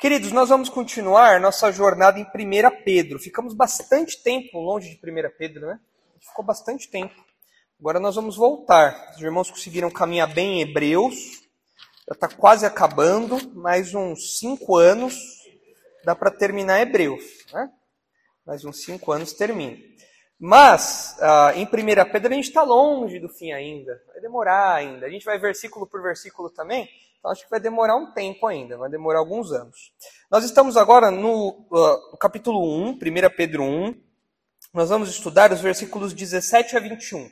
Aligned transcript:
Queridos, 0.00 0.32
nós 0.32 0.48
vamos 0.48 0.70
continuar 0.70 1.38
nossa 1.38 1.70
jornada 1.70 2.18
em 2.18 2.22
1 2.22 2.84
Pedro. 2.86 3.18
Ficamos 3.18 3.52
bastante 3.52 4.22
tempo 4.22 4.58
longe 4.58 4.88
de 4.88 4.96
1 4.96 5.30
Pedro, 5.36 5.66
né? 5.66 5.78
Ficou 6.18 6.42
bastante 6.42 6.90
tempo. 6.90 7.14
Agora 7.78 8.00
nós 8.00 8.14
vamos 8.14 8.34
voltar. 8.34 9.12
Os 9.14 9.20
irmãos 9.20 9.50
conseguiram 9.50 9.90
caminhar 9.90 10.32
bem 10.32 10.54
em 10.54 10.60
Hebreus. 10.62 11.42
Já 12.08 12.14
está 12.14 12.28
quase 12.28 12.64
acabando. 12.64 13.52
Mais 13.54 13.94
uns 13.94 14.38
cinco 14.38 14.78
anos 14.78 15.14
dá 16.02 16.14
para 16.14 16.30
terminar 16.30 16.80
Hebreus. 16.80 17.22
Né? 17.52 17.70
Mais 18.46 18.64
uns 18.64 18.82
cinco 18.82 19.12
anos 19.12 19.34
termina. 19.34 19.76
Mas, 20.38 21.14
uh, 21.18 21.58
em 21.58 21.66
1 21.66 22.10
Pedro, 22.10 22.32
a 22.32 22.36
gente 22.36 22.48
está 22.48 22.62
longe 22.62 23.20
do 23.20 23.28
fim 23.28 23.52
ainda. 23.52 24.02
Vai 24.06 24.22
demorar 24.22 24.76
ainda. 24.76 25.04
A 25.04 25.10
gente 25.10 25.26
vai 25.26 25.38
versículo 25.38 25.86
por 25.86 26.02
versículo 26.02 26.48
também. 26.48 26.88
Então, 27.20 27.30
acho 27.30 27.44
que 27.44 27.50
vai 27.50 27.60
demorar 27.60 27.96
um 27.96 28.12
tempo 28.12 28.46
ainda. 28.46 28.78
Vai 28.78 28.88
demorar 28.88 29.18
alguns 29.18 29.52
anos. 29.52 29.92
Nós 30.30 30.42
estamos 30.42 30.76
agora 30.76 31.10
no, 31.10 31.66
uh, 31.70 32.16
capítulo 32.16 32.58
1, 32.82 32.92
1 32.92 32.98
Pedro 33.36 33.62
1. 33.62 33.94
Nós 34.72 34.88
vamos 34.88 35.10
estudar 35.10 35.52
os 35.52 35.60
versículos 35.60 36.14
17 36.14 36.78
a 36.78 36.80
21. 36.80 37.30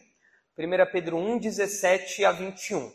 1 0.59 0.93
Pedro 0.93 1.17
1, 1.17 1.39
17 1.39 2.23
a 2.27 2.33
21. 2.33 2.93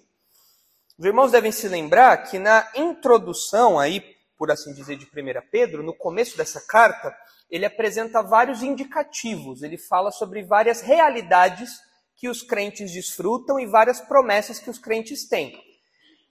Os 0.95 1.05
irmãos 1.05 1.31
devem 1.31 1.51
se 1.51 1.67
lembrar 1.67 2.15
que 2.29 2.37
na 2.37 2.71
introdução 2.75 3.79
aí, 3.79 3.99
por 4.37 4.51
assim 4.51 4.71
dizer, 4.71 4.95
de 4.95 5.05
1 5.05 5.09
Pedro, 5.49 5.81
no 5.81 5.95
começo 5.95 6.37
dessa 6.37 6.61
carta, 6.61 7.15
ele 7.49 7.65
apresenta 7.65 8.21
vários 8.21 8.61
indicativos, 8.61 9.63
ele 9.63 9.79
fala 9.79 10.11
sobre 10.11 10.43
várias 10.43 10.81
realidades 10.81 11.71
que 12.15 12.29
os 12.29 12.43
crentes 12.43 12.91
desfrutam 12.91 13.59
e 13.59 13.65
várias 13.65 13.99
promessas 13.99 14.59
que 14.59 14.69
os 14.69 14.77
crentes 14.77 15.27
têm. 15.27 15.72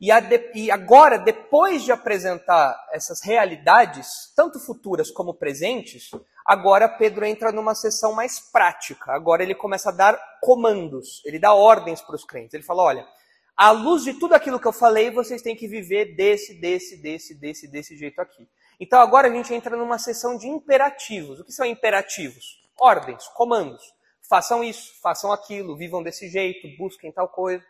E, 0.02 0.11
de, 0.20 0.51
e, 0.52 0.69
agora, 0.69 1.16
depois 1.16 1.84
de 1.84 1.92
apresentar 1.92 2.77
essas 2.91 3.23
realidades, 3.23 4.33
tanto 4.34 4.59
futuras 4.59 5.12
como 5.12 5.33
presentes, 5.33 6.10
agora 6.45 6.88
Pedro 6.88 7.24
entra 7.24 7.52
numa 7.52 7.73
sessão 7.73 8.13
mais 8.13 8.41
prática. 8.41 9.13
Agora 9.13 9.45
ele 9.45 9.54
começa 9.54 9.91
a 9.91 9.93
dar 9.93 10.21
comandos, 10.41 11.23
ele 11.24 11.38
dá 11.38 11.54
ordens 11.54 12.02
para 12.02 12.16
os 12.16 12.24
crentes. 12.24 12.52
Ele 12.52 12.65
fala: 12.65 12.82
olha, 12.82 13.07
à 13.57 13.71
luz 13.71 14.02
de 14.02 14.15
tudo 14.15 14.35
aquilo 14.35 14.59
que 14.59 14.66
eu 14.66 14.73
falei, 14.73 15.09
vocês 15.09 15.41
têm 15.41 15.54
que 15.54 15.68
viver 15.68 16.16
desse, 16.16 16.60
desse, 16.60 17.01
desse, 17.01 17.38
desse, 17.38 17.69
desse 17.69 17.96
jeito 17.96 18.21
aqui. 18.21 18.48
Então 18.80 19.01
agora 19.01 19.29
a 19.29 19.32
gente 19.32 19.54
entra 19.54 19.76
numa 19.76 20.01
sessão 20.01 20.37
de 20.37 20.48
imperativos. 20.48 21.38
O 21.38 21.45
que 21.45 21.52
são 21.52 21.65
imperativos? 21.65 22.60
Ordens, 22.76 23.29
comandos. 23.29 23.95
Façam 24.29 24.65
isso, 24.65 25.01
façam 25.01 25.30
aquilo, 25.30 25.76
vivam 25.76 26.02
desse 26.02 26.29
jeito, 26.29 26.66
busquem 26.76 27.13
tal 27.13 27.29
coisa. 27.29 27.65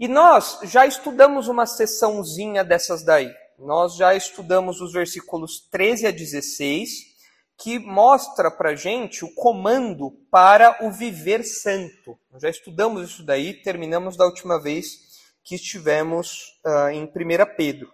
E 0.00 0.08
nós 0.08 0.60
já 0.62 0.86
estudamos 0.86 1.46
uma 1.46 1.66
sessãozinha 1.66 2.64
dessas 2.64 3.02
daí. 3.02 3.30
Nós 3.58 3.96
já 3.96 4.14
estudamos 4.14 4.80
os 4.80 4.94
versículos 4.94 5.60
13 5.70 6.06
a 6.06 6.10
16, 6.10 6.90
que 7.58 7.78
mostra 7.78 8.50
para 8.50 8.74
gente 8.74 9.26
o 9.26 9.34
comando 9.34 10.12
para 10.30 10.86
o 10.86 10.90
viver 10.90 11.44
santo. 11.44 12.18
Já 12.38 12.48
estudamos 12.48 13.10
isso 13.10 13.22
daí, 13.22 13.52
terminamos 13.52 14.16
da 14.16 14.24
última 14.24 14.58
vez 14.58 15.20
que 15.44 15.56
estivemos 15.56 16.58
uh, 16.64 16.88
em 16.88 17.04
1 17.04 17.10
Pedro. 17.54 17.92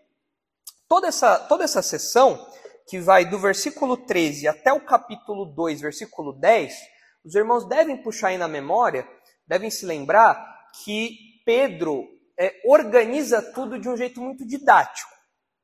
Toda 0.88 1.08
essa, 1.08 1.40
toda 1.40 1.64
essa 1.64 1.82
sessão, 1.82 2.46
que 2.86 3.00
vai 3.00 3.24
do 3.24 3.36
versículo 3.36 3.96
13 3.96 4.46
até 4.46 4.72
o 4.72 4.78
capítulo 4.78 5.44
2, 5.44 5.80
versículo 5.80 6.32
10, 6.34 6.72
os 7.24 7.34
irmãos 7.34 7.64
devem 7.64 8.00
puxar 8.00 8.28
aí 8.28 8.38
na 8.38 8.46
memória, 8.46 9.04
devem 9.44 9.72
se 9.72 9.84
lembrar 9.84 10.68
que 10.84 11.35
Pedro 11.46 12.08
é, 12.36 12.60
organiza 12.64 13.40
tudo 13.40 13.78
de 13.78 13.88
um 13.88 13.96
jeito 13.96 14.20
muito 14.20 14.44
didático. 14.44 15.10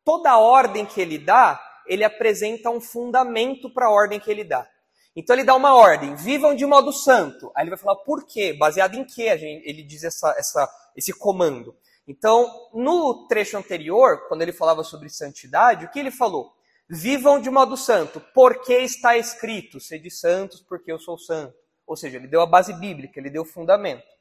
Toda 0.05 0.39
ordem 0.39 0.87
que 0.87 1.01
ele 1.01 1.19
dá, 1.19 1.61
ele 1.87 2.05
apresenta 2.05 2.71
um 2.71 2.81
fundamento 2.81 3.69
para 3.75 3.87
a 3.87 3.91
ordem 3.91 4.21
que 4.21 4.31
ele 4.31 4.45
dá. 4.45 4.67
Então 5.15 5.35
ele 5.35 5.45
dá 5.45 5.55
uma 5.57 5.75
ordem, 5.75 6.15
vivam 6.15 6.55
de 6.55 6.65
modo 6.65 6.93
santo. 6.93 7.51
Aí 7.55 7.65
ele 7.65 7.71
vai 7.71 7.79
falar 7.79 7.97
por 7.97 8.25
quê, 8.25 8.53
baseado 8.53 8.95
em 8.95 9.05
que 9.05 9.23
ele 9.23 9.83
diz 9.83 10.05
essa, 10.05 10.33
essa, 10.39 10.71
esse 10.97 11.13
comando. 11.13 11.77
Então, 12.07 12.49
no 12.73 13.27
trecho 13.27 13.59
anterior, 13.59 14.27
quando 14.29 14.43
ele 14.43 14.53
falava 14.53 14.83
sobre 14.83 15.09
santidade, 15.09 15.85
o 15.85 15.91
que 15.91 15.99
ele 15.99 16.11
falou? 16.11 16.53
Vivam 16.89 17.41
de 17.41 17.51
modo 17.51 17.77
santo, 17.77 18.21
porque 18.35 18.75
está 18.75 19.17
escrito, 19.17 19.81
sede 19.81 20.11
santos, 20.11 20.61
porque 20.61 20.91
eu 20.91 20.99
sou 20.99 21.19
santo. 21.19 21.55
Ou 21.87 21.97
seja, 21.97 22.17
ele 22.17 22.29
deu 22.29 22.41
a 22.41 22.47
base 22.47 22.73
bíblica, 22.73 23.19
ele 23.19 23.31
deu 23.31 23.43
o 23.43 23.47
fundamento. 23.47 24.12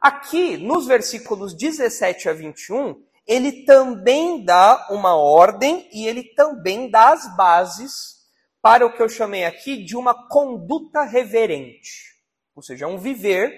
Aqui, 0.00 0.56
nos 0.56 0.86
versículos 0.86 1.54
17 1.54 2.28
a 2.28 2.32
21, 2.32 3.02
ele 3.26 3.64
também 3.64 4.44
dá 4.44 4.86
uma 4.90 5.16
ordem 5.16 5.88
e 5.92 6.06
ele 6.06 6.22
também 6.34 6.90
dá 6.90 7.12
as 7.12 7.36
bases 7.36 8.16
para 8.62 8.86
o 8.86 8.92
que 8.92 9.02
eu 9.02 9.08
chamei 9.08 9.44
aqui 9.44 9.84
de 9.84 9.96
uma 9.96 10.28
conduta 10.28 11.02
reverente. 11.02 12.14
Ou 12.54 12.62
seja, 12.62 12.86
um 12.86 12.98
viver 12.98 13.52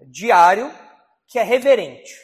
diário 0.00 0.72
que 1.26 1.38
é 1.38 1.42
reverente. 1.42 2.14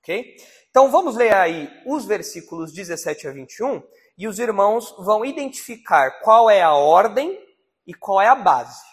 Ok? 0.00 0.36
Então 0.70 0.90
vamos 0.90 1.16
ler 1.16 1.34
aí 1.34 1.70
os 1.86 2.04
versículos 2.04 2.72
17 2.72 3.28
a 3.28 3.32
21 3.32 3.82
e 4.18 4.26
os 4.26 4.38
irmãos 4.38 4.94
vão 4.98 5.24
identificar 5.24 6.20
qual 6.22 6.48
é 6.50 6.62
a 6.62 6.74
ordem 6.74 7.38
e 7.86 7.94
qual 7.94 8.20
é 8.20 8.28
a 8.28 8.34
base. 8.34 8.84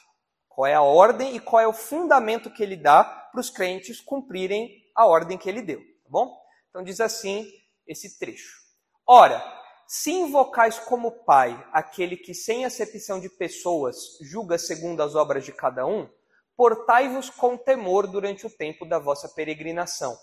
Qual 0.48 0.68
é 0.68 0.74
a 0.74 0.82
ordem 0.82 1.36
e 1.36 1.40
qual 1.40 1.62
é 1.62 1.68
o 1.68 1.74
fundamento 1.74 2.52
que 2.52 2.62
ele 2.62 2.76
dá 2.76 3.23
para 3.34 3.42
os 3.42 3.50
crentes 3.50 4.00
cumprirem 4.00 4.72
a 4.96 5.06
ordem 5.06 5.38
que 5.38 5.50
ele 5.50 5.62
deu. 5.62 5.80
Tá 5.80 6.10
bom? 6.10 6.34
Então 6.70 6.82
diz 6.82 7.02
assim 7.02 7.46
esse 7.86 8.18
trecho. 8.18 8.62
Ora, 9.06 9.44
se 9.86 10.12
invocais 10.12 10.80
como 10.80 11.26
Pai 11.26 11.62
aquele 11.74 12.16
que, 12.16 12.34
sem 12.34 12.64
acepção 12.64 13.20
de 13.20 13.28
pessoas, 13.28 13.98
julga 14.22 14.58
segundo 14.58 15.04
as 15.04 15.16
obras 15.16 15.44
de 15.44 15.52
cada 15.52 15.86
um, 15.86 16.08
portai-vos 16.56 17.30
com 17.30 17.58
temor 17.58 18.08
durante 18.08 18.48
o 18.48 18.50
tempo 18.50 18.86
da 18.86 18.98
vossa 18.98 19.28
peregrinação 19.28 20.18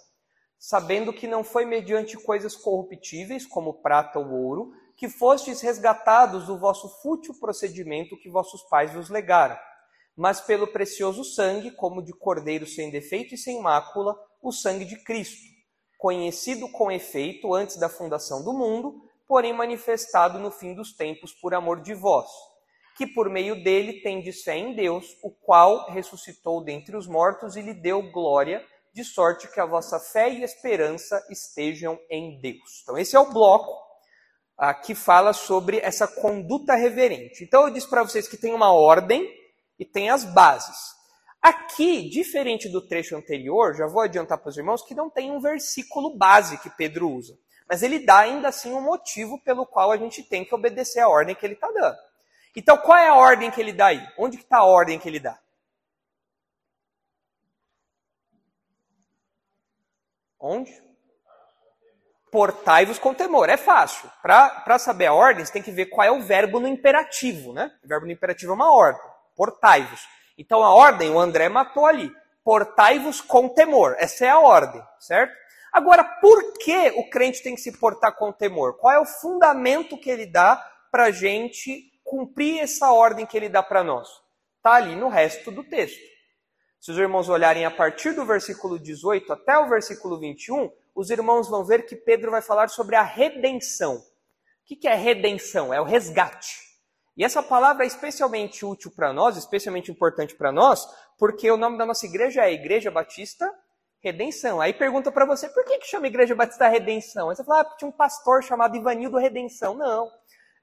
sabendo 0.60 1.10
que 1.10 1.26
não 1.26 1.42
foi 1.42 1.64
mediante 1.64 2.18
coisas 2.18 2.54
corruptíveis, 2.54 3.46
como 3.46 3.80
prata 3.80 4.18
ou 4.18 4.30
ouro, 4.30 4.72
que 4.94 5.08
fostes 5.08 5.62
resgatados 5.62 6.46
do 6.46 6.58
vosso 6.58 6.86
fútil 7.00 7.34
procedimento 7.40 8.18
que 8.18 8.28
vossos 8.28 8.62
pais 8.64 8.92
vos 8.92 9.08
legaram, 9.08 9.58
mas 10.20 10.38
pelo 10.38 10.66
precioso 10.66 11.24
sangue, 11.24 11.70
como 11.70 12.02
de 12.02 12.12
cordeiro 12.12 12.66
sem 12.66 12.90
defeito 12.90 13.34
e 13.34 13.38
sem 13.38 13.58
mácula, 13.58 14.14
o 14.42 14.52
sangue 14.52 14.84
de 14.84 15.02
Cristo, 15.02 15.40
conhecido 15.96 16.68
com 16.68 16.92
efeito 16.92 17.54
antes 17.54 17.78
da 17.78 17.88
fundação 17.88 18.44
do 18.44 18.52
mundo, 18.52 19.00
porém 19.26 19.54
manifestado 19.54 20.38
no 20.38 20.50
fim 20.50 20.74
dos 20.74 20.94
tempos 20.94 21.32
por 21.32 21.54
amor 21.54 21.80
de 21.80 21.94
vós, 21.94 22.28
que 22.98 23.06
por 23.06 23.30
meio 23.30 23.64
dele 23.64 24.02
tendes 24.02 24.42
fé 24.42 24.58
em 24.58 24.74
Deus, 24.74 25.06
o 25.22 25.30
qual 25.30 25.90
ressuscitou 25.90 26.62
dentre 26.62 26.98
os 26.98 27.06
mortos 27.06 27.56
e 27.56 27.62
lhe 27.62 27.72
deu 27.72 28.02
glória, 28.12 28.62
de 28.92 29.02
sorte 29.02 29.50
que 29.50 29.58
a 29.58 29.64
vossa 29.64 29.98
fé 29.98 30.28
e 30.28 30.42
esperança 30.42 31.18
estejam 31.30 31.98
em 32.10 32.38
Deus. 32.42 32.82
Então, 32.82 32.98
esse 32.98 33.16
é 33.16 33.18
o 33.18 33.32
bloco 33.32 33.72
ah, 34.58 34.74
que 34.74 34.94
fala 34.94 35.32
sobre 35.32 35.78
essa 35.78 36.06
conduta 36.06 36.74
reverente. 36.74 37.42
Então, 37.42 37.66
eu 37.66 37.72
disse 37.72 37.88
para 37.88 38.02
vocês 38.02 38.28
que 38.28 38.36
tem 38.36 38.52
uma 38.52 38.70
ordem 38.70 39.39
e 39.80 39.84
tem 39.86 40.10
as 40.10 40.24
bases. 40.26 40.94
Aqui, 41.40 42.10
diferente 42.10 42.68
do 42.68 42.86
trecho 42.86 43.16
anterior, 43.16 43.74
já 43.74 43.86
vou 43.86 44.02
adiantar 44.02 44.36
para 44.36 44.50
os 44.50 44.58
irmãos 44.58 44.82
que 44.82 44.94
não 44.94 45.08
tem 45.08 45.30
um 45.30 45.40
versículo 45.40 46.14
base 46.18 46.58
que 46.58 46.68
Pedro 46.68 47.08
usa. 47.08 47.34
Mas 47.66 47.82
ele 47.82 48.04
dá 48.04 48.18
ainda 48.18 48.48
assim 48.48 48.74
um 48.74 48.82
motivo 48.82 49.42
pelo 49.42 49.64
qual 49.64 49.90
a 49.90 49.96
gente 49.96 50.22
tem 50.22 50.44
que 50.44 50.54
obedecer 50.54 51.00
a 51.00 51.08
ordem 51.08 51.34
que 51.34 51.46
ele 51.46 51.54
está 51.54 51.70
dando. 51.72 51.96
Então, 52.54 52.76
qual 52.76 52.98
é 52.98 53.08
a 53.08 53.14
ordem 53.14 53.50
que 53.50 53.58
ele 53.58 53.72
dá 53.72 53.86
aí? 53.86 54.06
Onde 54.18 54.36
está 54.36 54.58
a 54.58 54.64
ordem 54.64 54.98
que 54.98 55.08
ele 55.08 55.20
dá? 55.20 55.40
Onde? 60.38 60.70
Portai-vos 62.30 62.98
com 62.98 63.14
temor. 63.14 63.48
É 63.48 63.56
fácil. 63.56 64.10
Para 64.20 64.78
saber 64.78 65.06
a 65.06 65.14
ordem, 65.14 65.44
você 65.44 65.52
tem 65.52 65.62
que 65.62 65.72
ver 65.72 65.86
qual 65.86 66.06
é 66.06 66.10
o 66.10 66.20
verbo 66.20 66.60
no 66.60 66.68
imperativo, 66.68 67.54
né? 67.54 67.72
O 67.82 67.88
verbo 67.88 68.04
no 68.04 68.12
imperativo 68.12 68.52
é 68.52 68.54
uma 68.54 68.74
ordem. 68.74 69.09
Portai-vos. 69.40 70.06
Então 70.36 70.62
a 70.62 70.74
ordem, 70.74 71.08
o 71.08 71.18
André 71.18 71.48
matou 71.48 71.86
ali. 71.86 72.12
Portai-vos 72.44 73.22
com 73.22 73.48
temor. 73.48 73.96
Essa 73.98 74.26
é 74.26 74.28
a 74.28 74.38
ordem, 74.38 74.82
certo? 74.98 75.34
Agora, 75.72 76.04
por 76.04 76.58
que 76.58 76.90
o 76.90 77.08
crente 77.08 77.42
tem 77.42 77.54
que 77.54 77.60
se 77.62 77.72
portar 77.78 78.14
com 78.18 78.30
temor? 78.30 78.76
Qual 78.76 78.92
é 78.92 79.00
o 79.00 79.06
fundamento 79.06 79.96
que 79.96 80.10
ele 80.10 80.26
dá 80.26 80.56
para 80.92 81.04
a 81.04 81.10
gente 81.10 81.90
cumprir 82.04 82.60
essa 82.60 82.92
ordem 82.92 83.24
que 83.24 83.34
ele 83.34 83.48
dá 83.48 83.62
para 83.62 83.82
nós? 83.82 84.10
Está 84.58 84.74
ali 84.74 84.94
no 84.94 85.08
resto 85.08 85.50
do 85.50 85.64
texto. 85.64 86.04
Se 86.78 86.90
os 86.90 86.98
irmãos 86.98 87.30
olharem 87.30 87.64
a 87.64 87.70
partir 87.70 88.12
do 88.12 88.26
versículo 88.26 88.78
18 88.78 89.32
até 89.32 89.56
o 89.58 89.70
versículo 89.70 90.20
21, 90.20 90.70
os 90.94 91.08
irmãos 91.08 91.48
vão 91.48 91.64
ver 91.64 91.86
que 91.86 91.96
Pedro 91.96 92.30
vai 92.30 92.42
falar 92.42 92.68
sobre 92.68 92.94
a 92.94 93.02
redenção. 93.02 93.94
O 93.94 94.02
que 94.66 94.86
é 94.86 94.94
redenção? 94.94 95.72
É 95.72 95.80
o 95.80 95.84
resgate. 95.84 96.69
E 97.20 97.22
essa 97.22 97.42
palavra 97.42 97.84
é 97.84 97.86
especialmente 97.86 98.64
útil 98.64 98.90
para 98.90 99.12
nós, 99.12 99.36
especialmente 99.36 99.90
importante 99.90 100.34
para 100.34 100.50
nós, 100.50 100.88
porque 101.18 101.50
o 101.50 101.56
nome 101.58 101.76
da 101.76 101.84
nossa 101.84 102.06
igreja 102.06 102.46
é 102.46 102.54
Igreja 102.54 102.90
Batista 102.90 103.54
Redenção. 104.02 104.58
Aí 104.58 104.72
pergunta 104.72 105.12
para 105.12 105.26
você, 105.26 105.46
por 105.50 105.62
que, 105.66 105.80
que 105.80 105.86
chama 105.86 106.06
Igreja 106.06 106.34
Batista 106.34 106.66
Redenção? 106.66 107.28
Aí 107.28 107.36
você 107.36 107.44
fala, 107.44 107.60
ah, 107.60 107.76
tinha 107.76 107.90
um 107.90 107.92
pastor 107.92 108.42
chamado 108.42 108.74
Ivanildo 108.74 109.18
Redenção. 109.18 109.74
Não. 109.74 110.10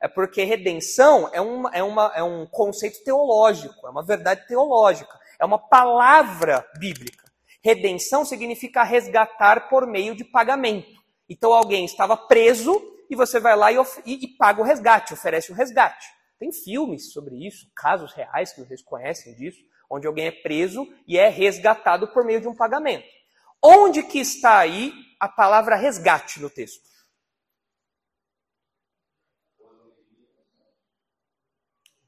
É 0.02 0.08
porque 0.08 0.44
redenção 0.46 1.30
é, 1.32 1.40
uma, 1.40 1.70
é, 1.76 1.84
uma, 1.84 2.12
é 2.16 2.24
um 2.24 2.48
conceito 2.48 3.04
teológico, 3.04 3.86
é 3.86 3.92
uma 3.92 4.04
verdade 4.04 4.48
teológica, 4.48 5.14
é 5.40 5.46
uma 5.46 5.60
palavra 5.60 6.68
bíblica. 6.80 7.24
Redenção 7.64 8.26
significa 8.26 8.82
resgatar 8.82 9.70
por 9.70 9.86
meio 9.86 10.16
de 10.16 10.24
pagamento. 10.24 11.04
Então 11.30 11.54
alguém 11.54 11.86
estava 11.86 12.18
preso 12.18 12.82
e 13.12 13.16
você 13.16 13.40
vai 13.40 13.56
lá 13.56 13.72
e, 13.72 13.78
e, 14.08 14.26
e 14.26 14.28
paga 14.40 14.60
o 14.60 14.66
resgate, 14.66 15.14
oferece 15.14 15.52
o 15.52 15.56
resgate. 15.56 16.17
Tem 16.40 16.52
filmes 16.52 17.12
sobre 17.12 17.48
isso, 17.48 17.70
casos 17.76 18.14
reais 18.14 18.54
que 18.54 18.62
vocês 18.62 18.82
conhecem 18.82 19.34
disso, 19.36 19.60
onde 19.90 20.06
alguém 20.06 20.28
é 20.28 20.32
preso 20.32 20.88
e 21.08 21.18
é 21.18 21.30
resgatado 21.30 22.08
por 22.10 22.24
meio 22.24 22.42
de 22.42 22.48
um 22.48 22.56
pagamento. 22.56 23.08
Onde 23.64 24.04
que 24.04 24.20
está 24.20 24.60
aí 24.60 24.94
a 25.20 25.28
palavra 25.28 25.76
resgate 25.76 26.40
no 26.40 26.50
texto? 26.50 26.86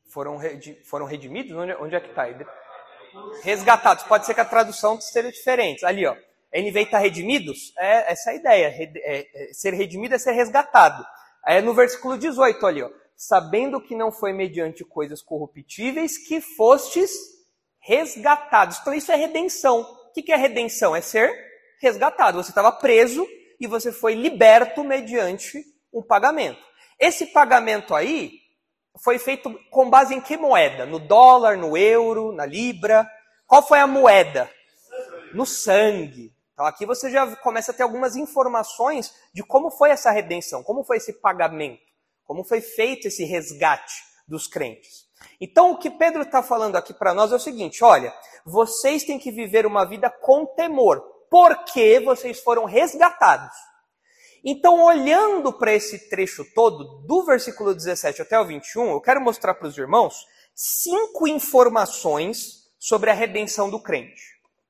Foram, 0.10 0.40
foram 0.86 1.06
redimidos? 1.06 1.56
Onde, 1.56 1.74
onde 1.76 1.96
é 1.96 2.00
que 2.00 2.10
está? 2.10 2.26
Resgatados. 3.44 4.04
Pode 4.04 4.26
ser 4.26 4.34
que 4.34 4.42
a 4.42 4.46
tradução 4.46 4.98
esteja 4.98 5.32
diferente. 5.32 5.86
Ali, 5.86 6.06
ó. 6.06 6.16
NV 6.52 6.82
está 6.82 6.98
redimidos? 6.98 7.74
É 7.78 8.12
essa 8.12 8.32
é 8.32 8.34
a 8.34 8.36
ideia. 8.36 8.68
É, 8.68 9.28
é, 9.34 9.54
ser 9.54 9.74
redimido 9.74 10.16
é 10.16 10.20
ser 10.20 10.32
resgatado. 10.32 11.06
É 11.46 11.62
no 11.62 11.74
versículo 11.74 12.18
18 12.18 12.66
ali, 12.66 12.82
ó. 12.82 12.90
Sabendo 13.22 13.82
que 13.82 13.98
não 13.98 14.14
foi 14.14 14.32
mediante 14.32 14.86
coisas 14.86 15.22
corruptíveis 15.22 16.18
que 16.18 16.40
fostes 16.40 17.12
resgatados. 17.78 18.80
Então 18.80 18.94
isso 18.94 19.12
é 19.12 19.16
redenção. 19.18 19.82
O 19.82 20.14
que 20.14 20.32
é 20.32 20.38
redenção? 20.38 20.96
É 20.96 21.02
ser 21.02 21.30
resgatado. 21.82 22.42
Você 22.42 22.52
estava 22.52 22.72
preso 22.72 23.28
e 23.60 23.68
você 23.68 23.92
foi 23.92 24.14
liberto 24.14 24.86
mediante 24.86 25.66
um 25.94 26.02
pagamento. 26.02 26.62
Esse 26.98 27.26
pagamento 27.26 27.94
aí 27.94 28.40
foi 29.04 29.20
feito 29.20 29.54
com 29.70 29.90
base 29.90 30.16
em 30.16 30.22
que 30.22 30.38
moeda? 30.38 30.86
No 30.86 30.98
dólar, 30.98 31.58
no 31.58 31.76
euro, 31.76 32.32
na 32.32 32.46
libra? 32.46 33.06
Qual 33.46 33.62
foi 33.62 33.80
a 33.80 33.88
moeda? 33.88 34.50
No 35.34 35.46
sangue. 35.46 36.34
Então 36.54 36.66
aqui 36.66 36.86
você 36.86 37.12
já 37.12 37.36
começa 37.36 37.74
a 37.74 37.76
ter 37.76 37.84
algumas 37.84 38.16
informações 38.16 39.14
de 39.34 39.44
como 39.44 39.70
foi 39.70 39.90
essa 39.90 40.10
redenção, 40.10 40.64
como 40.64 40.86
foi 40.86 40.96
esse 40.98 41.12
pagamento, 41.12 41.82
como 42.30 42.44
foi 42.44 42.62
feito 42.62 43.08
esse 43.08 43.24
resgate 43.24 44.04
dos 44.28 44.46
crentes. 44.46 45.08
Então 45.42 45.72
o 45.72 45.80
que 45.80 45.90
Pedro 45.90 46.22
está 46.22 46.44
falando 46.44 46.76
aqui 46.76 46.94
para 46.94 47.12
nós 47.12 47.32
é 47.32 47.36
o 47.36 47.40
seguinte: 47.40 47.84
olha, 47.84 48.14
vocês 48.46 49.04
têm 49.04 49.18
que 49.18 49.32
viver 49.32 49.66
uma 49.66 49.84
vida 49.84 50.12
com 50.12 50.46
temor, 50.46 51.02
porque 51.28 52.00
vocês 52.00 52.40
foram 52.40 52.66
resgatados. 52.66 53.58
Então, 54.46 54.80
olhando 54.80 55.52
para 55.52 55.74
esse 55.74 56.08
trecho 56.08 56.46
todo, 56.54 57.02
do 57.08 57.26
versículo 57.26 57.74
17 57.74 58.22
até 58.22 58.40
o 58.40 58.46
21, 58.46 58.92
eu 58.92 59.02
quero 59.02 59.20
mostrar 59.20 59.56
para 59.56 59.68
os 59.68 59.76
irmãos 59.76 60.14
cinco 60.54 61.28
informações 61.28 62.70
sobre 62.78 63.10
a 63.10 63.14
redenção 63.14 63.72
do 63.72 63.82
crente. 63.82 64.22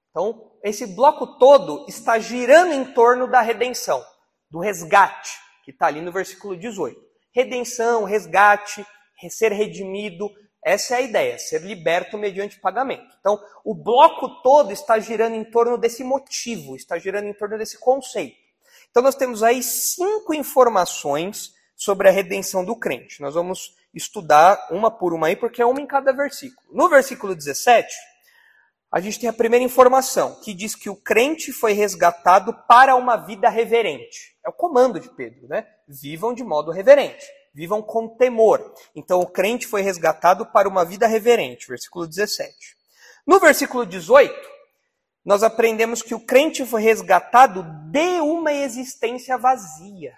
Então, 0.09 0.49
esse 0.63 0.87
bloco 0.87 1.37
todo 1.37 1.85
está 1.89 2.17
girando 2.19 2.71
em 2.71 2.93
torno 2.93 3.27
da 3.27 3.41
redenção, 3.41 4.01
do 4.49 4.59
resgate, 4.59 5.37
que 5.65 5.71
está 5.71 5.87
ali 5.87 6.01
no 6.01 6.11
versículo 6.11 6.57
18. 6.57 7.08
Redenção, 7.31 8.03
resgate, 8.03 8.85
ser 9.29 9.51
redimido, 9.51 10.29
essa 10.63 10.95
é 10.95 10.97
a 10.97 11.01
ideia, 11.01 11.39
ser 11.39 11.61
liberto 11.61 12.17
mediante 12.17 12.59
pagamento. 12.59 13.15
Então, 13.19 13.39
o 13.63 13.73
bloco 13.73 14.41
todo 14.41 14.71
está 14.71 14.99
girando 14.99 15.35
em 15.35 15.43
torno 15.43 15.77
desse 15.77 16.03
motivo, 16.03 16.75
está 16.75 16.97
girando 16.97 17.27
em 17.27 17.33
torno 17.33 17.57
desse 17.57 17.77
conceito. 17.77 18.49
Então 18.91 19.03
nós 19.03 19.15
temos 19.15 19.43
aí 19.43 19.61
cinco 19.61 20.33
informações 20.33 21.53
sobre 21.75 22.09
a 22.09 22.11
redenção 22.11 22.65
do 22.65 22.75
crente. 22.75 23.21
Nós 23.21 23.35
vamos 23.35 23.75
estudar 23.93 24.67
uma 24.71 24.91
por 24.91 25.13
uma 25.13 25.27
aí, 25.27 25.35
porque 25.35 25.61
é 25.61 25.65
uma 25.65 25.79
em 25.79 25.87
cada 25.87 26.11
versículo. 26.11 26.67
No 26.71 26.89
versículo 26.89 27.35
17, 27.35 27.87
a 28.91 28.99
gente 28.99 29.19
tem 29.19 29.29
a 29.29 29.33
primeira 29.33 29.63
informação, 29.63 30.39
que 30.41 30.53
diz 30.53 30.73
que 30.75 30.89
o 30.89 30.95
crente 30.95 31.53
foi 31.53 31.73
resgatado 31.73 32.53
para 32.67 32.95
uma 32.95 33.17
vida 33.17 33.47
reverente. 33.47 34.35
É 34.43 34.49
o 34.49 34.53
comando 34.53 34.99
de 34.99 35.09
Pedro, 35.09 35.47
né? 35.47 35.67
Vivam 35.87 36.33
de 36.33 36.43
modo 36.43 36.71
reverente, 36.71 37.25
vivam 37.53 37.83
com 37.83 38.07
temor. 38.07 38.73
Então 38.95 39.19
o 39.19 39.27
crente 39.27 39.67
foi 39.67 39.83
resgatado 39.83 40.45
para 40.47 40.67
uma 40.67 40.83
vida 40.83 41.05
reverente, 41.05 41.67
versículo 41.67 42.07
17. 42.07 42.51
No 43.27 43.39
versículo 43.39 43.85
18, 43.85 44.33
nós 45.23 45.43
aprendemos 45.43 46.01
que 46.01 46.15
o 46.15 46.25
crente 46.25 46.65
foi 46.65 46.81
resgatado 46.81 47.63
de 47.91 48.19
uma 48.21 48.51
existência 48.51 49.37
vazia. 49.37 50.17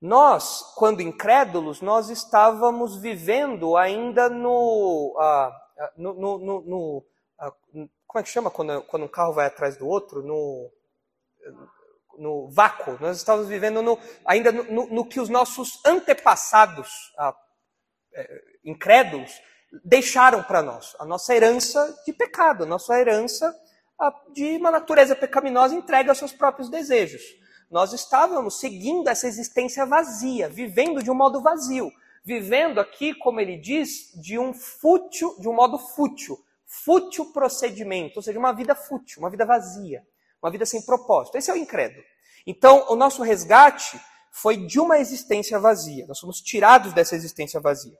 Nós, 0.00 0.62
quando 0.76 1.02
incrédulos, 1.02 1.82
nós 1.82 2.08
estávamos 2.08 2.96
vivendo 2.96 3.76
ainda 3.76 4.30
no. 4.30 5.14
Uh, 5.14 5.70
no, 5.98 6.14
no, 6.14 6.38
no, 6.62 7.04
no 7.72 7.88
como 8.10 8.20
é 8.20 8.22
que 8.24 8.28
chama 8.28 8.50
quando, 8.50 8.82
quando 8.82 9.04
um 9.04 9.08
carro 9.08 9.32
vai 9.32 9.46
atrás 9.46 9.76
do 9.76 9.86
outro? 9.86 10.20
No, 10.20 10.68
no 12.18 12.50
vácuo. 12.50 12.98
Nós 13.00 13.16
estávamos 13.16 13.48
vivendo 13.48 13.80
no, 13.82 13.96
ainda 14.26 14.50
no, 14.50 14.88
no, 14.88 15.04
que 15.06 15.20
os 15.20 15.28
nossos 15.28 15.80
antepassados 15.86 16.88
uh, 17.20 17.32
incrédulos 18.64 19.32
deixaram 19.84 20.42
para 20.42 20.60
nós. 20.60 20.96
A 20.98 21.04
nossa 21.04 21.32
herança 21.32 22.02
de 22.04 22.12
pecado, 22.12 22.64
a 22.64 22.66
nossa 22.66 22.98
herança 22.98 23.56
de 24.32 24.56
uma 24.56 24.72
natureza 24.72 25.14
pecaminosa 25.14 25.76
entregue 25.76 26.08
aos 26.08 26.18
seus 26.18 26.32
próprios 26.32 26.68
desejos. 26.68 27.22
Nós 27.70 27.92
estávamos 27.92 28.58
seguindo 28.58 29.06
essa 29.06 29.28
existência 29.28 29.86
vazia, 29.86 30.48
vivendo 30.48 31.00
de 31.00 31.12
um 31.12 31.14
modo 31.14 31.40
vazio, 31.40 31.92
vivendo 32.24 32.80
aqui, 32.80 33.14
como 33.14 33.38
ele 33.38 33.56
diz, 33.56 34.10
de 34.20 34.36
um 34.36 34.52
fútil, 34.52 35.36
de 35.38 35.48
um 35.48 35.54
modo 35.54 35.78
fútil, 35.78 36.36
fútil 36.70 37.32
procedimento, 37.32 38.18
ou 38.18 38.22
seja, 38.22 38.38
uma 38.38 38.52
vida 38.52 38.76
fútil, 38.76 39.18
uma 39.18 39.28
vida 39.28 39.44
vazia, 39.44 40.02
uma 40.40 40.52
vida 40.52 40.64
sem 40.64 40.80
propósito. 40.82 41.36
Esse 41.36 41.50
é 41.50 41.54
o 41.54 41.56
incrédulo. 41.56 42.04
Então, 42.46 42.86
o 42.88 42.94
nosso 42.94 43.22
resgate 43.22 44.00
foi 44.30 44.56
de 44.56 44.78
uma 44.78 44.98
existência 44.98 45.58
vazia. 45.58 46.06
Nós 46.06 46.20
fomos 46.20 46.40
tirados 46.40 46.92
dessa 46.92 47.16
existência 47.16 47.58
vazia. 47.58 47.98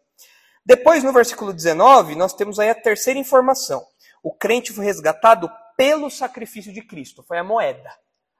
Depois, 0.64 1.02
no 1.02 1.12
versículo 1.12 1.52
19, 1.52 2.14
nós 2.14 2.32
temos 2.32 2.60
aí 2.60 2.70
a 2.70 2.74
terceira 2.74 3.18
informação. 3.18 3.84
O 4.22 4.32
crente 4.32 4.72
foi 4.72 4.84
resgatado 4.84 5.50
pelo 5.76 6.08
sacrifício 6.08 6.72
de 6.72 6.82
Cristo, 6.82 7.24
foi 7.24 7.38
a 7.38 7.44
moeda. 7.44 7.90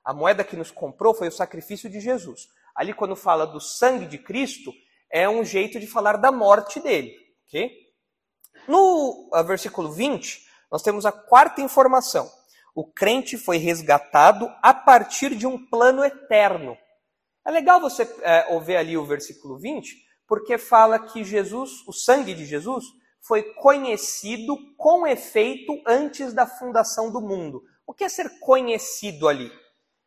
A 0.04 0.14
moeda 0.14 0.44
que 0.44 0.56
nos 0.56 0.70
comprou 0.70 1.12
foi 1.12 1.28
o 1.28 1.32
sacrifício 1.32 1.90
de 1.90 1.98
Jesus. 1.98 2.48
Ali, 2.74 2.94
quando 2.94 3.16
fala 3.16 3.46
do 3.46 3.60
sangue 3.60 4.06
de 4.06 4.18
Cristo, 4.18 4.72
é 5.10 5.28
um 5.28 5.44
jeito 5.44 5.80
de 5.80 5.86
falar 5.88 6.18
da 6.18 6.30
morte 6.30 6.78
dele. 6.78 7.16
ok? 7.48 7.89
No 8.70 9.28
versículo 9.44 9.90
20, 9.90 10.46
nós 10.70 10.80
temos 10.80 11.04
a 11.04 11.10
quarta 11.10 11.60
informação. 11.60 12.30
O 12.72 12.84
crente 12.84 13.36
foi 13.36 13.56
resgatado 13.56 14.48
a 14.62 14.72
partir 14.72 15.34
de 15.34 15.44
um 15.44 15.66
plano 15.66 16.04
eterno. 16.04 16.78
É 17.44 17.50
legal 17.50 17.80
você 17.80 18.04
é, 18.22 18.46
ouvir 18.54 18.76
ali 18.76 18.96
o 18.96 19.04
versículo 19.04 19.58
20, 19.58 19.96
porque 20.24 20.56
fala 20.56 21.00
que 21.00 21.24
Jesus, 21.24 21.84
o 21.84 21.92
sangue 21.92 22.32
de 22.32 22.46
Jesus, 22.46 22.84
foi 23.20 23.42
conhecido 23.54 24.56
com 24.76 25.04
efeito 25.04 25.82
antes 25.84 26.32
da 26.32 26.46
fundação 26.46 27.10
do 27.10 27.20
mundo. 27.20 27.64
O 27.84 27.92
que 27.92 28.04
é 28.04 28.08
ser 28.08 28.38
conhecido 28.38 29.26
ali? 29.26 29.50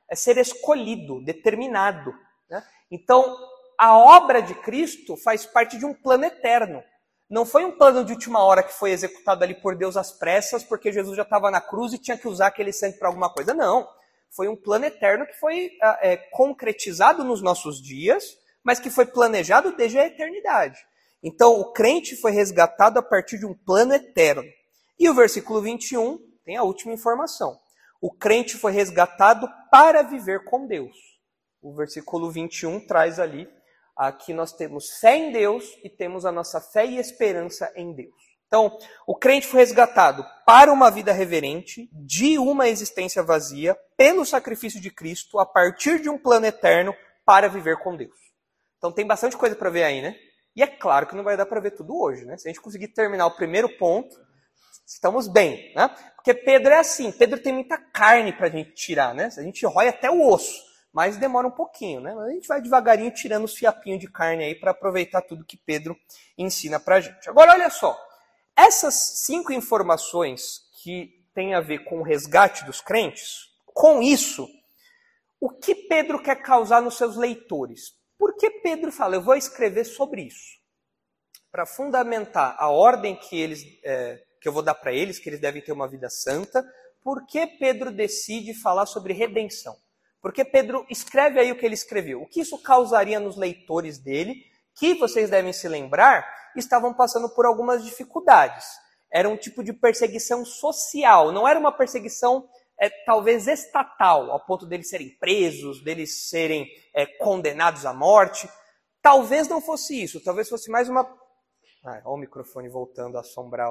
É 0.10 0.16
ser 0.16 0.38
escolhido, 0.38 1.22
determinado. 1.26 2.14
Né? 2.50 2.66
Então, 2.90 3.38
a 3.78 3.98
obra 3.98 4.42
de 4.42 4.56
Cristo 4.56 5.18
faz 5.18 5.46
parte 5.46 5.78
de 5.78 5.86
um 5.86 5.94
plano 5.94 6.24
eterno. 6.24 6.82
Não 7.34 7.48
foi 7.48 7.66
um 7.66 7.72
plano 7.72 8.06
de 8.06 8.14
última 8.14 8.44
hora 8.44 8.62
que 8.62 8.72
foi 8.72 8.92
executado 8.92 9.44
ali 9.44 9.56
por 9.56 9.76
Deus 9.76 9.98
às 9.98 10.12
pressas, 10.12 10.64
porque 10.64 10.92
Jesus 10.92 11.18
já 11.18 11.24
estava 11.24 11.50
na 11.50 11.60
cruz 11.60 11.92
e 11.92 11.98
tinha 11.98 12.16
que 12.16 12.28
usar 12.28 12.46
aquele 12.46 12.72
sangue 12.72 13.00
para 13.00 13.08
alguma 13.08 13.28
coisa. 13.28 13.56
Não. 13.56 13.90
Foi 14.30 14.48
um 14.48 14.56
plano 14.56 14.86
eterno 14.86 15.26
que 15.26 15.34
foi 15.40 15.72
ah, 15.82 15.98
é, 16.00 16.16
concretizado 16.16 17.24
nos 17.24 17.42
nossos 17.42 17.82
dias, 17.82 18.38
mas 18.64 18.80
que 18.80 18.92
foi 18.92 19.08
planejado 19.08 19.76
desde 19.76 19.98
a 19.98 20.06
eternidade. 20.06 20.78
Então, 21.24 21.60
o 21.60 21.74
crente 21.74 22.16
foi 22.16 22.32
resgatado 22.32 23.00
a 23.00 23.02
partir 23.02 23.40
de 23.40 23.48
um 23.48 23.56
plano 23.56 23.96
eterno. 23.96 24.48
E 25.00 25.10
o 25.10 25.16
versículo 25.16 25.60
21 25.60 26.20
tem 26.46 26.56
a 26.56 26.62
última 26.62 26.94
informação. 26.94 27.58
O 28.00 28.14
crente 28.14 28.58
foi 28.58 28.74
resgatado 28.74 29.50
para 29.72 30.04
viver 30.04 30.44
com 30.44 30.68
Deus. 30.68 30.96
O 31.64 31.74
versículo 31.74 32.30
21 32.30 32.86
traz 32.86 33.20
ali 33.20 33.50
aqui 33.96 34.34
nós 34.34 34.54
temos 34.54 35.00
fé 35.00 35.16
em 35.16 35.32
Deus 35.32 35.66
e 35.84 35.90
temos 35.90 36.26
a 36.26 36.32
nossa 36.32 36.60
fé 36.60 36.86
e 36.86 36.98
esperança 36.98 37.72
em 37.76 37.94
Deus. 37.94 38.14
Então, 38.48 38.78
o 39.08 39.16
crente 39.16 39.48
foi 39.48 39.62
resgatado 39.62 40.24
para 40.46 40.72
uma 40.72 40.92
vida 40.92 41.12
reverente, 41.12 41.90
de 41.92 42.38
uma 42.38 42.70
existência 42.70 43.24
vazia, 43.24 43.76
pelo 43.98 44.26
sacrifício 44.26 44.80
de 44.80 44.92
Cristo, 44.92 45.40
a 45.40 45.46
partir 45.46 46.00
de 46.00 46.10
um 46.10 46.20
plano 46.20 46.46
eterno 46.46 46.94
para 47.26 47.48
viver 47.48 47.78
com 47.78 47.96
Deus. 47.96 48.16
Então, 48.78 48.92
tem 48.92 49.08
bastante 49.08 49.36
coisa 49.36 49.56
para 49.56 49.72
ver 49.72 49.84
aí, 49.84 50.02
né? 50.02 50.16
E 50.56 50.62
é 50.62 50.68
claro 50.68 51.08
que 51.08 51.16
não 51.16 51.24
vai 51.24 51.36
dar 51.36 51.48
para 51.48 51.60
ver 51.60 51.72
tudo 51.72 52.00
hoje, 52.00 52.26
né? 52.26 52.38
Se 52.38 52.48
a 52.48 52.52
gente 52.52 52.62
conseguir 52.62 52.90
terminar 52.90 53.26
o 53.26 53.36
primeiro 53.36 53.70
ponto, 53.78 54.16
Estamos 54.86 55.28
bem, 55.28 55.74
né? 55.76 55.90
Porque 56.16 56.34
Pedro 56.34 56.72
é 56.74 56.80
assim, 56.80 57.12
Pedro 57.12 57.42
tem 57.42 57.54
muita 57.54 57.78
carne 57.78 58.34
para 58.34 58.48
a 58.48 58.50
gente 58.50 58.74
tirar, 58.74 59.14
né? 59.14 59.30
A 59.38 59.42
gente 59.42 59.66
rói 59.66 59.88
até 59.88 60.10
o 60.10 60.28
osso, 60.28 60.62
mas 60.94 61.18
demora 61.18 61.48
um 61.48 61.52
pouquinho, 61.52 62.00
né? 62.00 62.14
Mas 62.14 62.28
a 62.28 62.32
gente 62.32 62.48
vai 62.48 62.62
devagarinho 62.62 63.12
tirando 63.12 63.46
os 63.46 63.56
fiapinhos 63.56 64.00
de 64.00 64.10
carne 64.10 64.44
aí 64.44 64.56
para 64.56 64.72
aproveitar 64.72 65.24
tudo 65.24 65.44
que 65.44 65.58
Pedro 65.58 65.98
ensina 66.38 66.80
para 66.80 67.02
gente. 67.02 67.28
Agora, 67.28 67.54
olha 67.54 67.70
só, 67.70 68.00
essas 68.56 69.24
cinco 69.26 69.52
informações 69.52 70.70
que 70.84 71.26
têm 71.34 71.56
a 71.56 71.62
ver 71.62 71.80
com 71.86 72.00
o 72.00 72.04
resgate 72.04 72.64
dos 72.64 72.80
crentes, 72.80 73.50
com 73.66 74.02
isso, 74.02 74.48
o 75.40 75.50
que 75.50 75.74
Pedro 75.74 76.22
quer 76.22 76.36
causar 76.36 76.82
nos 76.82 76.96
seus 76.96 77.18
leitores? 77.18 77.96
Por 78.18 78.38
que 78.38 78.50
Pedro 78.50 78.92
fala, 78.92 79.16
eu 79.16 79.22
vou 79.22 79.36
escrever 79.36 79.86
sobre 79.86 80.22
isso? 80.22 80.62
Para 81.52 81.66
fundamentar 81.66 82.56
a 82.60 82.70
ordem 82.70 83.16
que 83.16 83.40
eles 83.40 83.66
é, 83.84 84.24
que 84.40 84.48
eu 84.48 84.54
vou 84.54 84.62
dar 84.62 84.76
para 84.76 84.92
eles, 84.92 85.20
que 85.20 85.30
eles 85.30 85.40
devem 85.40 85.62
ter 85.62 85.72
uma 85.72 85.88
vida 85.88 86.10
santa. 86.10 86.64
Por 87.02 87.26
que 87.26 87.48
Pedro 87.48 87.92
decide 87.92 88.54
falar 88.54 88.86
sobre 88.86 89.14
redenção? 89.14 89.76
Porque 90.24 90.46
Pedro 90.46 90.86
escreve 90.90 91.38
aí 91.38 91.52
o 91.52 91.58
que 91.58 91.66
ele 91.66 91.74
escreveu. 91.74 92.22
O 92.22 92.26
que 92.26 92.40
isso 92.40 92.58
causaria 92.58 93.20
nos 93.20 93.36
leitores 93.36 93.98
dele, 93.98 94.46
que 94.74 94.94
vocês 94.94 95.30
devem 95.30 95.52
se 95.52 95.68
lembrar, 95.68 96.26
estavam 96.56 96.94
passando 96.94 97.28
por 97.36 97.46
algumas 97.46 97.84
dificuldades. 97.84 98.66
Era 99.12 99.28
um 99.28 99.36
tipo 99.36 99.62
de 99.62 99.74
perseguição 99.74 100.46
social, 100.46 101.34
não 101.34 101.46
era 101.46 101.60
uma 101.60 101.74
perseguição 101.74 102.48
é, 102.80 102.90
talvez 103.06 103.48
estatal, 103.48 104.32
ao 104.32 104.46
ponto 104.46 104.66
deles 104.66 104.90
serem 104.90 105.10
presos, 105.20 105.84
deles 105.84 106.30
serem 106.30 106.68
é, 106.96 107.06
condenados 107.06 107.86
à 107.86 107.94
morte. 107.94 108.50
Talvez 109.02 109.50
não 109.50 109.60
fosse 109.60 110.02
isso, 110.02 110.24
talvez 110.24 110.48
fosse 110.48 110.72
mais 110.72 110.88
uma. 110.88 111.04
Olha 111.84 112.02
o 112.06 112.16
microfone 112.16 112.70
voltando 112.70 113.18
a 113.18 113.20
assombrar 113.20 113.70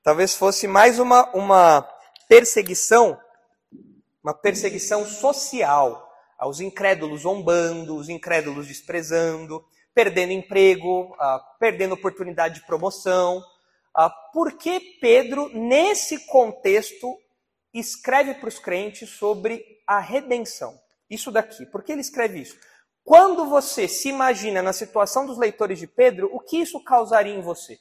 Talvez 0.00 0.36
fosse 0.36 0.68
mais 0.68 1.00
uma, 1.00 1.28
uma 1.34 1.82
perseguição, 2.28 3.18
uma 4.24 4.32
perseguição 4.32 5.04
social 5.04 6.10
aos 6.38 6.58
incrédulos 6.58 7.20
zombando, 7.20 7.94
os 7.94 8.08
incrédulos 8.08 8.66
desprezando, 8.66 9.62
perdendo 9.94 10.32
emprego, 10.32 11.12
uh, 11.12 11.40
perdendo 11.60 11.92
oportunidade 11.92 12.56
de 12.56 12.66
promoção. 12.66 13.38
Uh, 13.96 14.10
por 14.32 14.52
que 14.54 14.80
Pedro, 14.98 15.50
nesse 15.50 16.26
contexto, 16.26 17.16
escreve 17.72 18.34
para 18.34 18.48
os 18.48 18.58
crentes 18.58 19.10
sobre 19.10 19.62
a 19.86 20.00
redenção? 20.00 20.74
Isso 21.08 21.30
daqui. 21.30 21.66
Por 21.66 21.82
que 21.82 21.92
ele 21.92 22.00
escreve 22.00 22.40
isso? 22.40 22.56
Quando 23.04 23.46
você 23.46 23.86
se 23.86 24.08
imagina 24.08 24.62
na 24.62 24.72
situação 24.72 25.26
dos 25.26 25.36
leitores 25.36 25.78
de 25.78 25.86
Pedro, 25.86 26.30
o 26.32 26.40
que 26.40 26.56
isso 26.56 26.82
causaria 26.82 27.34
em 27.34 27.42
você? 27.42 27.78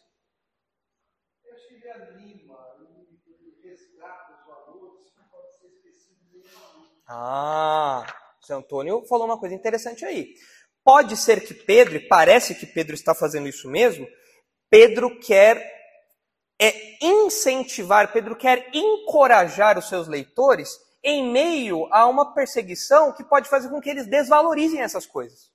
Ah, 7.15 8.05
São 8.41 8.60
Antônio 8.60 9.05
falou 9.05 9.25
uma 9.25 9.39
coisa 9.39 9.53
interessante 9.53 10.03
aí. 10.03 10.34
Pode 10.84 11.15
ser 11.15 11.46
que 11.46 11.53
Pedro, 11.53 11.96
e 11.96 12.08
parece 12.08 12.55
que 12.55 12.65
Pedro 12.65 12.96
está 12.96 13.13
fazendo 13.13 13.48
isso 13.48 13.70
mesmo, 13.70 14.08
Pedro 14.70 15.20
quer 15.20 15.72
é 16.60 17.05
incentivar, 17.05 18.12
Pedro 18.12 18.36
quer 18.36 18.70
encorajar 18.74 19.77
os 19.77 19.89
seus 19.89 20.08
leitores 20.08 20.70
em 21.03 21.32
meio 21.32 21.88
a 21.91 22.08
uma 22.08 22.34
perseguição 22.34 23.12
que 23.12 23.24
pode 23.24 23.50
fazer 23.50 23.70
com 23.70 23.82
que 23.82 23.89
eles 23.89 24.08
desvalorizem 24.08 24.82
essas 24.82 25.05
coisas. 25.05 25.51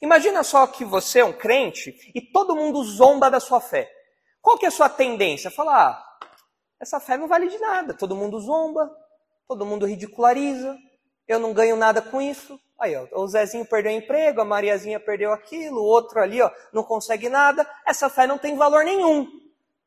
Imagina 0.00 0.42
só 0.42 0.66
que 0.66 0.84
você 0.84 1.20
é 1.20 1.24
um 1.24 1.32
crente 1.32 1.94
e 2.14 2.20
todo 2.20 2.56
mundo 2.56 2.82
zomba 2.84 3.30
da 3.30 3.40
sua 3.40 3.60
fé. 3.60 3.90
Qual 4.40 4.58
que 4.58 4.64
é 4.64 4.68
a 4.68 4.72
sua 4.72 4.88
tendência? 4.88 5.50
Falar, 5.50 5.90
ah, 5.90 6.28
essa 6.80 7.00
fé 7.00 7.16
não 7.16 7.26
vale 7.26 7.48
de 7.48 7.58
nada, 7.58 7.94
todo 7.94 8.14
mundo 8.14 8.38
zomba, 8.38 8.90
todo 9.48 9.66
mundo 9.66 9.86
ridiculariza, 9.86 10.78
eu 11.26 11.38
não 11.38 11.52
ganho 11.52 11.76
nada 11.76 12.00
com 12.00 12.20
isso. 12.20 12.58
Aí, 12.78 12.94
ó, 12.94 13.06
o 13.12 13.26
Zezinho 13.26 13.64
perdeu 13.64 13.92
o 13.92 13.94
emprego, 13.94 14.40
a 14.40 14.44
Mariazinha 14.44 15.00
perdeu 15.00 15.32
aquilo, 15.32 15.80
o 15.80 15.84
outro 15.84 16.20
ali, 16.20 16.42
ó, 16.42 16.50
não 16.72 16.82
consegue 16.82 17.28
nada. 17.28 17.68
Essa 17.86 18.08
fé 18.08 18.26
não 18.26 18.38
tem 18.38 18.56
valor 18.56 18.84
nenhum. 18.84 19.26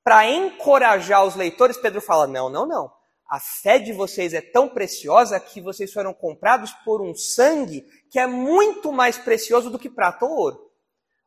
Para 0.03 0.27
encorajar 0.27 1.24
os 1.24 1.36
leitores, 1.36 1.77
Pedro 1.77 2.01
fala: 2.01 2.25
não, 2.25 2.50
não, 2.50 2.65
não. 2.65 2.91
A 3.29 3.39
fé 3.39 3.77
de 3.77 3.93
vocês 3.93 4.34
é 4.34 4.41
tão 4.41 4.67
preciosa 4.67 5.39
que 5.39 5.62
vocês 5.62 5.93
foram 5.93 6.13
comprados 6.13 6.72
por 6.84 7.00
um 7.00 7.13
sangue 7.13 7.86
que 8.10 8.17
é 8.17 8.25
muito 8.25 8.91
mais 8.91 9.19
precioso 9.19 9.69
do 9.69 9.77
que 9.77 9.88
prata 9.88 10.25
ou 10.25 10.31
ouro. 10.31 10.72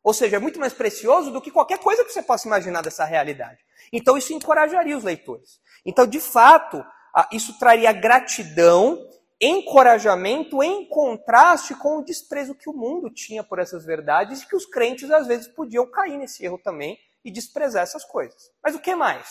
Ou 0.03 0.13
seja, 0.13 0.35
é 0.35 0.39
muito 0.39 0.59
mais 0.59 0.73
precioso 0.73 1.31
do 1.31 1.39
que 1.39 1.49
qualquer 1.49 1.79
coisa 1.79 2.03
que 2.03 2.11
você 2.11 2.21
possa 2.21 2.45
imaginar 2.45 2.81
dessa 2.81 3.05
realidade. 3.05 3.59
Então, 3.91 4.17
isso 4.17 4.33
encorajaria 4.33 4.97
os 4.97 5.03
leitores. 5.03 5.61
Então, 5.85 6.05
de 6.05 6.19
fato, 6.19 6.83
isso 7.31 7.57
traria 7.57 7.93
gratidão 7.93 8.99
encorajamento 9.43 10.63
em 10.63 10.87
contraste 10.87 11.75
com 11.75 11.97
o 11.97 12.03
desprezo 12.03 12.55
que 12.55 12.69
o 12.69 12.73
mundo 12.73 13.09
tinha 13.09 13.43
por 13.43 13.59
essas 13.59 13.85
verdades 13.85 14.41
e 14.41 14.47
que 14.47 14.55
os 14.55 14.65
crentes 14.65 15.09
às 15.11 15.27
vezes 15.27 15.47
podiam 15.47 15.89
cair 15.89 16.17
nesse 16.17 16.45
erro 16.45 16.57
também 16.57 16.97
e 17.23 17.31
desprezar 17.31 17.83
essas 17.83 18.05
coisas. 18.05 18.51
Mas 18.63 18.75
o 18.75 18.79
que 18.79 18.95
mais? 18.95 19.27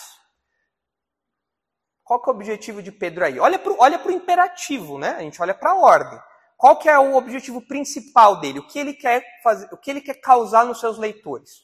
Qual 2.04 2.20
que 2.20 2.28
é 2.28 2.32
o 2.32 2.36
objetivo 2.36 2.82
de 2.82 2.90
Pedro 2.90 3.24
aí? 3.24 3.38
Olha 3.38 3.58
para 3.58 4.08
o 4.08 4.12
imperativo, 4.12 4.98
né? 4.98 5.10
A 5.10 5.20
gente 5.20 5.40
olha 5.40 5.54
para 5.54 5.70
a 5.70 5.76
ordem. 5.76 6.20
Qual 6.56 6.76
que 6.78 6.88
é 6.88 6.98
o 6.98 7.16
objetivo 7.16 7.60
principal 7.60 8.40
dele? 8.40 8.58
O 8.60 8.66
que 8.66 8.78
ele 8.78 8.94
quer 8.94 9.24
fazer? 9.42 9.68
O 9.72 9.76
que 9.76 9.90
ele 9.90 10.00
quer 10.00 10.20
causar 10.20 10.64
nos 10.64 10.80
seus 10.80 10.98
leitores? 10.98 11.58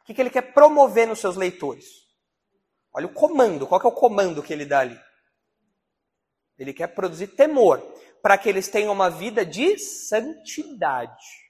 O 0.00 0.04
que, 0.04 0.14
que 0.14 0.20
ele 0.20 0.30
quer 0.30 0.52
promover 0.52 1.06
nos 1.06 1.18
seus 1.18 1.36
leitores? 1.36 1.86
Olha 2.92 3.06
o 3.06 3.12
comando. 3.12 3.66
Qual 3.66 3.80
que 3.80 3.86
é 3.86 3.88
o 3.88 3.92
comando 3.92 4.42
que 4.42 4.52
ele 4.52 4.64
dá 4.64 4.80
ali? 4.80 4.98
Ele 6.58 6.72
quer 6.72 6.88
produzir 6.88 7.28
temor, 7.28 7.80
para 8.22 8.38
que 8.38 8.48
eles 8.48 8.68
tenham 8.68 8.92
uma 8.92 9.10
vida 9.10 9.44
de 9.44 9.78
santidade. 9.78 11.44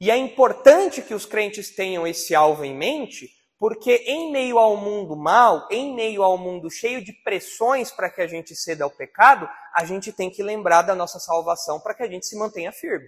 E 0.00 0.10
é 0.10 0.16
importante 0.16 1.02
que 1.02 1.14
os 1.14 1.26
crentes 1.26 1.74
tenham 1.74 2.06
esse 2.06 2.34
alvo 2.34 2.64
em 2.64 2.74
mente, 2.74 3.30
porque 3.58 3.96
em 4.06 4.32
meio 4.32 4.58
ao 4.58 4.76
mundo 4.76 5.14
mal, 5.14 5.68
em 5.70 5.94
meio 5.94 6.22
ao 6.22 6.38
mundo 6.38 6.70
cheio 6.70 7.04
de 7.04 7.12
pressões 7.22 7.90
para 7.90 8.08
que 8.08 8.22
a 8.22 8.26
gente 8.26 8.56
ceda 8.56 8.84
ao 8.84 8.90
pecado, 8.90 9.48
a 9.74 9.84
gente 9.84 10.10
tem 10.12 10.30
que 10.30 10.42
lembrar 10.42 10.82
da 10.82 10.94
nossa 10.94 11.20
salvação 11.20 11.78
para 11.78 11.94
que 11.94 12.02
a 12.02 12.08
gente 12.08 12.26
se 12.26 12.36
mantenha 12.38 12.72
firme, 12.72 13.06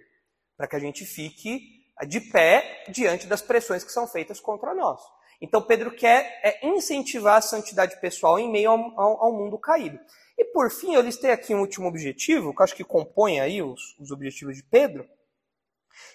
para 0.56 0.66
que 0.66 0.76
a 0.76 0.78
gente 0.78 1.06
fique 1.06 1.82
de 2.06 2.20
pé 2.20 2.84
diante 2.88 3.26
das 3.26 3.40
pressões 3.40 3.82
que 3.82 3.92
são 3.92 4.06
feitas 4.06 4.40
contra 4.40 4.74
nós. 4.74 5.00
Então 5.40 5.62
Pedro 5.62 5.90
quer 5.90 6.40
é, 6.44 6.66
incentivar 6.66 7.38
a 7.38 7.42
santidade 7.42 8.00
pessoal 8.00 8.38
em 8.38 8.50
meio 8.50 8.70
ao, 8.70 9.00
ao, 9.00 9.24
ao 9.24 9.32
mundo 9.32 9.58
caído. 9.58 9.98
E 10.42 10.44
por 10.46 10.72
fim, 10.72 10.92
eu 10.92 11.02
listei 11.02 11.30
aqui 11.30 11.54
um 11.54 11.60
último 11.60 11.86
objetivo, 11.86 12.52
que 12.52 12.60
eu 12.60 12.64
acho 12.64 12.74
que 12.74 12.82
compõe 12.82 13.38
aí 13.38 13.62
os, 13.62 13.96
os 14.00 14.10
objetivos 14.10 14.56
de 14.56 14.64
Pedro, 14.64 15.08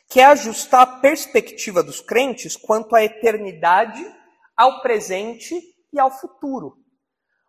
que 0.10 0.20
é 0.20 0.26
ajustar 0.26 0.82
a 0.82 1.00
perspectiva 1.00 1.82
dos 1.82 2.02
crentes 2.02 2.58
quanto 2.58 2.94
à 2.94 3.02
eternidade, 3.02 4.04
ao 4.54 4.82
presente 4.82 5.56
e 5.94 5.98
ao 5.98 6.12
futuro. 6.12 6.76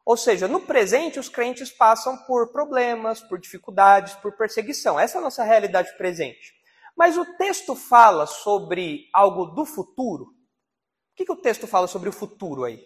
Ou 0.07 0.17
seja, 0.17 0.47
no 0.47 0.61
presente 0.61 1.19
os 1.19 1.29
crentes 1.29 1.69
passam 1.69 2.17
por 2.27 2.53
problemas, 2.53 3.21
por 3.21 3.41
dificuldades, 3.41 4.15
por 4.15 4.37
perseguição. 4.37 5.01
Essa 5.01 5.19
é 5.19 5.21
a 5.21 5.25
nossa 5.25 5.43
realidade 5.43 5.93
presente. 5.99 6.55
Mas 6.97 7.19
o 7.19 7.25
texto 7.37 7.75
fala 7.75 8.25
sobre 8.25 9.09
algo 9.13 9.47
do 9.47 9.65
futuro? 9.65 10.27
O 10.27 11.17
que, 11.17 11.25
que 11.25 11.33
o 11.33 11.43
texto 11.43 11.67
fala 11.67 11.89
sobre 11.89 12.09
o 12.09 12.13
futuro 12.13 12.63
aí? 12.63 12.81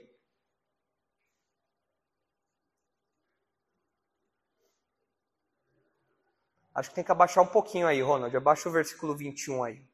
Acho 6.74 6.88
que 6.88 6.94
tem 6.94 7.04
que 7.04 7.12
abaixar 7.12 7.44
um 7.44 7.48
pouquinho 7.48 7.86
aí, 7.86 8.00
Ronald. 8.00 8.34
Abaixa 8.36 8.68
o 8.68 8.72
versículo 8.72 9.14
21 9.14 9.64
aí. 9.64 9.84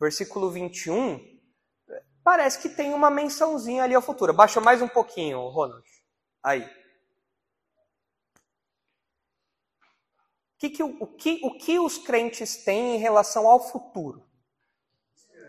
Versículo 0.00 0.50
21, 0.50 1.40
parece 2.22 2.60
que 2.60 2.68
tem 2.68 2.92
uma 2.92 3.10
mençãozinha 3.10 3.84
ali 3.84 3.94
ao 3.94 4.02
futuro. 4.02 4.32
Abaixa 4.32 4.60
mais 4.60 4.82
um 4.82 4.88
pouquinho, 4.88 5.46
Ronald. 5.48 5.86
Aí. 6.42 6.62
O 10.54 10.58
que, 10.58 10.70
que, 10.70 10.82
o, 10.82 11.06
que, 11.06 11.40
o 11.42 11.58
que 11.58 11.78
os 11.78 11.98
crentes 11.98 12.64
têm 12.64 12.96
em 12.96 12.98
relação 12.98 13.46
ao 13.46 13.60
futuro? 13.60 14.26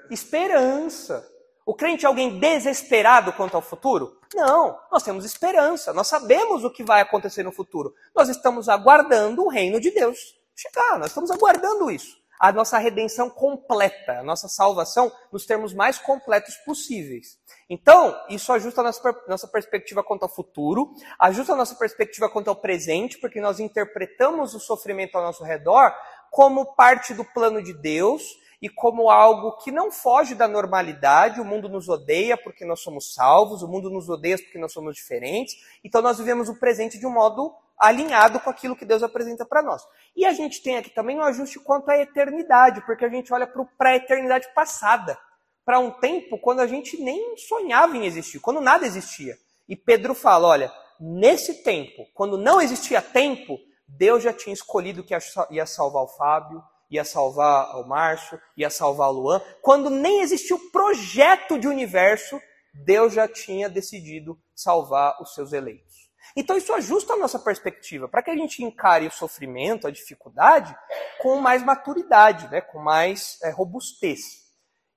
Esperança. 0.10 1.26
O 1.68 1.76
crente 1.76 2.06
é 2.06 2.08
alguém 2.08 2.40
desesperado 2.40 3.34
quanto 3.34 3.56
ao 3.56 3.62
futuro? 3.62 4.18
Não, 4.34 4.80
nós 4.90 5.04
temos 5.04 5.26
esperança, 5.26 5.92
nós 5.92 6.08
sabemos 6.08 6.64
o 6.64 6.72
que 6.72 6.82
vai 6.82 7.02
acontecer 7.02 7.44
no 7.44 7.52
futuro. 7.52 7.94
Nós 8.16 8.30
estamos 8.30 8.70
aguardando 8.70 9.44
o 9.44 9.50
reino 9.50 9.78
de 9.78 9.92
Deus 9.92 10.18
chegar, 10.56 10.98
nós 10.98 11.08
estamos 11.08 11.30
aguardando 11.30 11.92
isso. 11.92 12.16
A 12.40 12.54
nossa 12.54 12.78
redenção 12.78 13.30
completa, 13.30 14.14
a 14.20 14.24
nossa 14.24 14.48
salvação 14.48 15.12
nos 15.30 15.46
termos 15.46 15.74
mais 15.74 16.00
completos 16.00 16.56
possíveis. 16.66 17.38
Então, 17.70 18.18
isso 18.30 18.54
ajusta 18.54 18.80
a 18.80 18.86
nossa, 18.86 19.24
nossa 19.28 19.48
perspectiva 19.50 20.02
quanto 20.02 20.24
ao 20.24 20.30
futuro, 20.30 20.94
ajusta 21.20 21.52
a 21.52 21.58
nossa 21.58 21.76
perspectiva 21.76 22.30
quanto 22.30 22.48
ao 22.48 22.56
presente, 22.56 23.18
porque 23.18 23.42
nós 23.42 23.60
interpretamos 23.60 24.54
o 24.54 24.60
sofrimento 24.62 25.18
ao 25.18 25.24
nosso 25.24 25.44
redor 25.44 25.94
como 26.32 26.76
parte 26.76 27.14
do 27.14 27.26
plano 27.26 27.62
de 27.62 27.74
Deus 27.74 28.24
e 28.62 28.70
como 28.70 29.10
algo 29.10 29.58
que 29.58 29.72
não 29.72 29.92
foge 29.92 30.34
da 30.34 30.48
normalidade. 30.48 31.40
O 31.40 31.46
mundo 31.46 31.70
nos 31.70 31.88
odeia 31.88 32.38
porque 32.38 32.66
nós 32.66 32.80
somos 32.80 33.14
salvos, 33.14 33.62
o 33.62 33.68
mundo 33.68 33.90
nos 33.90 34.10
odeia 34.10 34.38
porque 34.38 34.58
nós 34.58 34.74
somos 34.74 34.96
diferentes. 34.96 35.56
Então 35.84 36.02
nós 36.02 36.18
vivemos 36.18 36.50
o 36.50 36.60
presente 36.60 36.98
de 36.98 37.06
um 37.06 37.12
modo 37.12 37.54
alinhado 37.78 38.40
com 38.40 38.50
aquilo 38.50 38.76
que 38.76 38.86
Deus 38.86 39.04
apresenta 39.04 39.46
para 39.46 39.62
nós. 39.62 39.84
E 40.16 40.26
a 40.26 40.34
gente 40.34 40.64
tem 40.64 40.78
aqui 40.78 40.90
também 40.90 41.18
um 41.18 41.24
ajuste 41.24 41.60
quanto 41.60 41.90
à 41.90 41.98
eternidade, 41.98 42.84
porque 42.86 43.06
a 43.06 43.10
gente 43.10 43.32
olha 43.32 43.48
para 43.78 43.92
a 43.92 43.96
eternidade 43.96 44.48
passada, 44.56 45.18
para 45.64 45.80
um 45.80 45.92
tempo 45.92 46.40
quando 46.40 46.62
a 46.62 46.68
gente 46.68 47.00
nem 47.02 47.38
sonhava 47.38 47.96
em 47.96 48.06
existir, 48.06 48.40
quando 48.40 48.60
nada 48.60 48.86
existia. 48.86 49.38
E 49.70 49.76
Pedro 49.76 50.16
fala: 50.16 50.48
olha, 50.48 50.74
nesse 51.00 51.62
tempo, 51.64 52.08
quando 52.16 52.38
não 52.38 52.60
existia 52.60 53.02
tempo, 53.02 53.60
Deus 53.88 54.24
já 54.24 54.34
tinha 54.34 54.54
escolhido 54.54 55.04
que 55.04 55.16
ia 55.52 55.66
salvar 55.66 56.04
o 56.04 56.08
Fábio, 56.08 56.64
ia 56.90 57.04
salvar 57.04 57.80
o 57.80 57.88
Márcio, 57.88 58.40
ia 58.56 58.70
salvar 58.70 59.10
o 59.10 59.14
Luan. 59.14 59.42
Quando 59.62 59.90
nem 59.90 60.22
existia 60.22 60.56
o 60.56 60.72
projeto 60.72 61.60
de 61.60 61.68
universo, 61.68 62.40
Deus 62.74 63.14
já 63.14 63.28
tinha 63.28 63.70
decidido 63.70 64.40
salvar 64.56 65.22
os 65.22 65.34
seus 65.34 65.54
eleitos. 65.54 66.08
Então 66.36 66.56
isso 66.58 66.74
ajusta 66.74 67.14
a 67.14 67.18
nossa 67.18 67.40
perspectiva, 67.40 68.08
para 68.08 68.22
que 68.22 68.30
a 68.30 68.36
gente 68.36 68.64
encare 68.64 69.08
o 69.08 69.12
sofrimento, 69.12 69.88
a 69.88 69.92
dificuldade, 69.92 70.76
com 71.20 71.38
mais 71.38 71.64
maturidade, 71.64 72.48
né, 72.50 72.62
com 72.62 72.80
mais 72.80 73.40
é, 73.42 73.50
robustez. 73.50 74.46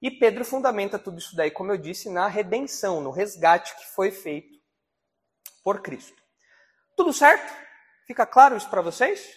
E 0.03 0.11
Pedro 0.11 0.45
fundamenta 0.45 0.99
tudo 0.99 1.19
isso 1.19 1.37
daí, 1.37 1.51
como 1.51 1.73
eu 1.73 1.79
disse, 1.79 2.11
na 2.11 2.27
redenção, 2.27 3.01
no 3.01 3.11
resgate 3.11 3.77
que 3.77 3.87
foi 3.95 4.11
feito 4.11 4.59
por 5.63 5.83
Cristo. 5.83 6.21
Tudo 6.97 7.13
certo? 7.13 7.53
Fica 8.07 8.27
claro 8.27 8.57
isso 8.57 8.69
para 8.69 8.83
vocês? 8.83 9.35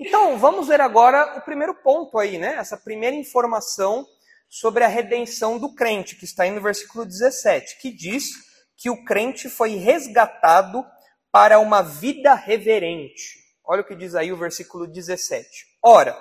Então, 0.00 0.38
vamos 0.38 0.66
ver 0.66 0.80
agora 0.80 1.36
o 1.36 1.42
primeiro 1.42 1.74
ponto 1.74 2.18
aí, 2.18 2.38
né? 2.38 2.54
Essa 2.54 2.78
primeira 2.78 3.14
informação 3.14 4.06
sobre 4.48 4.82
a 4.82 4.88
redenção 4.88 5.58
do 5.58 5.74
crente, 5.74 6.16
que 6.16 6.24
está 6.24 6.44
aí 6.44 6.50
no 6.50 6.62
versículo 6.62 7.04
17, 7.04 7.78
que 7.82 7.92
diz 7.92 8.30
que 8.78 8.88
o 8.88 9.04
crente 9.04 9.50
foi 9.50 9.76
resgatado 9.76 10.82
para 11.30 11.58
uma 11.58 11.82
vida 11.82 12.32
reverente. 12.32 13.38
Olha 13.62 13.82
o 13.82 13.84
que 13.84 13.94
diz 13.94 14.14
aí 14.14 14.32
o 14.32 14.38
versículo 14.38 14.86
17. 14.86 15.46
Ora, 15.82 16.16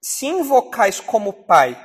se 0.00 0.26
invocais 0.26 0.98
como 0.98 1.44
Pai 1.44 1.78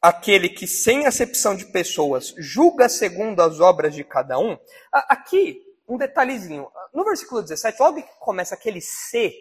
aquele 0.00 0.50
que, 0.50 0.66
sem 0.66 1.06
acepção 1.06 1.56
de 1.56 1.64
pessoas, 1.72 2.34
julga 2.36 2.86
segundo 2.90 3.40
as 3.40 3.60
obras 3.60 3.94
de 3.94 4.04
cada 4.04 4.38
um, 4.38 4.58
aqui, 4.92 5.58
um 5.88 5.96
detalhezinho. 5.96 6.68
No 6.92 7.02
versículo 7.02 7.40
17, 7.40 7.80
logo 7.80 8.02
que 8.02 8.18
começa 8.20 8.54
aquele 8.54 8.82
se, 8.82 9.34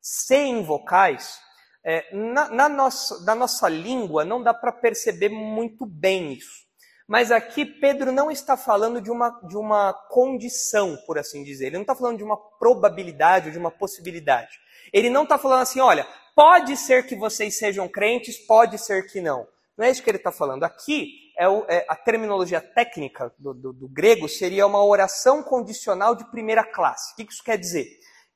se 0.00 0.36
em 0.36 0.62
vocais, 0.62 1.38
é, 1.84 2.14
na, 2.14 2.48
na, 2.48 2.68
nossa, 2.68 3.24
na 3.24 3.34
nossa 3.34 3.68
língua 3.68 4.24
não 4.24 4.42
dá 4.42 4.52
para 4.52 4.72
perceber 4.72 5.28
muito 5.28 5.86
bem 5.86 6.34
isso. 6.34 6.68
Mas 7.08 7.32
aqui 7.32 7.64
Pedro 7.64 8.12
não 8.12 8.30
está 8.30 8.56
falando 8.56 9.00
de 9.00 9.10
uma, 9.10 9.30
de 9.48 9.56
uma 9.56 9.92
condição, 9.92 10.96
por 11.06 11.18
assim 11.18 11.42
dizer. 11.42 11.66
Ele 11.66 11.76
não 11.76 11.82
está 11.82 11.94
falando 11.94 12.18
de 12.18 12.22
uma 12.22 12.36
probabilidade 12.36 13.46
ou 13.46 13.52
de 13.52 13.58
uma 13.58 13.70
possibilidade. 13.70 14.60
Ele 14.92 15.10
não 15.10 15.24
está 15.24 15.36
falando 15.36 15.62
assim, 15.62 15.80
olha, 15.80 16.06
pode 16.36 16.76
ser 16.76 17.06
que 17.06 17.16
vocês 17.16 17.58
sejam 17.58 17.88
crentes, 17.88 18.38
pode 18.38 18.78
ser 18.78 19.10
que 19.10 19.20
não. 19.20 19.48
Não 19.76 19.84
é 19.84 19.90
isso 19.90 20.02
que 20.02 20.10
ele 20.10 20.18
está 20.18 20.30
falando. 20.30 20.62
Aqui, 20.62 21.32
é, 21.36 21.48
o, 21.48 21.64
é, 21.68 21.84
a 21.88 21.96
terminologia 21.96 22.60
técnica 22.60 23.34
do, 23.38 23.54
do, 23.54 23.72
do, 23.72 23.88
grego 23.88 24.28
seria 24.28 24.66
uma 24.66 24.84
oração 24.84 25.42
condicional 25.42 26.14
de 26.14 26.30
primeira 26.30 26.62
classe. 26.62 27.12
O 27.12 27.16
que 27.16 27.32
isso 27.32 27.42
quer 27.42 27.58
dizer? 27.58 27.88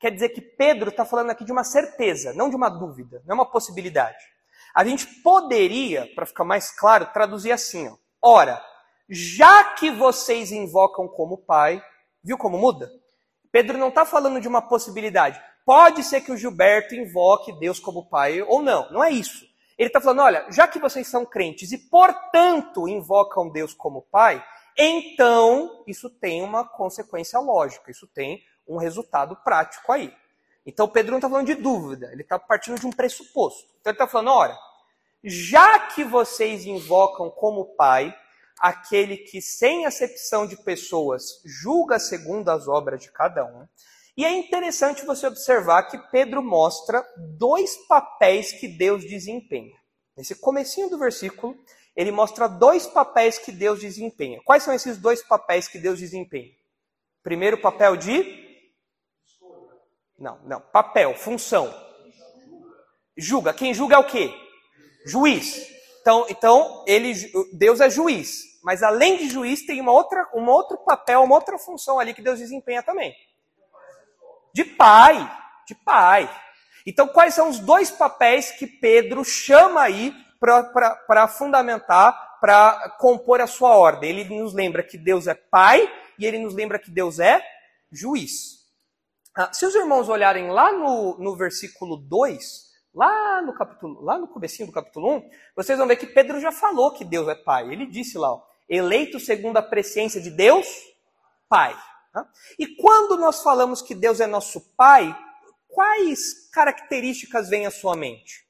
Quer 0.05 0.11
dizer 0.11 0.29
que 0.29 0.39
Pedro 0.41 0.91
está 0.91 1.03
falando 1.03 1.31
aqui 1.31 1.43
de 1.43 1.51
uma 1.51 1.63
certeza, 1.63 2.31
não 2.31 2.47
de 2.47 2.55
uma 2.55 2.69
dúvida, 2.69 3.23
não 3.25 3.33
é 3.33 3.39
uma 3.39 3.49
possibilidade. 3.49 4.23
A 4.75 4.85
gente 4.85 5.07
poderia, 5.23 6.07
para 6.13 6.27
ficar 6.27 6.43
mais 6.43 6.69
claro, 6.69 7.07
traduzir 7.07 7.51
assim: 7.51 7.87
ó, 7.87 7.95
ora, 8.21 8.63
já 9.09 9.63
que 9.73 9.89
vocês 9.89 10.51
invocam 10.51 11.07
como 11.07 11.39
Pai, 11.39 11.83
viu 12.23 12.37
como 12.37 12.55
muda? 12.55 12.87
Pedro 13.51 13.79
não 13.79 13.87
está 13.87 14.05
falando 14.05 14.39
de 14.39 14.47
uma 14.47 14.61
possibilidade. 14.61 15.41
Pode 15.65 16.03
ser 16.03 16.21
que 16.21 16.31
o 16.31 16.37
Gilberto 16.37 16.93
invoque 16.93 17.57
Deus 17.57 17.79
como 17.79 18.07
Pai 18.07 18.43
ou 18.43 18.61
não. 18.61 18.87
Não 18.91 19.03
é 19.03 19.09
isso. 19.09 19.43
Ele 19.75 19.87
está 19.87 19.99
falando: 19.99 20.21
olha, 20.21 20.45
já 20.51 20.67
que 20.67 20.77
vocês 20.77 21.07
são 21.07 21.25
crentes 21.25 21.71
e, 21.71 21.79
portanto, 21.79 22.87
invocam 22.87 23.49
Deus 23.49 23.73
como 23.73 24.03
Pai, 24.03 24.45
então 24.77 25.83
isso 25.87 26.11
tem 26.11 26.43
uma 26.43 26.63
consequência 26.63 27.39
lógica, 27.39 27.89
isso 27.89 28.05
tem 28.05 28.43
um 28.67 28.77
resultado 28.77 29.35
prático 29.37 29.91
aí. 29.91 30.13
Então 30.65 30.87
Pedro 30.87 31.11
não 31.11 31.19
está 31.19 31.29
falando 31.29 31.47
de 31.47 31.55
dúvida, 31.55 32.09
ele 32.11 32.23
está 32.23 32.39
partindo 32.39 32.79
de 32.79 32.87
um 32.87 32.91
pressuposto. 32.91 33.69
Então 33.79 33.91
ele 33.91 33.95
está 33.95 34.07
falando: 34.07 34.31
olha, 34.31 34.57
já 35.23 35.79
que 35.79 36.03
vocês 36.03 36.65
invocam 36.65 37.29
como 37.29 37.75
Pai 37.75 38.15
aquele 38.59 39.17
que, 39.17 39.41
sem 39.41 39.85
acepção 39.85 40.47
de 40.47 40.55
pessoas, 40.57 41.41
julga 41.45 41.99
segundo 41.99 42.49
as 42.49 42.67
obras 42.67 43.01
de 43.01 43.11
cada 43.11 43.43
um, 43.43 43.67
e 44.17 44.23
é 44.23 44.31
interessante 44.31 45.05
você 45.05 45.27
observar 45.27 45.83
que 45.83 45.97
Pedro 46.09 46.41
mostra 46.41 47.05
dois 47.17 47.75
papéis 47.87 48.53
que 48.53 48.67
Deus 48.67 49.03
desempenha. 49.03 49.75
Nesse 50.15 50.35
comecinho 50.35 50.89
do 50.89 50.97
versículo, 50.97 51.57
ele 51.95 52.11
mostra 52.11 52.47
dois 52.47 52.87
papéis 52.87 53.37
que 53.37 53.51
Deus 53.51 53.81
desempenha. 53.81 54.39
Quais 54.45 54.63
são 54.63 54.73
esses 54.73 54.97
dois 54.97 55.21
papéis 55.21 55.67
que 55.67 55.77
Deus 55.77 55.99
desempenha? 55.99 56.51
Primeiro, 57.21 57.59
papel 57.59 57.97
de 57.97 58.44
Não, 60.17 60.39
não, 60.45 60.61
papel, 60.61 61.13
função. 61.13 61.73
Julga. 63.17 63.53
Quem 63.53 63.73
julga 63.73 63.95
é 63.95 63.99
o 63.99 64.07
quê? 64.07 64.33
Juiz. 65.05 65.73
Então, 66.01 66.25
então 66.29 66.83
ele, 66.87 67.13
Deus 67.53 67.79
é 67.81 67.89
juiz. 67.89 68.43
Mas 68.63 68.81
além 68.81 69.17
de 69.17 69.29
juiz, 69.29 69.65
tem 69.65 69.79
uma 69.79 69.91
outra, 69.91 70.27
um 70.33 70.47
outro 70.47 70.77
papel, 70.79 71.23
uma 71.23 71.35
outra 71.35 71.57
função 71.57 71.99
ali 71.99 72.13
que 72.13 72.21
Deus 72.21 72.39
desempenha 72.39 72.81
também. 72.81 73.15
De 74.53 74.63
pai, 74.63 75.15
de 75.67 75.75
pai. 75.75 76.29
Então, 76.85 77.07
quais 77.07 77.33
são 77.33 77.49
os 77.49 77.59
dois 77.59 77.91
papéis 77.91 78.51
que 78.51 78.65
Pedro 78.65 79.23
chama 79.23 79.81
aí 79.81 80.13
para 80.39 81.27
fundamentar, 81.27 82.39
para 82.39 82.89
compor 82.99 83.41
a 83.41 83.47
sua 83.47 83.75
ordem? 83.75 84.09
Ele 84.09 84.41
nos 84.41 84.53
lembra 84.53 84.81
que 84.81 84.97
Deus 84.97 85.27
é 85.27 85.33
pai 85.33 85.91
e 86.17 86.25
ele 86.25 86.39
nos 86.39 86.53
lembra 86.53 86.79
que 86.79 86.89
Deus 86.89 87.19
é 87.19 87.43
juiz. 87.91 88.64
Ah, 89.35 89.51
se 89.53 89.65
os 89.65 89.75
irmãos 89.75 90.07
olharem 90.07 90.49
lá 90.49 90.71
no, 90.71 91.17
no 91.17 91.35
versículo 91.35 91.97
2, 91.97 92.71
lá 92.93 93.41
no 93.41 93.53
capítulo, 93.53 94.01
lá 94.01 94.17
no 94.17 94.27
comecinho 94.27 94.67
do 94.67 94.73
capítulo 94.73 95.17
1, 95.17 95.29
vocês 95.55 95.77
vão 95.77 95.87
ver 95.87 95.97
que 95.97 96.07
Pedro 96.07 96.39
já 96.39 96.51
falou 96.51 96.93
que 96.93 97.03
Deus 97.03 97.27
é 97.27 97.35
pai. 97.35 97.69
Ele 97.71 97.85
disse 97.85 98.17
lá, 98.17 98.31
ó, 98.31 98.41
eleito 98.69 99.19
segundo 99.19 99.57
a 99.57 99.61
presciência 99.61 100.21
de 100.21 100.29
Deus, 100.29 100.67
pai. 101.49 101.75
E 102.57 102.75
quando 102.75 103.17
nós 103.17 103.41
falamos 103.41 103.81
que 103.81 103.93
Deus 103.93 104.19
é 104.19 104.27
nosso 104.27 104.61
Pai, 104.75 105.13
quais 105.67 106.49
características 106.51 107.49
vêm 107.49 107.65
à 107.65 107.71
sua 107.71 107.95
mente? 107.95 108.45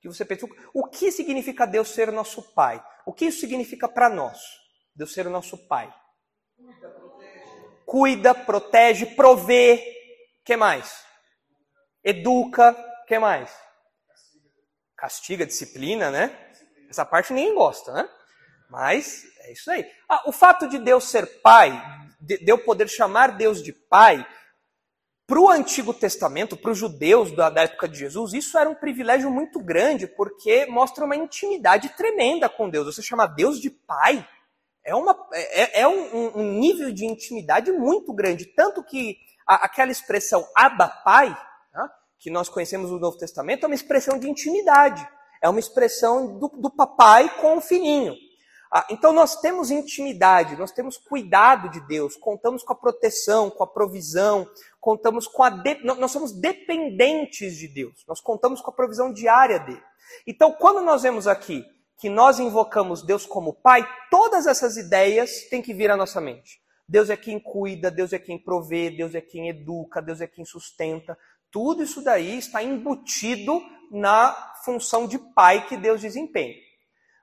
Que 0.00 0.08
você 0.08 0.24
pensa, 0.24 0.46
o 0.72 0.86
que 0.86 1.10
significa 1.10 1.66
Deus 1.66 1.88
ser 1.88 2.12
nosso 2.12 2.42
Pai? 2.54 2.84
O 3.06 3.12
que 3.12 3.26
isso 3.26 3.40
significa 3.40 3.88
para 3.88 4.08
nós? 4.08 4.40
Deus 4.94 5.12
ser 5.12 5.26
o 5.26 5.30
nosso 5.30 5.56
Pai. 5.66 5.92
Cuida, 7.86 8.34
protege, 8.34 9.06
provê. 9.06 9.82
que 10.44 10.56
mais? 10.56 11.04
Educa. 12.02 12.74
que 13.06 13.18
mais? 13.18 13.54
Castiga, 14.96 15.46
disciplina, 15.46 16.10
né? 16.10 16.36
Essa 16.88 17.04
parte 17.04 17.32
ninguém 17.32 17.54
gosta, 17.54 17.92
né? 17.92 18.08
Mas 18.70 19.24
é 19.40 19.52
isso 19.52 19.70
aí. 19.70 19.84
Ah, 20.08 20.22
o 20.26 20.32
fato 20.32 20.68
de 20.68 20.78
Deus 20.78 21.04
ser 21.04 21.26
pai, 21.42 21.72
de, 22.20 22.42
eu 22.46 22.58
poder 22.58 22.88
chamar 22.88 23.36
Deus 23.36 23.62
de 23.62 23.72
Pai, 23.72 24.26
para 25.26 25.40
o 25.40 25.48
Antigo 25.48 25.94
Testamento, 25.94 26.56
para 26.56 26.70
os 26.70 26.78
judeus 26.78 27.32
da, 27.32 27.48
da, 27.48 27.62
época 27.62 27.88
de 27.88 27.98
Jesus, 27.98 28.32
isso 28.32 28.58
era 28.58 28.68
um 28.68 28.74
privilégio 28.74 29.30
muito 29.30 29.60
grande, 29.60 30.06
porque 30.06 30.66
mostra 30.66 31.04
uma 31.04 31.16
intimidade 31.16 31.88
tremenda 31.90 32.48
com 32.48 32.68
Deus. 32.68 32.94
Você 32.94 33.02
chamar 33.02 33.28
Deus 33.28 33.60
de 33.60 33.70
Pai 33.70 34.26
é, 34.84 34.94
uma, 34.94 35.16
é, 35.32 35.82
é 35.82 35.88
um, 35.88 36.38
um, 36.38 36.58
nível 36.58 36.92
de 36.92 37.04
intimidade 37.04 37.70
muito 37.70 38.12
grande. 38.12 38.46
Tanto 38.46 38.82
que 38.82 39.16
a, 39.46 39.66
aquela 39.66 39.92
expressão 39.92 40.46
Abba 40.54 40.88
Pai, 40.88 41.28
né, 41.72 41.88
que 42.18 42.30
nós 42.30 42.48
conhecemos 42.48 42.90
no 42.90 42.98
Novo 42.98 43.16
Testamento, 43.16 43.64
é 43.64 43.66
uma 43.66 43.74
expressão 43.74 44.18
de 44.18 44.28
intimidade. 44.28 45.06
É 45.40 45.48
uma 45.48 45.60
expressão 45.60 46.38
do, 46.38 46.48
do 46.48 46.70
papai 46.70 47.28
com 47.40 47.56
o 47.56 47.60
filhinho. 47.60 48.14
Ah, 48.74 48.86
então 48.88 49.12
nós 49.12 49.36
temos 49.36 49.70
intimidade, 49.70 50.56
nós 50.56 50.72
temos 50.72 50.96
cuidado 50.96 51.68
de 51.68 51.78
Deus, 51.86 52.16
contamos 52.16 52.62
com 52.62 52.72
a 52.72 52.76
proteção, 52.76 53.50
com 53.50 53.62
a 53.62 53.66
provisão, 53.66 54.48
contamos 54.80 55.26
com 55.26 55.42
a. 55.42 55.50
De... 55.50 55.84
Nós 55.84 56.10
somos 56.10 56.32
dependentes 56.32 57.54
de 57.58 57.68
Deus, 57.68 58.02
nós 58.08 58.18
contamos 58.18 58.62
com 58.62 58.70
a 58.70 58.74
provisão 58.74 59.12
diária 59.12 59.58
dele. 59.58 59.82
Então, 60.26 60.52
quando 60.52 60.80
nós 60.80 61.02
vemos 61.02 61.26
aqui 61.26 61.66
que 61.98 62.08
nós 62.08 62.40
invocamos 62.40 63.02
Deus 63.02 63.24
como 63.24 63.54
Pai, 63.54 63.86
todas 64.10 64.46
essas 64.46 64.76
ideias 64.76 65.48
têm 65.48 65.62
que 65.62 65.72
vir 65.72 65.90
à 65.90 65.96
nossa 65.96 66.20
mente. 66.20 66.60
Deus 66.88 67.08
é 67.10 67.16
quem 67.16 67.38
cuida, 67.38 67.90
Deus 67.90 68.12
é 68.12 68.18
quem 68.18 68.38
provê, 68.38 68.90
Deus 68.90 69.14
é 69.14 69.20
quem 69.20 69.48
educa, 69.48 70.02
Deus 70.02 70.20
é 70.20 70.26
quem 70.26 70.44
sustenta. 70.44 71.16
Tudo 71.50 71.82
isso 71.82 72.02
daí 72.02 72.38
está 72.38 72.62
embutido 72.62 73.62
na 73.90 74.54
função 74.64 75.06
de 75.06 75.18
pai 75.18 75.66
que 75.66 75.76
Deus 75.76 76.00
desempenha. 76.00 76.56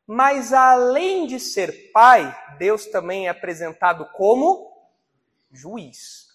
Mas 0.07 0.53
além 0.53 1.27
de 1.27 1.39
ser 1.39 1.91
pai, 1.91 2.35
Deus 2.57 2.85
também 2.87 3.27
é 3.27 3.29
apresentado 3.29 4.07
como 4.13 4.71
juiz. 5.51 6.29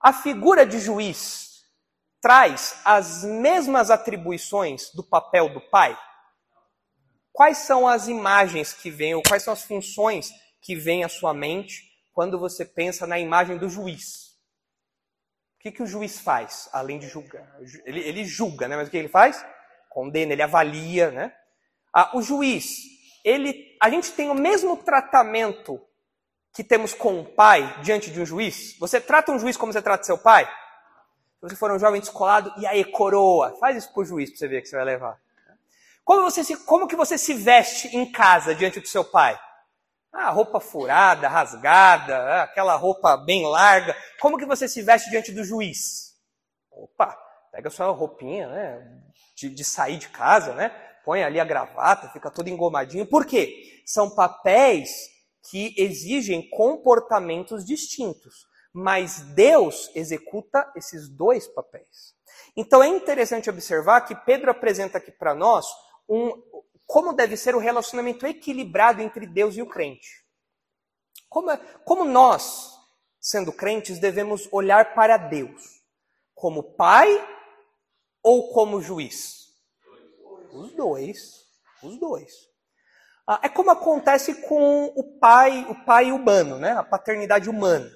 A 0.00 0.12
figura 0.12 0.66
de 0.66 0.80
juiz 0.80 1.64
traz 2.20 2.80
as 2.84 3.22
mesmas 3.24 3.90
atribuições 3.90 4.90
do 4.92 5.02
papel 5.02 5.52
do 5.52 5.60
pai? 5.60 5.96
Quais 7.32 7.58
são 7.58 7.88
as 7.88 8.08
imagens 8.08 8.72
que 8.72 8.90
vêm, 8.90 9.14
ou 9.14 9.22
quais 9.22 9.42
são 9.42 9.52
as 9.52 9.62
funções 9.62 10.30
que 10.60 10.76
vêm 10.76 11.02
à 11.02 11.08
sua 11.08 11.32
mente 11.32 11.90
quando 12.12 12.38
você 12.38 12.64
pensa 12.64 13.06
na 13.06 13.18
imagem 13.18 13.56
do 13.56 13.68
juiz? 13.68 14.32
O 15.56 15.62
que, 15.62 15.72
que 15.72 15.82
o 15.82 15.86
juiz 15.86 16.20
faz, 16.20 16.68
além 16.72 16.98
de 16.98 17.08
julgar? 17.08 17.56
Ele, 17.86 18.00
ele 18.00 18.24
julga, 18.24 18.68
né? 18.68 18.76
mas 18.76 18.88
o 18.88 18.90
que 18.90 18.96
ele 18.96 19.08
faz? 19.08 19.44
Condena, 19.88 20.32
ele 20.32 20.42
avalia. 20.42 21.10
Né? 21.10 21.34
Ah, 21.94 22.10
o 22.14 22.20
juiz, 22.20 22.78
ele, 23.24 23.76
a 23.80 23.88
gente 23.88 24.12
tem 24.12 24.28
o 24.28 24.34
mesmo 24.34 24.76
tratamento 24.76 25.80
que 26.54 26.62
temos 26.62 26.92
com 26.92 27.20
um 27.20 27.24
pai 27.24 27.80
diante 27.80 28.10
de 28.10 28.20
um 28.20 28.26
juiz? 28.26 28.76
Você 28.78 29.00
trata 29.00 29.32
um 29.32 29.38
juiz 29.38 29.56
como 29.56 29.72
você 29.72 29.80
trata 29.80 30.04
seu 30.04 30.18
pai? 30.18 30.44
Se 30.44 31.48
você 31.48 31.56
for 31.56 31.70
um 31.70 31.78
jovem 31.78 32.00
descolado, 32.00 32.52
e 32.58 32.66
aí, 32.66 32.84
coroa? 32.84 33.56
Faz 33.58 33.76
isso 33.76 33.92
pro 33.92 34.04
juiz 34.04 34.30
para 34.30 34.38
você 34.38 34.48
ver 34.48 34.62
que 34.62 34.68
você 34.68 34.76
vai 34.76 34.84
levar. 34.84 35.21
Como, 36.04 36.22
você 36.22 36.42
se, 36.42 36.56
como 36.64 36.88
que 36.88 36.96
você 36.96 37.16
se 37.16 37.34
veste 37.34 37.96
em 37.96 38.10
casa 38.10 38.54
diante 38.54 38.80
do 38.80 38.88
seu 38.88 39.04
pai? 39.04 39.38
Ah, 40.12 40.30
roupa 40.30 40.60
furada, 40.60 41.28
rasgada, 41.28 42.16
ah, 42.16 42.42
aquela 42.42 42.74
roupa 42.76 43.16
bem 43.16 43.46
larga. 43.46 43.96
Como 44.20 44.36
que 44.36 44.44
você 44.44 44.68
se 44.68 44.82
veste 44.82 45.10
diante 45.10 45.32
do 45.32 45.44
juiz? 45.44 46.12
Opa, 46.70 47.16
pega 47.50 47.70
sua 47.70 47.90
roupinha, 47.90 48.48
né? 48.48 49.02
De, 49.36 49.48
de 49.48 49.64
sair 49.64 49.96
de 49.96 50.08
casa, 50.08 50.52
né? 50.54 50.70
Põe 51.04 51.22
ali 51.22 51.40
a 51.40 51.44
gravata, 51.44 52.10
fica 52.10 52.30
todo 52.30 52.48
engomadinho. 52.48 53.06
Por 53.06 53.24
quê? 53.24 53.82
São 53.86 54.14
papéis 54.14 54.90
que 55.50 55.74
exigem 55.76 56.48
comportamentos 56.50 57.64
distintos. 57.64 58.46
Mas 58.72 59.20
Deus 59.34 59.90
executa 59.94 60.70
esses 60.76 61.08
dois 61.08 61.46
papéis. 61.48 62.14
Então 62.56 62.82
é 62.82 62.88
interessante 62.88 63.50
observar 63.50 64.02
que 64.02 64.14
Pedro 64.14 64.50
apresenta 64.50 64.98
aqui 64.98 65.10
para 65.10 65.34
nós 65.34 65.66
um, 66.08 66.30
como 66.86 67.12
deve 67.12 67.36
ser 67.36 67.54
o 67.54 67.58
relacionamento 67.58 68.26
equilibrado 68.26 69.00
entre 69.00 69.26
Deus 69.26 69.56
e 69.56 69.62
o 69.62 69.66
crente. 69.66 70.22
Como, 71.28 71.50
é, 71.50 71.56
como 71.84 72.04
nós, 72.04 72.78
sendo 73.18 73.52
crentes, 73.52 73.98
devemos 73.98 74.48
olhar 74.52 74.94
para 74.94 75.16
Deus? 75.16 75.82
Como 76.34 76.74
pai 76.74 77.08
ou 78.22 78.52
como 78.52 78.82
juiz? 78.82 79.48
Os 80.52 80.72
dois. 80.72 81.46
Os 81.82 81.98
dois. 81.98 82.32
Ah, 83.26 83.40
é 83.42 83.48
como 83.48 83.70
acontece 83.70 84.46
com 84.46 84.86
o 84.96 85.18
pai, 85.18 85.64
o 85.70 85.84
pai 85.84 86.12
humano, 86.12 86.58
né? 86.58 86.72
a 86.72 86.82
paternidade 86.82 87.48
humana. 87.48 87.90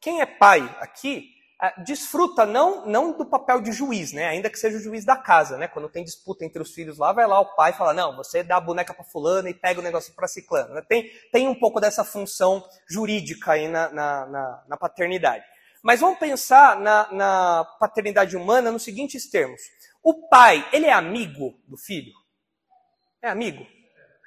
Quem 0.00 0.20
é 0.20 0.26
pai 0.26 0.60
aqui 0.80 1.39
desfruta 1.84 2.46
não, 2.46 2.86
não 2.86 3.12
do 3.12 3.26
papel 3.26 3.60
de 3.60 3.70
juiz, 3.70 4.12
né? 4.12 4.26
Ainda 4.26 4.48
que 4.48 4.58
seja 4.58 4.78
o 4.78 4.80
juiz 4.80 5.04
da 5.04 5.16
casa, 5.16 5.58
né? 5.58 5.68
Quando 5.68 5.90
tem 5.90 6.02
disputa 6.02 6.44
entre 6.44 6.62
os 6.62 6.72
filhos 6.72 6.96
lá, 6.96 7.12
vai 7.12 7.26
lá 7.26 7.38
o 7.38 7.54
pai 7.54 7.70
e 7.70 7.74
fala: 7.74 7.92
não, 7.92 8.16
você 8.16 8.42
dá 8.42 8.56
a 8.56 8.60
boneca 8.60 8.94
para 8.94 9.04
fulano 9.04 9.48
e 9.48 9.54
pega 9.54 9.78
o 9.80 9.82
negócio 9.82 10.14
para 10.14 10.26
ciclano. 10.26 10.74
Né? 10.74 10.82
Tem, 10.88 11.10
tem 11.30 11.48
um 11.48 11.54
pouco 11.54 11.78
dessa 11.78 12.02
função 12.02 12.64
jurídica 12.88 13.52
aí 13.52 13.68
na, 13.68 13.90
na, 13.90 14.26
na, 14.26 14.64
na 14.68 14.76
paternidade. 14.76 15.44
Mas 15.82 16.00
vamos 16.00 16.18
pensar 16.18 16.80
na, 16.80 17.12
na 17.12 17.64
paternidade 17.78 18.36
humana 18.36 18.70
nos 18.72 18.82
seguintes 18.82 19.28
termos: 19.28 19.60
o 20.02 20.28
pai, 20.28 20.66
ele 20.72 20.86
é 20.86 20.92
amigo 20.92 21.54
do 21.68 21.76
filho? 21.76 22.12
É 23.22 23.28
amigo? 23.28 23.66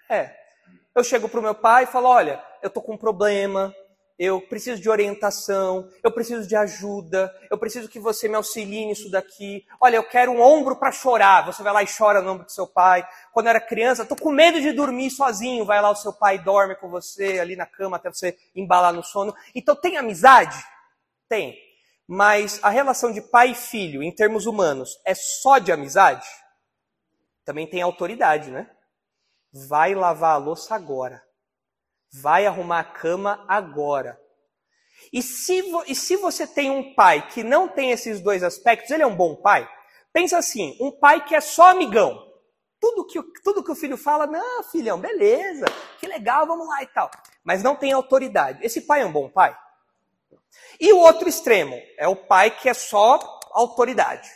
É. 0.10 0.36
Eu 0.96 1.04
chego 1.04 1.28
para 1.28 1.40
o 1.40 1.44
meu 1.44 1.56
pai 1.56 1.86
e 1.86 1.88
falo: 1.88 2.08
olha, 2.10 2.44
eu 2.62 2.70
tô 2.70 2.80
com 2.80 2.94
um 2.94 2.98
problema, 2.98 3.74
eu 4.18 4.40
preciso 4.42 4.82
de 4.82 4.90
orientação, 4.90 5.90
eu 6.04 6.12
preciso 6.12 6.48
de 6.48 6.56
ajuda, 6.56 7.34
eu 7.50 7.58
preciso 7.58 7.90
que 7.90 8.00
você 8.00 8.28
me 8.28 8.36
auxilie 8.36 8.86
nisso 8.86 9.10
daqui. 9.10 9.66
Olha, 9.82 9.96
eu 9.96 10.04
quero 10.04 10.32
um 10.32 10.42
ombro 10.42 10.76
para 10.76 10.92
chorar. 10.92 11.46
Você 11.46 11.64
vai 11.64 11.74
lá 11.74 11.84
e 11.84 11.88
chora 11.88 12.22
no 12.22 12.32
ombro 12.32 12.46
do 12.46 12.52
seu 12.52 12.68
pai. 12.68 13.08
Quando 13.32 13.48
eu 13.48 13.52
era 13.52 13.60
criança, 13.60 14.04
estou 14.04 14.18
com 14.18 14.32
medo 14.32 14.62
de 14.62 14.72
dormir 14.72 15.10
sozinho. 15.10 15.66
Vai 15.66 15.82
lá, 15.82 15.90
o 15.90 15.96
seu 15.96 16.14
pai 16.14 16.38
dorme 16.38 16.76
com 16.76 16.90
você 16.90 17.40
ali 17.40 17.56
na 17.56 17.66
cama 17.66 17.98
até 17.98 18.10
você 18.10 18.38
embalar 18.56 18.94
no 18.94 19.04
sono. 19.04 19.34
Então, 19.56 19.76
tem 19.76 19.98
amizade? 19.98 20.64
Tem. 21.28 21.58
Mas 22.08 22.60
a 22.62 22.70
relação 22.70 23.12
de 23.12 23.22
pai 23.22 23.52
e 23.52 23.56
filho, 23.56 24.04
em 24.04 24.12
termos 24.12 24.46
humanos, 24.46 25.00
é 25.06 25.16
só 25.16 25.58
de 25.58 25.72
amizade? 25.72 26.28
Também 27.44 27.68
tem 27.68 27.82
autoridade, 27.82 28.52
né? 28.52 28.70
Vai 29.52 29.96
lavar 29.96 30.36
a 30.36 30.38
louça 30.38 30.76
agora. 30.76 31.24
Vai 32.14 32.46
arrumar 32.46 32.80
a 32.80 32.84
cama 32.84 33.44
agora. 33.48 34.20
E 35.12 35.22
se, 35.22 35.64
e 35.88 35.96
se 35.96 36.16
você 36.16 36.46
tem 36.46 36.70
um 36.70 36.94
pai 36.94 37.28
que 37.28 37.44
não 37.44 37.68
tem 37.68 37.92
esses 37.92 38.22
dois 38.22 38.44
aspectos, 38.44 38.92
ele 38.92 39.04
é 39.04 39.08
um 39.08 39.16
bom 39.16 39.36
pai? 39.36 39.68
Pensa 40.12 40.38
assim, 40.38 40.78
um 40.80 40.92
pai 40.92 41.26
que 41.26 41.36
é 41.36 41.42
só 41.42 41.72
amigão. 41.72 42.32
Tudo 42.80 43.06
que, 43.06 43.22
tudo 43.44 43.64
que 43.64 43.72
o 43.72 43.76
filho 43.76 43.98
fala, 43.98 44.28
não, 44.28 44.64
filhão, 44.64 45.00
beleza, 45.00 45.66
que 46.00 46.06
legal, 46.06 46.46
vamos 46.46 46.68
lá 46.68 46.84
e 46.84 46.88
tal. 46.88 47.10
Mas 47.44 47.64
não 47.64 47.76
tem 47.76 47.92
autoridade. 47.92 48.60
Esse 48.64 48.82
pai 48.82 49.02
é 49.02 49.06
um 49.06 49.12
bom 49.12 49.30
pai? 49.30 49.58
E 50.80 50.92
o 50.94 51.00
outro 51.00 51.28
extremo 51.28 51.76
é 51.98 52.08
o 52.08 52.16
pai 52.16 52.52
que 52.52 52.70
é 52.70 52.74
só 52.74 53.20
autoridade. 53.52 54.30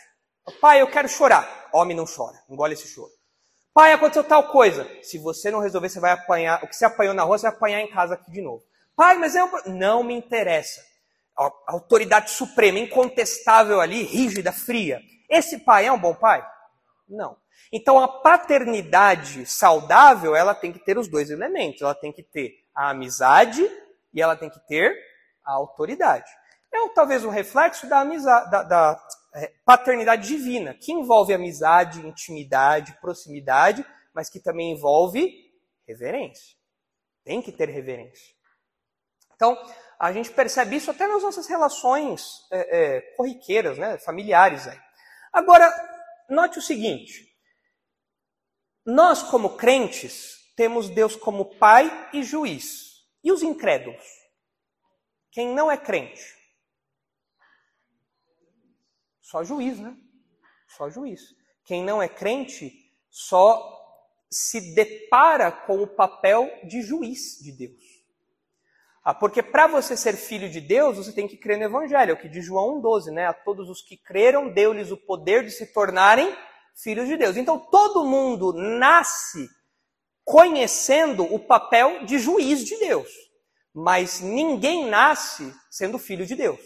Pai, 0.60 0.80
eu 0.80 0.90
quero 0.90 1.08
chorar. 1.08 1.68
Homem 1.72 1.96
não 1.96 2.06
chora, 2.06 2.42
engole 2.48 2.72
esse 2.72 2.88
choro. 2.88 3.17
Pai, 3.78 3.92
aconteceu 3.92 4.24
tal 4.24 4.48
coisa. 4.48 4.90
Se 5.04 5.18
você 5.18 5.52
não 5.52 5.60
resolver, 5.60 5.88
você 5.88 6.00
vai 6.00 6.10
apanhar. 6.10 6.64
O 6.64 6.66
que 6.66 6.74
você 6.74 6.84
apanhou 6.84 7.14
na 7.14 7.22
rua, 7.22 7.38
você 7.38 7.46
vai 7.46 7.56
apanhar 7.56 7.80
em 7.80 7.88
casa 7.88 8.14
aqui 8.14 8.28
de 8.28 8.42
novo. 8.42 8.60
Pai, 8.96 9.16
mas 9.18 9.36
eu. 9.36 9.48
Não 9.66 10.02
me 10.02 10.14
interessa. 10.14 10.80
A 11.38 11.48
autoridade 11.68 12.32
suprema, 12.32 12.80
incontestável 12.80 13.80
ali, 13.80 14.02
rígida, 14.02 14.50
fria. 14.50 15.00
Esse 15.30 15.60
pai 15.60 15.86
é 15.86 15.92
um 15.92 15.98
bom 16.00 16.12
pai? 16.12 16.44
Não. 17.08 17.36
Então 17.72 18.00
a 18.00 18.08
paternidade 18.08 19.46
saudável, 19.46 20.34
ela 20.34 20.56
tem 20.56 20.72
que 20.72 20.80
ter 20.80 20.98
os 20.98 21.06
dois 21.06 21.30
elementos. 21.30 21.80
Ela 21.80 21.94
tem 21.94 22.12
que 22.12 22.24
ter 22.24 22.54
a 22.74 22.90
amizade 22.90 23.64
e 24.12 24.20
ela 24.20 24.34
tem 24.34 24.50
que 24.50 24.58
ter 24.66 24.92
a 25.44 25.52
autoridade. 25.52 26.28
É 26.74 26.88
talvez 26.88 27.24
um 27.24 27.30
reflexo 27.30 27.88
da, 27.88 28.00
amizade, 28.00 28.50
da, 28.50 28.64
da 28.64 29.07
paternidade 29.64 30.26
divina, 30.26 30.74
que 30.74 30.92
envolve 30.92 31.32
amizade, 31.32 32.06
intimidade, 32.06 32.98
proximidade, 33.00 33.84
mas 34.14 34.28
que 34.28 34.40
também 34.40 34.72
envolve 34.72 35.32
reverência. 35.86 36.56
Tem 37.24 37.40
que 37.40 37.52
ter 37.52 37.68
reverência. 37.68 38.34
Então, 39.34 39.56
a 39.98 40.12
gente 40.12 40.30
percebe 40.30 40.76
isso 40.76 40.90
até 40.90 41.06
nas 41.06 41.22
nossas 41.22 41.46
relações 41.46 42.46
é, 42.50 42.96
é, 42.96 43.00
corriqueiras, 43.16 43.78
né, 43.78 43.98
familiares. 43.98 44.66
Aí. 44.66 44.78
Agora, 45.32 45.70
note 46.28 46.58
o 46.58 46.62
seguinte: 46.62 47.28
nós, 48.84 49.22
como 49.22 49.56
crentes, 49.56 50.38
temos 50.56 50.88
Deus 50.88 51.14
como 51.14 51.56
Pai 51.56 52.10
e 52.12 52.22
juiz. 52.22 52.88
E 53.22 53.30
os 53.30 53.42
incrédulos? 53.42 54.04
Quem 55.30 55.48
não 55.54 55.70
é 55.70 55.76
crente? 55.76 56.37
Só 59.30 59.44
juiz, 59.44 59.78
né? 59.78 59.94
Só 60.66 60.88
juiz. 60.88 61.20
Quem 61.62 61.84
não 61.84 62.02
é 62.02 62.08
crente 62.08 62.72
só 63.10 63.76
se 64.30 64.74
depara 64.74 65.52
com 65.52 65.82
o 65.82 65.86
papel 65.86 66.50
de 66.66 66.80
juiz 66.80 67.38
de 67.42 67.52
Deus. 67.52 67.98
Ah, 69.04 69.12
porque 69.12 69.42
para 69.42 69.66
você 69.66 69.98
ser 69.98 70.14
filho 70.14 70.48
de 70.48 70.62
Deus, 70.62 70.96
você 70.96 71.12
tem 71.12 71.28
que 71.28 71.36
crer 71.36 71.58
no 71.58 71.64
Evangelho, 71.64 72.10
é 72.10 72.14
o 72.14 72.18
que 72.18 72.28
diz 72.28 72.44
João 72.44 72.80
1,12, 72.80 73.12
né? 73.12 73.26
A 73.26 73.34
todos 73.34 73.68
os 73.68 73.82
que 73.82 73.98
creram, 73.98 74.50
deu-lhes 74.50 74.90
o 74.90 74.96
poder 74.96 75.44
de 75.44 75.50
se 75.50 75.66
tornarem 75.74 76.34
filhos 76.74 77.06
de 77.06 77.16
Deus. 77.18 77.36
Então 77.36 77.58
todo 77.58 78.06
mundo 78.06 78.54
nasce 78.54 79.46
conhecendo 80.24 81.22
o 81.22 81.38
papel 81.38 82.06
de 82.06 82.18
juiz 82.18 82.64
de 82.64 82.78
Deus. 82.78 83.10
Mas 83.74 84.20
ninguém 84.20 84.86
nasce 84.86 85.54
sendo 85.70 85.98
filho 85.98 86.24
de 86.24 86.34
Deus. 86.34 86.60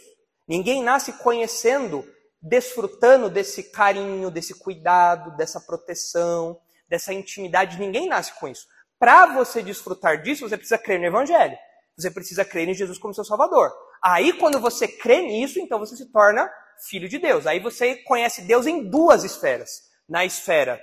Ninguém 0.47 0.81
nasce 0.81 1.13
conhecendo 1.15 2.05
desfrutando 2.43 3.31
desse 3.31 3.63
carinho, 3.71 4.31
desse 4.31 4.59
cuidado, 4.59 5.37
dessa 5.37 5.61
proteção, 5.61 6.61
dessa 6.89 7.15
intimidade. 7.15 7.79
Ninguém 7.79 8.09
nasce 8.09 8.33
com 8.39 8.49
isso. 8.49 8.67
Para 8.99 9.27
você 9.35 9.63
desfrutar 9.63 10.21
disso, 10.21 10.49
você 10.49 10.57
precisa 10.57 10.79
crer 10.79 10.99
no 10.99 11.07
Evangelho. 11.07 11.57
Você 11.97 12.11
precisa 12.11 12.45
crer 12.45 12.69
em 12.69 12.75
Jesus 12.75 12.99
como 12.99 13.15
seu 13.15 13.25
Salvador. 13.25 13.73
Aí, 14.03 14.33
quando 14.33 14.59
você 14.59 14.89
crê 14.89 15.23
nisso, 15.23 15.61
então 15.61 15.79
você 15.79 15.97
se 15.97 16.11
torna 16.11 16.51
filho 16.89 17.09
de 17.09 17.19
Deus. 17.19 17.47
Aí 17.47 17.61
você 17.61 17.97
conhece 17.97 18.43
Deus 18.43 18.67
em 18.67 18.89
duas 18.89 19.23
esferas: 19.25 19.83
na 20.09 20.25
esfera 20.25 20.81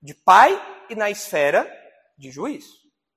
de 0.00 0.14
pai 0.14 0.60
e 0.88 0.94
na 0.94 1.10
esfera 1.10 1.68
de 2.16 2.30
juiz. 2.30 2.64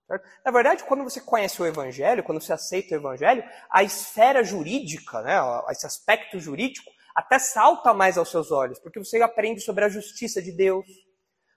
Certo? 0.07 0.27
Na 0.43 0.51
verdade, 0.51 0.83
quando 0.83 1.03
você 1.03 1.21
conhece 1.21 1.61
o 1.61 1.65
Evangelho, 1.65 2.23
quando 2.23 2.41
você 2.41 2.51
aceita 2.51 2.95
o 2.95 2.97
Evangelho, 2.97 3.43
a 3.69 3.81
esfera 3.83 4.43
jurídica, 4.43 5.21
né, 5.21 5.37
esse 5.69 5.85
aspecto 5.85 6.37
jurídico, 6.39 6.90
até 7.15 7.39
salta 7.39 7.93
mais 7.93 8.17
aos 8.17 8.29
seus 8.29 8.51
olhos, 8.51 8.79
porque 8.79 8.99
você 8.99 9.21
aprende 9.21 9.61
sobre 9.61 9.85
a 9.85 9.89
justiça 9.89 10.41
de 10.41 10.51
Deus, 10.51 10.85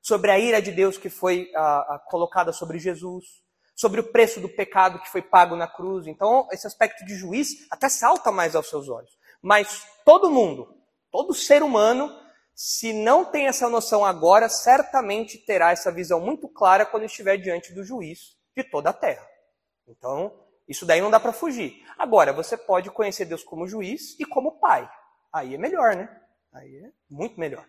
sobre 0.02 0.30
a 0.30 0.38
ira 0.38 0.60
de 0.60 0.72
Deus 0.72 0.98
que 0.98 1.08
foi 1.08 1.50
a, 1.54 1.94
a, 1.94 1.98
colocada 2.10 2.52
sobre 2.52 2.78
Jesus, 2.78 3.24
sobre 3.74 4.00
o 4.00 4.12
preço 4.12 4.40
do 4.40 4.48
pecado 4.48 4.98
que 5.00 5.10
foi 5.10 5.22
pago 5.22 5.56
na 5.56 5.66
cruz. 5.66 6.06
Então, 6.06 6.46
esse 6.52 6.66
aspecto 6.66 7.04
de 7.04 7.16
juiz 7.16 7.66
até 7.70 7.88
salta 7.88 8.30
mais 8.30 8.54
aos 8.54 8.68
seus 8.68 8.88
olhos. 8.88 9.10
Mas 9.42 9.86
todo 10.04 10.30
mundo, 10.30 10.76
todo 11.10 11.34
ser 11.34 11.62
humano, 11.62 12.14
se 12.54 12.92
não 12.92 13.24
tem 13.24 13.46
essa 13.46 13.68
noção 13.68 14.04
agora, 14.04 14.48
certamente 14.48 15.38
terá 15.38 15.70
essa 15.70 15.90
visão 15.90 16.20
muito 16.20 16.48
clara 16.48 16.86
quando 16.86 17.04
estiver 17.04 17.36
diante 17.36 17.72
do 17.72 17.84
juiz 17.84 18.36
de 18.56 18.62
toda 18.62 18.90
a 18.90 18.92
terra. 18.92 19.26
Então, 19.88 20.32
isso 20.68 20.86
daí 20.86 21.00
não 21.00 21.10
dá 21.10 21.18
para 21.18 21.32
fugir. 21.32 21.82
Agora, 21.98 22.32
você 22.32 22.56
pode 22.56 22.90
conhecer 22.90 23.24
Deus 23.24 23.42
como 23.42 23.66
juiz 23.66 24.18
e 24.18 24.24
como 24.24 24.58
pai. 24.60 24.88
Aí 25.34 25.56
é 25.56 25.58
melhor, 25.58 25.96
né? 25.96 26.08
Aí 26.52 26.76
é 26.76 26.90
muito 27.10 27.40
melhor. 27.40 27.66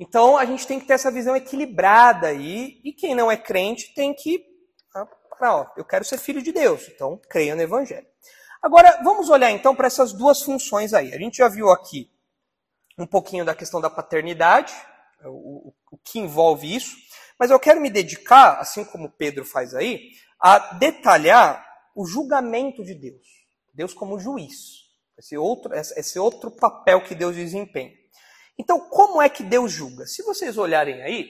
Então 0.00 0.36
a 0.36 0.44
gente 0.44 0.66
tem 0.66 0.80
que 0.80 0.86
ter 0.86 0.94
essa 0.94 1.12
visão 1.12 1.36
equilibrada 1.36 2.26
aí, 2.26 2.80
e 2.82 2.92
quem 2.92 3.14
não 3.14 3.30
é 3.30 3.36
crente 3.36 3.94
tem 3.94 4.12
que. 4.12 4.44
Ah, 4.92 5.06
ó, 5.42 5.66
eu 5.76 5.84
quero 5.84 6.04
ser 6.04 6.18
filho 6.18 6.42
de 6.42 6.50
Deus, 6.50 6.88
então 6.88 7.20
creia 7.28 7.54
no 7.54 7.62
Evangelho. 7.62 8.06
Agora, 8.60 9.00
vamos 9.04 9.30
olhar 9.30 9.52
então 9.52 9.76
para 9.76 9.86
essas 9.86 10.12
duas 10.12 10.42
funções 10.42 10.92
aí. 10.92 11.14
A 11.14 11.18
gente 11.18 11.36
já 11.36 11.48
viu 11.48 11.70
aqui 11.70 12.10
um 12.98 13.06
pouquinho 13.06 13.44
da 13.44 13.54
questão 13.54 13.80
da 13.80 13.88
paternidade, 13.88 14.74
o, 15.24 15.68
o, 15.68 15.74
o 15.92 15.98
que 15.98 16.18
envolve 16.18 16.74
isso, 16.74 16.96
mas 17.38 17.52
eu 17.52 17.60
quero 17.60 17.80
me 17.80 17.90
dedicar, 17.90 18.58
assim 18.58 18.84
como 18.84 19.08
Pedro 19.08 19.44
faz 19.44 19.72
aí, 19.72 20.10
a 20.40 20.74
detalhar 20.74 21.64
o 21.94 22.04
julgamento 22.04 22.82
de 22.84 22.94
Deus. 22.94 23.26
Deus 23.72 23.94
como 23.94 24.18
juiz. 24.18 24.81
Esse 25.22 25.38
outro, 25.38 25.72
esse 25.72 26.18
outro 26.18 26.50
papel 26.50 27.00
que 27.04 27.14
Deus 27.14 27.36
desempenha. 27.36 27.92
Então, 28.58 28.88
como 28.88 29.22
é 29.22 29.28
que 29.28 29.44
Deus 29.44 29.70
julga? 29.70 30.04
Se 30.04 30.20
vocês 30.24 30.58
olharem 30.58 31.00
aí, 31.00 31.28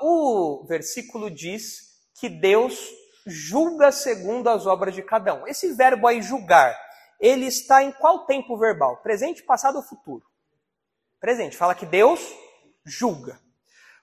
o 0.00 0.64
versículo 0.68 1.28
diz 1.28 1.80
que 2.20 2.28
Deus 2.28 2.78
julga 3.26 3.90
segundo 3.90 4.48
as 4.48 4.66
obras 4.66 4.94
de 4.94 5.02
cada 5.02 5.34
um. 5.34 5.48
Esse 5.48 5.72
verbo 5.72 6.06
aí, 6.06 6.22
julgar, 6.22 6.78
ele 7.18 7.46
está 7.46 7.82
em 7.82 7.90
qual 7.90 8.24
tempo 8.24 8.56
verbal? 8.56 9.02
Presente, 9.02 9.42
passado 9.42 9.78
ou 9.78 9.82
futuro? 9.82 10.24
Presente. 11.18 11.56
Fala 11.56 11.74
que 11.74 11.86
Deus 11.86 12.20
julga. 12.84 13.36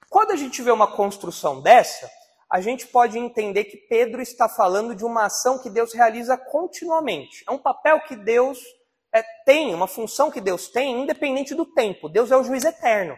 Quando 0.10 0.32
a 0.32 0.36
gente 0.36 0.62
vê 0.62 0.72
uma 0.72 0.94
construção 0.94 1.62
dessa, 1.62 2.12
a 2.54 2.62
gente 2.62 2.86
pode 2.86 3.18
entender 3.18 3.64
que 3.64 3.78
Pedro 3.78 4.22
está 4.22 4.48
falando 4.48 4.94
de 4.94 5.04
uma 5.04 5.26
ação 5.26 5.58
que 5.58 5.72
Deus 5.72 5.92
realiza 5.92 6.38
continuamente. 6.38 7.44
É 7.48 7.52
um 7.52 7.58
papel 7.58 8.00
que 8.02 8.16
Deus 8.16 8.60
é, 9.12 9.24
tem, 9.44 9.74
uma 9.74 9.88
função 9.88 10.30
que 10.30 10.40
Deus 10.40 10.68
tem, 10.68 11.02
independente 11.02 11.56
do 11.56 11.66
tempo. 11.66 12.08
Deus 12.08 12.30
é 12.30 12.38
o 12.38 12.44
juiz 12.44 12.64
eterno. 12.64 13.18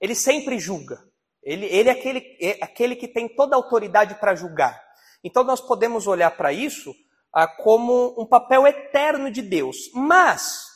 Ele 0.00 0.14
sempre 0.14 0.60
julga. 0.60 1.02
Ele, 1.42 1.66
ele 1.66 1.88
é, 1.88 1.92
aquele, 1.92 2.38
é 2.40 2.58
aquele 2.62 2.94
que 2.94 3.08
tem 3.08 3.28
toda 3.28 3.56
a 3.56 3.58
autoridade 3.58 4.14
para 4.14 4.36
julgar. 4.36 4.80
Então 5.24 5.42
nós 5.42 5.60
podemos 5.60 6.06
olhar 6.06 6.30
para 6.36 6.52
isso 6.52 6.94
ah, 7.34 7.48
como 7.48 8.14
um 8.16 8.26
papel 8.26 8.64
eterno 8.64 9.28
de 9.28 9.42
Deus. 9.42 9.90
Mas, 9.92 10.66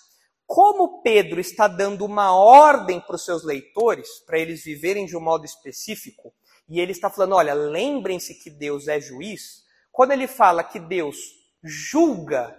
como 0.44 1.02
Pedro 1.02 1.38
está 1.38 1.68
dando 1.68 2.04
uma 2.04 2.34
ordem 2.34 3.00
para 3.00 3.14
os 3.14 3.24
seus 3.24 3.44
leitores, 3.44 4.08
para 4.26 4.40
eles 4.40 4.64
viverem 4.64 5.06
de 5.06 5.16
um 5.16 5.20
modo 5.20 5.44
específico, 5.44 6.34
e 6.68 6.81
ele 6.81 6.92
está 6.92 7.11
falando: 7.11 7.35
olha, 7.35 7.55
lembrem-se 7.55 8.35
que 8.35 8.51
Deus 8.51 8.88
é 8.88 9.01
juiz. 9.01 9.64
Quando 9.90 10.12
ele 10.12 10.27
fala 10.27 10.64
que 10.64 10.81
Deus 10.81 11.16
julga 11.62 12.59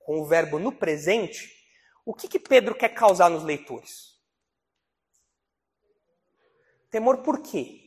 com 0.00 0.20
o 0.20 0.26
verbo 0.26 0.58
no 0.58 0.70
presente, 0.70 1.50
o 2.04 2.12
que, 2.14 2.28
que 2.28 2.38
Pedro 2.38 2.74
quer 2.74 2.90
causar 2.90 3.30
nos 3.30 3.42
leitores? 3.42 4.14
Temor 6.90 7.22
por 7.22 7.40
quê? 7.40 7.86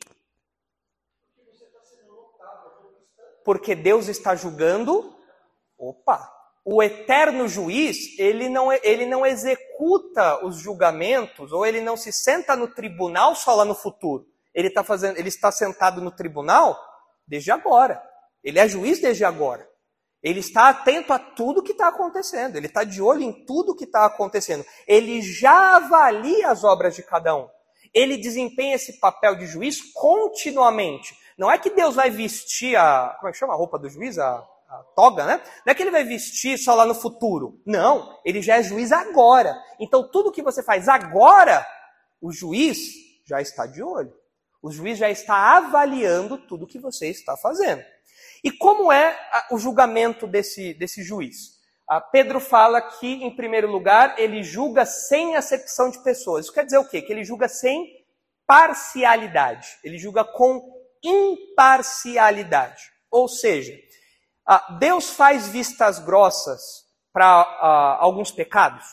Porque 3.45 3.75
Deus 3.75 4.07
está 4.07 4.35
julgando. 4.35 5.15
Opa! 5.77 6.33
O 6.65 6.83
eterno 6.83 7.47
juiz, 7.47 8.19
ele 8.19 8.49
não, 8.49 8.73
ele 8.73 9.05
não 9.05 9.25
executa 9.25 10.43
os 10.45 10.57
julgamentos, 10.57 11.53
ou 11.53 11.65
ele 11.65 11.79
não 11.79 11.95
se 11.95 12.11
senta 12.11 12.57
no 12.57 12.67
tribunal 12.67 13.35
só 13.35 13.55
lá 13.55 13.63
no 13.63 13.73
futuro. 13.73 14.27
Ele, 14.57 14.71
tá 14.71 14.83
fazendo, 14.83 15.19
ele 15.19 15.27
está 15.27 15.51
sentado 15.51 16.01
no 16.01 16.09
tribunal 16.09 16.75
desde 17.27 17.51
agora. 17.51 18.01
Ele 18.43 18.57
é 18.57 18.67
juiz 18.67 18.99
desde 18.99 19.23
agora. 19.23 19.69
Ele 20.23 20.39
está 20.39 20.69
atento 20.69 21.13
a 21.13 21.19
tudo 21.19 21.61
que 21.61 21.73
está 21.73 21.89
acontecendo, 21.89 22.55
ele 22.55 22.65
está 22.65 22.83
de 22.83 22.99
olho 22.99 23.21
em 23.21 23.45
tudo 23.45 23.75
que 23.75 23.83
está 23.83 24.07
acontecendo. 24.07 24.65
Ele 24.87 25.21
já 25.21 25.75
avalia 25.75 26.49
as 26.49 26.63
obras 26.63 26.95
de 26.95 27.03
cada 27.03 27.35
um. 27.35 27.47
Ele 27.93 28.17
desempenha 28.17 28.73
esse 28.73 28.99
papel 28.99 29.35
de 29.35 29.45
juiz 29.45 29.79
continuamente. 29.93 31.15
Não 31.37 31.51
é 31.51 31.59
que 31.59 31.69
Deus 31.69 31.93
vai 31.93 32.09
vestir 32.09 32.75
a. 32.75 33.15
Como 33.19 33.29
é 33.29 33.31
que 33.31 33.37
chama 33.37 33.53
a 33.53 33.57
roupa 33.57 33.77
do 33.77 33.87
juiz? 33.87 34.17
A, 34.17 34.43
a 34.69 34.83
toga, 34.95 35.23
né? 35.23 35.39
Não 35.63 35.71
é 35.71 35.75
que 35.75 35.83
ele 35.83 35.91
vai 35.91 36.03
vestir 36.03 36.57
só 36.57 36.73
lá 36.73 36.83
no 36.83 36.95
futuro. 36.95 37.61
Não, 37.63 38.19
ele 38.25 38.41
já 38.41 38.57
é 38.57 38.63
juiz 38.63 38.91
agora. 38.91 39.55
Então 39.79 40.09
tudo 40.09 40.31
que 40.31 40.41
você 40.41 40.63
faz 40.63 40.89
agora, 40.89 41.63
o 42.19 42.31
juiz 42.31 42.79
já 43.23 43.39
está 43.39 43.67
de 43.67 43.83
olho. 43.83 44.11
O 44.67 44.71
juiz 44.71 44.97
já 44.97 45.09
está 45.09 45.55
avaliando 45.55 46.37
tudo 46.37 46.67
que 46.67 46.77
você 46.77 47.07
está 47.07 47.37
fazendo. 47.37 47.81
E 48.43 48.51
como 48.51 48.91
é 48.91 49.17
o 49.49 49.57
julgamento 49.57 50.27
desse, 50.27 50.73
desse 50.73 51.01
juiz? 51.03 51.57
Pedro 52.11 52.41
fala 52.41 52.81
que, 52.81 53.23
em 53.23 53.33
primeiro 53.33 53.71
lugar, 53.71 54.19
ele 54.19 54.43
julga 54.43 54.85
sem 54.85 55.37
acepção 55.37 55.89
de 55.89 56.03
pessoas. 56.03 56.43
Isso 56.43 56.53
quer 56.53 56.65
dizer 56.65 56.79
o 56.79 56.87
quê? 56.89 57.01
Que 57.01 57.13
ele 57.13 57.23
julga 57.23 57.47
sem 57.47 58.05
parcialidade. 58.45 59.69
Ele 59.85 59.97
julga 59.97 60.25
com 60.25 60.61
imparcialidade. 61.01 62.91
Ou 63.09 63.29
seja, 63.29 63.73
Deus 64.79 65.11
faz 65.11 65.47
vistas 65.47 65.97
grossas 65.97 66.61
para 67.13 67.97
alguns 68.01 68.31
pecados. 68.31 68.83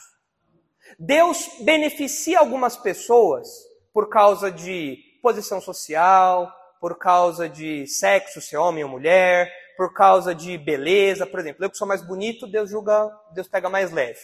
Deus 1.01 1.51
beneficia 1.63 2.39
algumas 2.39 2.77
pessoas 2.77 3.49
por 3.93 4.09
causa 4.09 4.53
de 4.53 5.13
posição 5.25 5.59
social, 5.59 6.55
por 6.79 6.99
causa 6.99 7.49
de 7.49 7.87
sexo, 7.87 8.43
se 8.43 8.55
é 8.55 8.59
homem 8.59 8.85
ou 8.85 8.91
mulher, 8.91 9.51
por 9.75 9.95
causa 9.95 10.35
de 10.35 10.59
beleza, 10.59 11.25
por 11.25 11.41
exemplo. 11.41 11.65
Eu 11.65 11.71
que 11.71 11.79
sou 11.79 11.89
mais 11.89 12.07
bonito, 12.07 12.47
Deus 12.47 12.69
julga, 12.69 13.11
Deus 13.33 13.49
pega 13.49 13.71
mais 13.71 13.91
leve. 13.91 14.21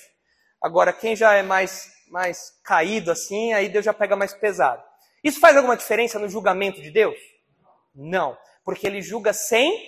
Agora, 0.63 0.93
quem 0.93 1.17
já 1.17 1.33
é 1.33 1.43
mais, 1.43 1.91
mais 2.11 2.53
caído 2.63 3.11
assim, 3.11 3.55
aí 3.55 3.71
Deus 3.71 3.83
já 3.83 3.95
pega 3.95 4.15
mais 4.15 4.35
pesado. 4.35 4.83
Isso 5.25 5.41
faz 5.41 5.57
alguma 5.57 5.75
diferença 5.75 6.19
no 6.19 6.29
julgamento 6.29 6.83
de 6.83 6.91
Deus? 6.91 7.17
Não, 7.95 8.37
porque 8.63 8.87
ele 8.87 9.01
julga 9.01 9.33
sem 9.33 9.83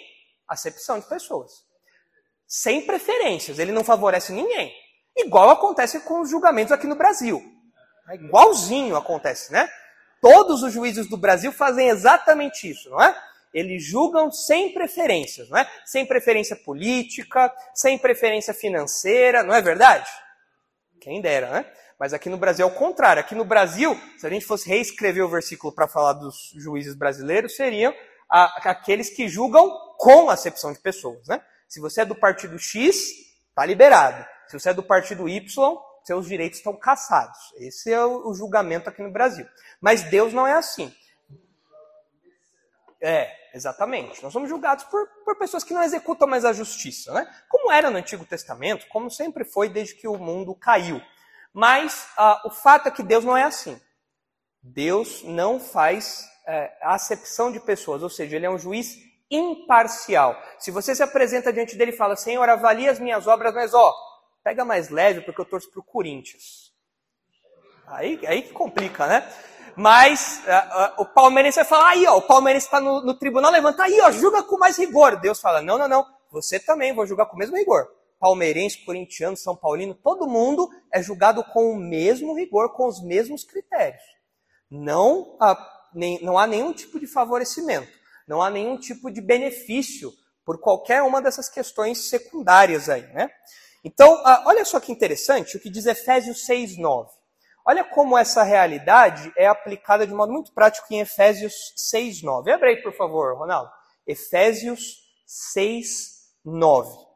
acepção 0.49 0.99
de 0.99 1.07
pessoas. 1.07 1.53
Sem 2.47 2.87
preferências, 2.87 3.59
ele 3.59 3.71
não 3.71 3.85
favorece 3.85 4.33
ninguém. 4.33 4.75
Igual 5.15 5.51
acontece 5.51 6.01
com 6.01 6.23
os 6.23 6.31
julgamentos 6.31 6.73
aqui 6.73 6.87
no 6.87 6.97
Brasil. 6.97 7.43
É 8.09 8.15
igualzinho 8.15 8.97
acontece, 8.97 9.53
né? 9.53 9.69
Todos 10.23 10.63
os 10.63 10.73
juízes 10.73 11.09
do 11.09 11.17
Brasil 11.17 11.51
fazem 11.51 11.89
exatamente 11.89 12.71
isso, 12.71 12.89
não 12.89 13.03
é? 13.03 13.13
Eles 13.53 13.85
julgam 13.85 14.31
sem 14.31 14.73
preferências, 14.73 15.51
não 15.51 15.59
é? 15.59 15.69
Sem 15.85 16.07
preferência 16.07 16.55
política, 16.55 17.53
sem 17.75 17.99
preferência 17.99 18.55
financeira, 18.55 19.43
não 19.43 19.53
é 19.53 19.61
verdade? 19.61 20.09
Quem 21.01 21.21
dera, 21.21 21.51
né? 21.51 21.67
Mas 21.99 22.15
aqui 22.15 22.29
no 22.29 22.37
Brasil 22.37 22.65
é 22.65 22.71
o 22.71 22.75
contrário. 22.75 23.19
Aqui 23.19 23.35
no 23.35 23.45
Brasil, 23.45 24.01
se 24.17 24.25
a 24.25 24.31
gente 24.31 24.47
fosse 24.47 24.69
reescrever 24.69 25.25
o 25.25 25.29
versículo 25.29 25.73
para 25.73 25.89
falar 25.89 26.13
dos 26.13 26.53
juízes 26.57 26.95
brasileiros, 26.95 27.57
seriam 27.57 27.93
a, 28.31 28.71
aqueles 28.71 29.11
que 29.11 29.29
julgam 29.29 29.69
com 29.99 30.31
acepção 30.31 30.73
de 30.73 30.79
pessoas, 30.79 31.27
né? 31.27 31.43
Se 31.69 31.81
você 31.81 32.03
é 32.03 32.05
do 32.05 32.15
partido 32.15 32.57
X, 32.61 33.11
tá 33.57 33.67
liberado. 33.67 34.25
Se 34.47 34.57
você 34.57 34.71
é 34.71 34.75
do 34.75 34.85
partido 34.85 35.29
Y, 35.29 35.77
seus 36.05 36.27
direitos 36.27 36.59
estão 36.59 36.77
caçados. 36.77 37.39
Esse 37.57 37.93
é 37.93 38.05
o 38.05 38.33
julgamento 38.35 38.89
aqui 38.89 39.03
no 39.03 39.13
Brasil. 39.13 39.47
Mas 39.81 40.03
Deus 40.05 40.33
não 40.33 40.47
é 40.47 40.53
assim. 40.53 40.95
É, 43.01 43.31
exatamente. 43.53 44.23
Nós 44.23 44.33
somos 44.33 44.49
julgados 44.49 44.85
por, 44.85 45.07
por 45.25 45.37
pessoas 45.37 45.65
que 45.65 45.75
não 45.75 45.83
executam 45.83 46.29
mais 46.29 46.45
a 46.45 46.53
justiça, 46.53 47.13
né? 47.13 47.29
Como 47.49 47.73
era 47.73 47.91
no 47.91 47.99
Antigo 47.99 48.25
Testamento, 48.25 48.87
como 48.89 49.11
sempre 49.11 49.45
foi 49.45 49.69
desde 49.69 49.95
que 49.95 50.07
o 50.07 50.17
mundo 50.17 50.55
caiu. 50.55 51.03
Mas 51.53 52.07
ah, 52.17 52.41
o 52.45 52.51
fato 52.51 52.89
é 52.89 52.91
que 52.91 53.03
Deus 53.03 53.25
não 53.25 53.37
é 53.37 53.43
assim. 53.43 53.81
Deus 54.63 55.23
não 55.25 55.59
faz 55.59 56.25
é, 56.47 56.73
acepção 56.83 57.51
de 57.51 57.59
pessoas, 57.59 58.03
ou 58.03 58.09
seja, 58.09 58.37
ele 58.37 58.47
é 58.47 58.51
um 58.51 58.59
juiz 58.59 58.97
imparcial. 59.29 60.41
Se 60.59 60.71
você 60.71 60.95
se 60.95 61.03
apresenta 61.03 61.53
diante 61.53 61.77
dele 61.77 61.91
e 61.91 61.97
fala, 61.97 62.15
Senhor, 62.15 62.49
avalie 62.49 62.89
as 62.89 63.01
minhas 63.01 63.27
obras, 63.27 63.53
mas 63.53 63.75
ó, 63.75 63.93
pega 64.43 64.65
mais 64.65 64.89
leve 64.89 65.21
porque 65.21 65.41
eu 65.41 65.45
torço 65.45 65.71
para 65.71 65.81
o 65.81 65.85
Corinthians. 65.85 66.73
Aí, 67.87 68.21
aí 68.27 68.43
que 68.43 68.53
complica, 68.53 69.07
né? 69.07 69.31
Mas 69.77 70.43
uh, 70.45 71.01
uh, 71.01 71.03
o 71.03 71.07
palmeirense 71.07 71.57
vai 71.57 71.65
falar, 71.65 71.91
aí 71.91 72.07
ó, 72.07 72.17
o 72.17 72.23
palmeirense 72.23 72.67
está 72.67 72.81
no, 72.81 73.03
no, 73.03 73.15
tribunal, 73.15 73.51
levanta 73.51 73.85
aí, 73.85 74.01
ó, 74.01 74.11
julga 74.11 74.43
com 74.43 74.59
mais 74.59 74.77
rigor. 74.77 75.19
Deus 75.21 75.41
fala, 75.41 75.63
não, 75.63 75.79
não, 75.79 75.89
não, 75.89 76.07
você 76.31 76.59
também, 76.59 76.95
vou 76.95 77.07
julgar 77.07 77.27
com 77.27 77.37
o 77.37 77.39
mesmo 77.39 77.57
rigor. 77.57 77.89
palmeirense, 78.19 78.85
corintiano, 78.85 79.37
são 79.37 79.57
paulino, 79.57 79.95
todo 79.95 80.27
mundo 80.27 80.69
é 80.93 81.03
julgado 81.03 81.43
com 81.45 81.73
o 81.73 81.77
mesmo 81.77 82.35
rigor, 82.35 82.75
com 82.75 82.87
os 82.87 83.03
mesmos 83.03 83.45
critérios. 83.45 84.03
Não 84.71 85.37
nem, 85.95 86.23
não 86.23 86.39
há 86.39 86.47
nenhum 86.47 86.73
tipo 86.73 86.99
de 86.99 87.07
favorecimento, 87.07 87.93
não 88.27 88.43
há 88.43 88.51
nenhum 88.51 88.79
tipo 88.79 89.11
de 89.11 89.21
benefício 89.21 90.13
por 90.45 90.59
qualquer 90.59 91.03
uma 91.03 91.21
dessas 91.21 91.49
questões 91.49 92.09
secundárias 92.09 92.89
aí, 92.89 93.03
né? 93.13 93.31
Então, 93.85 94.21
ah, 94.25 94.45
olha 94.47 94.65
só 94.65 94.79
que 94.79 94.93
interessante 94.93 95.57
o 95.57 95.61
que 95.61 95.71
diz 95.71 95.87
Efésios 95.87 96.45
6, 96.45 96.79
9. 96.79 97.11
Olha 97.65 97.85
como 97.85 98.19
essa 98.19 98.43
realidade 98.43 99.33
é 99.37 99.47
aplicada 99.47 100.07
de 100.07 100.15
modo 100.15 100.33
muito 100.33 100.53
prático 100.53 100.87
em 100.91 101.01
Efésios 101.01 101.53
6, 101.77 102.23
9. 102.23 102.51
Abre 102.53 102.71
aí, 102.71 102.83
por 102.83 102.93
favor, 102.93 103.37
Ronaldo. 103.37 103.71
Efésios 104.07 104.99
6, 105.27 106.33
9. 106.45 107.13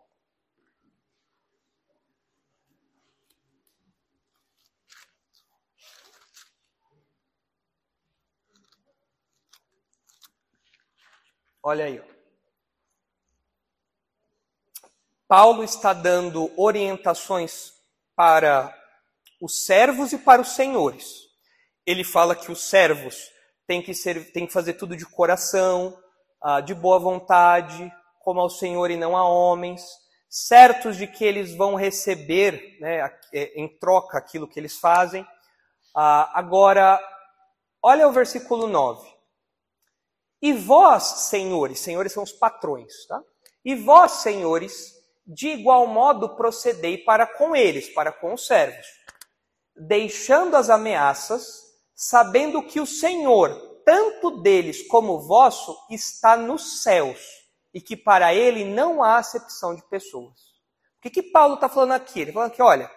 Olha 11.63 11.85
aí. 11.87 12.01
Ó. 12.01 12.16
Paulo 15.29 15.65
está 15.65 15.93
dando 15.93 16.53
orientações 16.57 17.73
para 18.15 18.73
os 19.43 19.67
servos 19.67 20.13
e 20.13 20.19
para 20.19 20.41
os 20.41 20.55
senhores. 20.55 21.27
Ele 21.85 22.05
fala 22.05 22.37
que 22.37 22.51
os 22.51 22.69
servos 22.69 23.31
têm 23.67 23.83
que, 23.83 23.93
ser, 23.93 24.33
têm 24.33 24.47
que 24.47 24.53
fazer 24.53 24.75
tudo 24.75 24.97
de 24.97 25.05
coração, 25.05 25.97
ah, 26.41 26.61
de 26.61 26.75
boa 26.75 26.99
vontade, 26.99 27.93
como 28.21 28.41
ao 28.41 28.49
Senhor 28.49 28.91
e 28.91 28.97
não 28.97 29.17
a 29.17 29.29
homens, 29.29 29.85
certos 30.29 30.97
de 30.97 31.07
que 31.07 31.25
eles 31.25 31.55
vão 31.55 31.75
receber 31.75 32.79
né, 32.81 33.11
é, 33.33 33.61
em 33.61 33.69
troca 33.79 34.19
aquilo 34.19 34.49
que 34.49 34.61
eles 34.61 34.79
fazem. 34.79 35.27
Ah, 35.95 36.31
agora, 36.39 37.01
olha 37.83 38.07
o 38.07 38.13
versículo 38.13 38.69
9. 38.69 39.09
E 40.41 40.53
vós, 40.53 41.03
senhores, 41.03 41.81
senhores 41.81 42.13
são 42.13 42.23
os 42.23 42.33
patrões, 42.33 43.07
tá? 43.09 43.21
E 43.65 43.75
vós, 43.75 44.13
senhores, 44.13 44.96
de 45.27 45.49
igual 45.49 45.87
modo 45.87 46.37
procedei 46.37 46.99
para 46.99 47.27
com 47.27 47.55
eles, 47.57 47.89
para 47.89 48.13
com 48.13 48.35
os 48.35 48.47
servos 48.47 48.87
deixando 49.77 50.57
as 50.57 50.71
ameaças, 50.71 51.63
sabendo 51.95 52.63
que 52.63 52.81
o 52.81 52.87
Senhor, 52.87 53.83
tanto 53.85 54.41
deles 54.41 54.87
como 54.89 55.21
vosso, 55.21 55.77
está 55.91 56.37
nos 56.37 56.83
céus 56.83 57.21
e 57.75 57.81
que 57.81 57.97
para 57.97 58.35
ele 58.35 58.65
não 58.65 59.03
há 59.03 59.19
acepção 59.19 59.75
de 59.75 59.83
pessoas. 59.89 60.41
O 60.99 61.03
que, 61.03 61.11
que 61.11 61.23
Paulo 61.23 61.57
está 61.57 61.69
falando 61.69 61.93
aqui? 61.93 62.21
Ele 62.21 62.31
está 62.31 62.41
falando 62.41 62.55
que, 62.55 62.63
olha, 62.63 62.91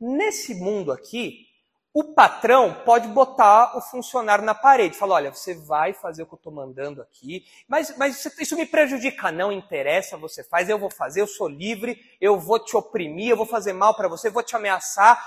nesse 0.00 0.54
mundo 0.54 0.92
aqui, 0.92 1.46
o 1.94 2.14
patrão 2.14 2.82
pode 2.84 3.06
botar 3.08 3.76
o 3.76 3.80
funcionário 3.80 4.44
na 4.44 4.54
parede, 4.54 4.96
falar, 4.96 5.16
olha, 5.16 5.34
você 5.34 5.54
vai 5.54 5.92
fazer 5.92 6.22
o 6.22 6.26
que 6.26 6.34
eu 6.34 6.38
estou 6.38 6.52
mandando 6.52 7.02
aqui, 7.02 7.44
mas, 7.68 7.94
mas 7.98 8.24
isso 8.38 8.56
me 8.56 8.64
prejudica, 8.64 9.30
não 9.30 9.52
interessa, 9.52 10.16
você 10.16 10.42
faz, 10.42 10.68
eu 10.68 10.78
vou 10.78 10.90
fazer, 10.90 11.20
eu 11.20 11.26
sou 11.26 11.48
livre, 11.48 12.00
eu 12.20 12.38
vou 12.38 12.58
te 12.58 12.76
oprimir, 12.76 13.30
eu 13.30 13.36
vou 13.36 13.46
fazer 13.46 13.74
mal 13.74 13.94
para 13.94 14.08
você, 14.08 14.30
vou 14.30 14.42
te 14.42 14.56
ameaçar, 14.56 15.20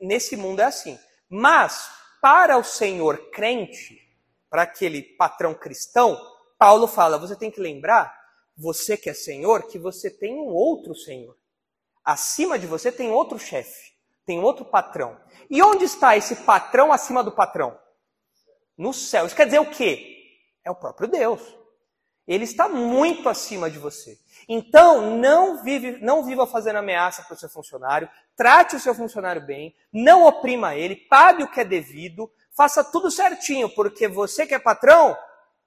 nesse 0.00 0.36
mundo 0.36 0.60
é 0.60 0.64
assim. 0.64 0.98
Mas, 1.28 1.90
para 2.20 2.56
o 2.56 2.64
Senhor 2.64 3.30
crente, 3.30 3.98
para 4.50 4.62
aquele 4.62 5.02
patrão 5.02 5.54
cristão, 5.54 6.20
Paulo 6.58 6.86
fala: 6.86 7.18
você 7.18 7.34
tem 7.34 7.50
que 7.50 7.60
lembrar, 7.60 8.14
você 8.56 8.96
que 8.96 9.10
é 9.10 9.14
Senhor, 9.14 9.66
que 9.66 9.78
você 9.78 10.10
tem 10.10 10.34
um 10.34 10.52
outro 10.52 10.94
Senhor. 10.94 11.36
Acima 12.04 12.58
de 12.58 12.66
você 12.66 12.92
tem 12.92 13.10
outro 13.10 13.38
chefe, 13.38 13.91
tem 14.24 14.40
outro 14.40 14.64
patrão. 14.64 15.18
E 15.50 15.62
onde 15.62 15.84
está 15.84 16.16
esse 16.16 16.36
patrão 16.36 16.92
acima 16.92 17.22
do 17.22 17.32
patrão? 17.32 17.78
No 18.76 18.92
céu. 18.92 19.26
Isso 19.26 19.36
quer 19.36 19.46
dizer 19.46 19.60
o 19.60 19.70
quê? 19.70 20.38
É 20.64 20.70
o 20.70 20.74
próprio 20.74 21.08
Deus. 21.08 21.40
Ele 22.26 22.44
está 22.44 22.68
muito 22.68 23.28
acima 23.28 23.70
de 23.70 23.78
você. 23.78 24.18
Então, 24.48 25.16
não, 25.16 25.62
vive, 25.62 25.98
não 26.00 26.24
viva 26.24 26.46
fazendo 26.46 26.76
ameaça 26.76 27.22
para 27.22 27.34
o 27.34 27.38
seu 27.38 27.48
funcionário, 27.48 28.08
trate 28.36 28.76
o 28.76 28.80
seu 28.80 28.94
funcionário 28.94 29.44
bem, 29.44 29.74
não 29.92 30.24
oprima 30.26 30.74
ele, 30.74 30.96
pague 30.96 31.42
o 31.42 31.50
que 31.50 31.60
é 31.60 31.64
devido, 31.64 32.30
faça 32.56 32.82
tudo 32.84 33.10
certinho, 33.10 33.68
porque 33.70 34.08
você 34.08 34.46
que 34.46 34.54
é 34.54 34.58
patrão 34.58 35.16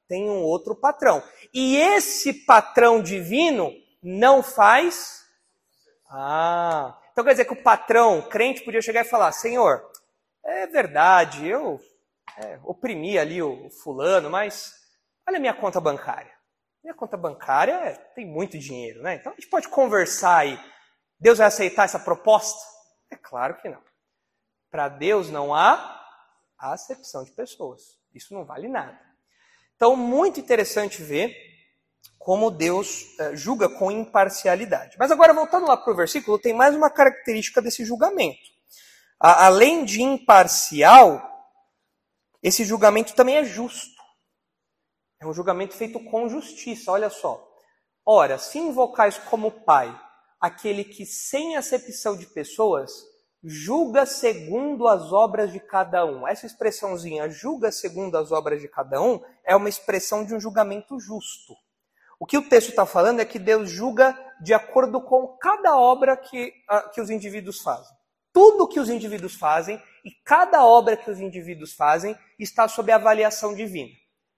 tem 0.07 0.29
um 0.29 0.41
outro 0.43 0.75
patrão. 0.75 1.23
E 1.53 1.75
esse 1.77 2.33
patrão 2.33 3.01
divino 3.01 3.73
não 4.01 4.43
faz. 4.43 5.25
Ah, 6.09 6.97
então 7.15 7.23
quer 7.23 7.32
dizer 7.32 7.45
que 7.45 7.54
o 7.54 7.63
patrão 7.63 8.28
crente 8.28 8.62
podia 8.65 8.82
chegar 8.82 9.06
e 9.06 9.10
falar: 9.10 9.32
Senhor, 9.32 9.89
é 10.43 10.67
verdade, 10.67 11.47
eu 11.47 11.80
é, 12.38 12.60
oprimi 12.62 13.17
ali 13.17 13.41
o 13.41 13.69
fulano, 13.69 14.30
mas 14.30 14.73
olha 15.25 15.38
a 15.38 15.39
minha 15.39 15.54
conta 15.54 15.80
bancária. 15.80 16.36
Minha 16.84 16.93
conta 16.93 17.15
bancária 17.15 17.71
é, 17.71 17.93
tem 18.13 18.25
muito 18.28 18.60
dinheiro, 18.60 19.01
né? 19.01 19.15
Então 19.15 19.32
a 19.32 19.36
gente 19.36 19.49
pode 19.49 19.69
conversar 19.69 20.39
aí. 20.39 20.60
Deus 21.17 21.38
vai 21.38 21.47
aceitar 21.47 21.86
essa 21.86 21.97
proposta? 21.97 22.60
É 23.10 23.15
claro 23.15 23.56
que 23.62 23.69
não. 23.69 23.82
Para 24.69 24.89
Deus 24.89 25.30
não 25.30 25.56
há 25.56 26.06
acepção 26.60 27.23
de 27.23 27.32
pessoas. 27.32 27.97
Isso 28.13 28.34
não 28.34 28.43
vale 28.43 28.67
nada. 28.67 28.99
Então, 29.78 29.95
muito 29.95 30.38
interessante 30.38 31.01
ver 31.01 31.34
como 32.25 32.49
Deus 32.49 33.03
uh, 33.19 33.35
julga 33.35 33.69
com 33.69 33.91
imparcialidade. 33.91 34.97
Mas 34.97 35.11
agora, 35.11 35.31
voltando 35.31 35.67
lá 35.67 35.77
para 35.77 35.93
o 35.93 35.95
versículo, 35.95 36.39
tem 36.39 36.55
mais 36.55 36.75
uma 36.75 36.89
característica 36.89 37.61
desse 37.61 37.85
julgamento. 37.85 38.41
Além 39.19 39.85
de 39.85 40.01
imparcial, 40.01 41.21
esse 42.41 42.65
julgamento 42.65 43.13
também 43.13 43.38
é 43.38 43.45
justo. 43.45 44.01
É 45.21 45.27
um 45.27 45.33
julgamento 45.33 45.75
feito 45.75 45.99
com 45.99 46.27
justiça, 46.27 46.91
olha 46.91 47.11
só. 47.11 47.47
Ora, 48.03 48.39
se 48.39 48.57
invocais 48.57 49.19
como 49.19 49.51
Pai 49.51 49.95
aquele 50.41 50.83
que, 50.83 51.05
sem 51.05 51.55
acepção 51.55 52.17
de 52.17 52.25
pessoas, 52.25 52.91
julga 53.43 54.03
segundo 54.03 54.88
as 54.88 55.13
obras 55.13 55.53
de 55.53 55.59
cada 55.59 56.03
um. 56.03 56.27
Essa 56.27 56.47
expressãozinha, 56.47 57.29
julga 57.29 57.71
segundo 57.71 58.17
as 58.17 58.31
obras 58.31 58.59
de 58.59 58.67
cada 58.67 58.99
um, 58.99 59.23
é 59.43 59.55
uma 59.55 59.69
expressão 59.69 60.25
de 60.25 60.33
um 60.33 60.39
julgamento 60.39 60.99
justo. 60.99 61.53
O 62.19 62.25
que 62.25 62.38
o 62.38 62.47
texto 62.47 62.69
está 62.69 62.86
falando 62.86 63.19
é 63.19 63.25
que 63.25 63.39
Deus 63.39 63.69
julga 63.69 64.17
de 64.41 64.54
acordo 64.54 65.01
com 65.01 65.38
cada 65.38 65.78
obra 65.78 66.15
que, 66.15 66.54
uh, 66.69 66.91
que 66.91 67.01
os 67.01 67.10
indivíduos 67.10 67.62
fazem. 67.62 67.95
Tudo 68.34 68.67
que 68.67 68.80
os 68.80 68.89
indivíduos 68.89 69.36
fazem 69.36 69.82
e 70.04 70.12
cada 70.23 70.65
obra 70.65 70.97
que 70.97 71.10
os 71.10 71.19
indivíduos 71.19 71.73
fazem 71.73 72.17
está 72.38 72.67
sob 72.67 72.91
avaliação 72.91 73.54
divina 73.54 73.91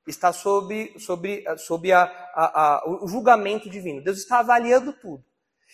está 0.07 0.31
sob, 0.31 0.93
sobre, 0.99 1.43
sob 1.57 1.91
a, 1.91 2.03
a, 2.33 2.61
a, 2.63 2.89
o 3.03 3.07
julgamento 3.07 3.69
divino. 3.69 4.01
Deus 4.01 4.17
está 4.17 4.39
avaliando 4.39 4.93
tudo. 4.93 5.23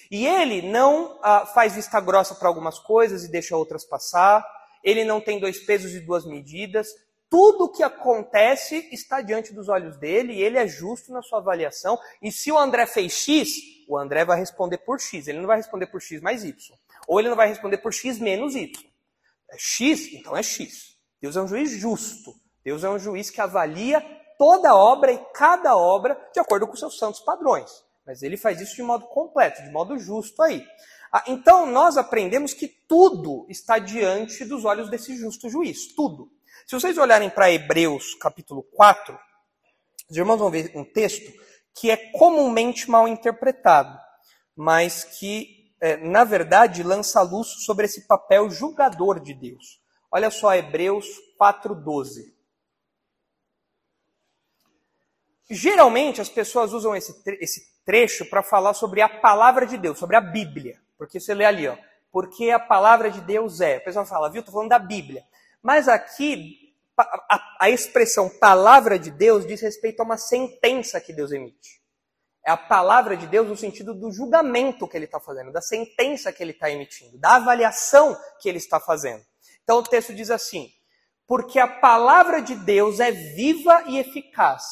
E 0.10 0.26
ele 0.26 0.64
não 0.70 1.20
ah, 1.22 1.46
faz 1.46 1.76
vista 1.76 2.02
grossa 2.02 2.34
para 2.36 2.48
algumas 2.48 2.80
coisas 2.80 3.24
e 3.24 3.32
deixa 3.32 3.56
outras 3.56 3.86
passar. 3.86 4.44
Ele 4.84 5.06
não 5.06 5.22
tem 5.22 5.40
dois 5.40 5.60
pesos 5.60 5.94
e 5.94 6.00
duas 6.00 6.26
medidas. 6.26 6.88
Tudo 7.34 7.64
o 7.64 7.70
que 7.70 7.82
acontece 7.82 8.88
está 8.92 9.20
diante 9.20 9.52
dos 9.56 9.68
olhos 9.68 9.98
dele 9.98 10.34
e 10.34 10.44
ele 10.44 10.56
é 10.56 10.68
justo 10.68 11.12
na 11.12 11.24
sua 11.24 11.40
avaliação. 11.40 11.98
E 12.22 12.32
se 12.32 12.52
o 12.52 12.58
André 12.60 12.86
fez 12.86 13.12
X, 13.12 13.56
o 13.90 13.98
André 13.98 14.24
vai 14.24 14.38
responder 14.38 14.78
por 14.78 15.00
X. 15.00 15.28
Ele 15.28 15.40
não 15.40 15.48
vai 15.48 15.58
responder 15.58 15.88
por 15.88 16.00
X 16.00 16.22
mais 16.22 16.44
Y. 16.44 16.78
Ou 17.08 17.20
ele 17.20 17.30
não 17.30 17.36
vai 17.36 17.48
responder 17.48 17.80
por 17.80 17.92
X 17.92 18.20
menos 18.20 18.54
Y. 18.54 18.72
É 19.50 19.58
X, 19.58 20.14
então 20.14 20.38
é 20.38 20.44
X. 20.44 20.96
Deus 21.20 21.36
é 21.36 21.42
um 21.42 21.48
juiz 21.48 21.72
justo. 21.72 22.36
Deus 22.64 22.84
é 22.84 22.90
um 22.92 23.00
juiz 23.00 23.32
que 23.32 23.42
avalia 23.42 24.00
toda 24.38 24.76
obra 24.76 25.12
e 25.12 25.18
cada 25.34 25.76
obra 25.76 26.16
de 26.32 26.40
acordo 26.40 26.68
com 26.68 26.76
seus 26.76 27.00
santos 27.00 27.20
padrões. 27.22 27.84
Mas 28.06 28.22
ele 28.22 28.38
faz 28.38 28.62
isso 28.62 28.76
de 28.76 28.84
modo 28.84 29.08
completo, 29.08 29.64
de 29.64 29.72
modo 29.72 29.98
justo 29.98 30.40
aí. 30.44 30.64
Ah, 31.12 31.24
então 31.26 31.66
nós 31.66 31.98
aprendemos 31.98 32.54
que 32.54 32.68
tudo 32.68 33.48
está 33.50 33.80
diante 33.80 34.46
dos 34.46 34.66
olhos 34.66 34.88
desse 34.88 35.18
justo 35.18 35.50
juiz, 35.50 35.96
tudo. 35.96 36.32
Se 36.66 36.76
vocês 36.76 36.98
olharem 36.98 37.30
para 37.30 37.52
Hebreus 37.52 38.16
capítulo 38.16 38.64
4, 38.74 39.18
os 40.10 40.16
irmãos 40.16 40.38
vão 40.38 40.50
ver 40.50 40.72
um 40.76 40.86
texto 40.86 41.32
que 41.76 41.90
é 41.90 41.98
comumente 42.12 42.90
mal 42.90 43.08
interpretado, 43.08 43.98
mas 44.56 45.04
que, 45.04 45.74
é, 45.82 45.98
na 45.98 46.24
verdade, 46.24 46.84
lança 46.84 47.22
luz 47.22 47.48
sobre 47.66 47.86
esse 47.86 48.08
papel 48.08 48.50
julgador 48.50 49.20
de 49.20 49.34
Deus. 49.34 49.82
Olha 50.12 50.30
só 50.30 50.54
Hebreus 50.56 51.08
4,12. 51.40 52.34
Geralmente 55.50 56.22
as 56.22 56.30
pessoas 56.30 56.72
usam 56.72 56.96
esse, 56.96 57.74
trecho 57.84 58.26
para 58.30 58.42
falar 58.42 58.74
sobre 58.74 59.02
a 59.02 59.10
palavra 59.10 59.66
de 59.66 59.78
Deus, 59.78 60.00
sobre 60.00 60.16
a 60.16 60.22
Bíblia. 60.22 60.80
Porque 60.98 61.20
você 61.20 61.34
lê 61.34 61.44
ali, 61.44 61.68
ó, 61.68 61.76
porque 62.12 62.50
a 62.50 62.60
palavra 62.60 63.12
de 63.12 63.20
Deus 63.20 63.60
é. 63.60 63.78
O 63.78 63.84
pessoal 63.84 64.06
fala, 64.06 64.30
viu, 64.30 64.40
estou 64.40 64.54
falando 64.54 64.70
da 64.70 64.80
Bíblia. 64.80 65.26
Mas 65.64 65.88
aqui, 65.88 66.76
a, 66.98 67.56
a, 67.62 67.70
expressão 67.70 68.30
palavra 68.30 69.00
de 69.00 69.10
Deus 69.10 69.48
diz 69.48 69.62
respeito 69.62 70.02
a 70.02 70.04
uma 70.04 70.18
sentença 70.18 71.00
que 71.00 71.14
Deus 71.14 71.32
emite. 71.32 71.82
É 72.46 72.52
a 72.52 72.58
palavra 72.58 73.16
de 73.16 73.26
Deus 73.26 73.48
no 73.48 73.56
sentido 73.56 73.94
do 73.94 74.12
julgamento 74.12 74.86
que 74.88 74.98
ele 74.98 75.06
está 75.06 75.22
fazendo, 75.22 75.54
da 75.54 75.62
sentença 75.62 76.34
que 76.34 76.44
ele 76.44 76.52
está 76.52 76.70
emitindo, 76.70 77.18
da 77.18 77.38
avaliação 77.38 78.16
que 78.42 78.50
ele 78.50 78.58
está 78.58 78.82
fazendo. 78.82 79.24
Então 79.64 79.78
o 79.78 79.84
texto 79.84 80.14
diz 80.14 80.30
assim: 80.30 80.70
porque 81.26 81.58
a 81.58 81.68
palavra 81.68 82.42
de 82.42 82.56
Deus 82.56 83.00
é 83.00 83.12
viva 83.12 83.86
e 83.88 83.98
eficaz, 83.98 84.64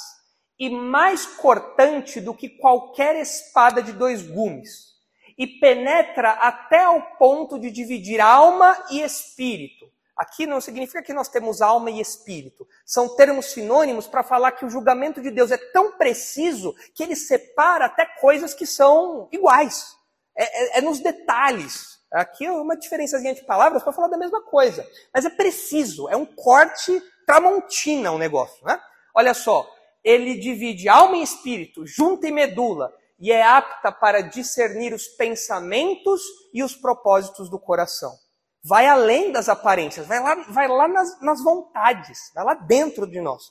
e 0.59 0.69
mais 0.69 1.25
cortante 1.25 2.19
do 2.19 2.35
que 2.35 2.49
qualquer 2.49 3.15
espada 3.15 3.81
de 3.81 3.93
dois 3.93 4.21
gumes, 4.21 4.91
e 5.37 5.47
penetra 5.47 6.31
até 6.31 6.83
ao 6.83 7.01
ponto 7.17 7.57
de 7.57 7.71
dividir 7.71 8.19
alma 8.19 8.77
e 8.91 9.01
espírito. 9.01 9.90
Aqui 10.21 10.45
não 10.45 10.61
significa 10.61 11.01
que 11.01 11.15
nós 11.15 11.27
temos 11.27 11.63
alma 11.63 11.89
e 11.89 11.99
espírito. 11.99 12.67
São 12.85 13.15
termos 13.15 13.47
sinônimos 13.47 14.05
para 14.05 14.21
falar 14.21 14.51
que 14.51 14.63
o 14.63 14.69
julgamento 14.69 15.19
de 15.19 15.31
Deus 15.31 15.49
é 15.49 15.57
tão 15.57 15.93
preciso 15.93 16.75
que 16.93 17.01
ele 17.01 17.15
separa 17.15 17.85
até 17.85 18.05
coisas 18.05 18.53
que 18.53 18.67
são 18.67 19.27
iguais. 19.31 19.97
É, 20.37 20.43
é, 20.43 20.77
é 20.77 20.81
nos 20.81 20.99
detalhes. 20.99 21.97
Aqui 22.13 22.45
é 22.45 22.51
uma 22.51 22.77
diferençazinha 22.77 23.33
de 23.33 23.43
palavras 23.43 23.81
para 23.81 23.93
falar 23.93 24.09
da 24.09 24.17
mesma 24.17 24.43
coisa. 24.43 24.87
Mas 25.11 25.25
é 25.25 25.29
preciso, 25.31 26.07
é 26.07 26.15
um 26.15 26.27
corte 26.27 27.01
tramontina 27.25 28.11
o 28.11 28.19
negócio, 28.19 28.63
né? 28.63 28.79
Olha 29.15 29.33
só, 29.33 29.67
ele 30.03 30.37
divide 30.37 30.87
alma 30.87 31.17
e 31.17 31.23
espírito, 31.23 31.83
junta 31.87 32.27
e 32.27 32.31
medula, 32.31 32.93
e 33.19 33.31
é 33.31 33.41
apta 33.41 33.91
para 33.91 34.21
discernir 34.21 34.93
os 34.93 35.07
pensamentos 35.07 36.21
e 36.53 36.61
os 36.61 36.75
propósitos 36.75 37.49
do 37.49 37.57
coração. 37.57 38.15
Vai 38.63 38.87
além 38.87 39.31
das 39.31 39.49
aparências, 39.49 40.05
vai 40.05 40.19
lá, 40.19 40.35
vai 40.49 40.67
lá 40.67 40.87
nas, 40.87 41.19
nas 41.19 41.43
vontades, 41.43 42.31
vai 42.33 42.43
lá 42.43 42.53
dentro 42.53 43.07
de 43.07 43.19
nós. 43.19 43.43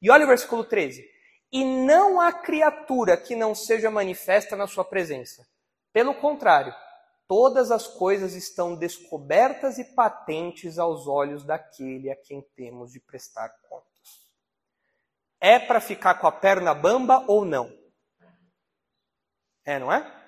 E 0.00 0.10
olha 0.10 0.24
o 0.24 0.28
versículo 0.28 0.64
13. 0.64 1.04
E 1.50 1.64
não 1.64 2.20
há 2.20 2.30
criatura 2.32 3.16
que 3.16 3.34
não 3.34 3.54
seja 3.54 3.90
manifesta 3.90 4.54
na 4.54 4.66
sua 4.66 4.84
presença. 4.84 5.46
Pelo 5.92 6.14
contrário, 6.14 6.74
todas 7.26 7.70
as 7.70 7.86
coisas 7.86 8.34
estão 8.34 8.76
descobertas 8.76 9.78
e 9.78 9.84
patentes 9.84 10.78
aos 10.78 11.06
olhos 11.06 11.44
daquele 11.44 12.10
a 12.10 12.16
quem 12.16 12.42
temos 12.54 12.92
de 12.92 13.00
prestar 13.00 13.48
contas. 13.68 13.88
É 15.40 15.58
para 15.58 15.80
ficar 15.80 16.14
com 16.16 16.26
a 16.26 16.32
perna 16.32 16.74
bamba 16.74 17.24
ou 17.26 17.44
não? 17.44 17.72
É, 19.64 19.78
não 19.78 19.92
é? 19.92 20.18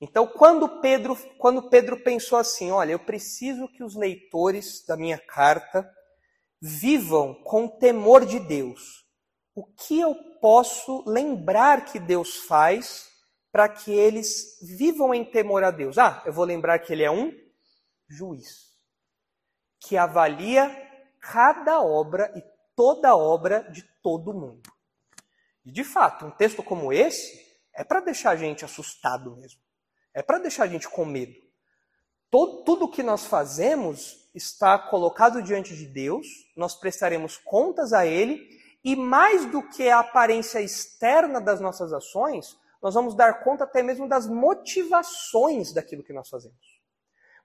Então, 0.00 0.26
quando 0.26 0.80
Pedro, 0.80 1.16
quando 1.38 1.68
Pedro 1.68 2.02
pensou 2.02 2.38
assim, 2.38 2.70
olha, 2.70 2.92
eu 2.92 2.98
preciso 2.98 3.68
que 3.68 3.82
os 3.82 3.94
leitores 3.94 4.84
da 4.86 4.96
minha 4.96 5.18
carta 5.18 5.88
vivam 6.60 7.34
com 7.44 7.68
temor 7.68 8.24
de 8.24 8.38
Deus. 8.40 9.04
O 9.54 9.64
que 9.64 10.00
eu 10.00 10.14
posso 10.40 11.04
lembrar 11.06 11.84
que 11.84 11.98
Deus 11.98 12.36
faz 12.36 13.08
para 13.52 13.68
que 13.68 13.92
eles 13.92 14.58
vivam 14.76 15.14
em 15.14 15.24
temor 15.24 15.62
a 15.62 15.70
Deus. 15.70 15.96
Ah, 15.96 16.22
eu 16.26 16.32
vou 16.32 16.44
lembrar 16.44 16.80
que 16.80 16.92
ele 16.92 17.04
é 17.04 17.10
um 17.10 17.32
juiz 18.08 18.64
que 19.78 19.96
avalia 19.96 20.68
cada 21.20 21.80
obra 21.80 22.32
e 22.36 22.42
toda 22.74 23.16
obra 23.16 23.60
de 23.70 23.82
todo 24.02 24.34
mundo. 24.34 24.72
E 25.64 25.70
de 25.70 25.84
fato, 25.84 26.26
um 26.26 26.30
texto 26.30 26.62
como 26.62 26.92
esse 26.92 27.44
é 27.74 27.84
para 27.84 28.00
deixar 28.00 28.30
a 28.30 28.36
gente 28.36 28.64
assustado 28.64 29.36
mesmo. 29.36 29.60
É 30.14 30.22
para 30.22 30.38
deixar 30.38 30.64
a 30.64 30.68
gente 30.68 30.88
com 30.88 31.04
medo. 31.04 31.34
Todo, 32.30 32.62
tudo 32.62 32.90
que 32.90 33.02
nós 33.02 33.26
fazemos 33.26 34.28
está 34.34 34.78
colocado 34.78 35.42
diante 35.42 35.76
de 35.76 35.86
Deus, 35.86 36.26
nós 36.56 36.74
prestaremos 36.74 37.36
contas 37.36 37.92
a 37.92 38.06
Ele, 38.06 38.48
e 38.82 38.94
mais 38.94 39.46
do 39.46 39.62
que 39.62 39.88
a 39.88 39.98
aparência 40.00 40.60
externa 40.60 41.40
das 41.40 41.60
nossas 41.60 41.92
ações, 41.92 42.56
nós 42.82 42.94
vamos 42.94 43.14
dar 43.14 43.42
conta 43.42 43.64
até 43.64 43.82
mesmo 43.82 44.08
das 44.08 44.26
motivações 44.26 45.72
daquilo 45.72 46.04
que 46.04 46.12
nós 46.12 46.28
fazemos. 46.28 46.74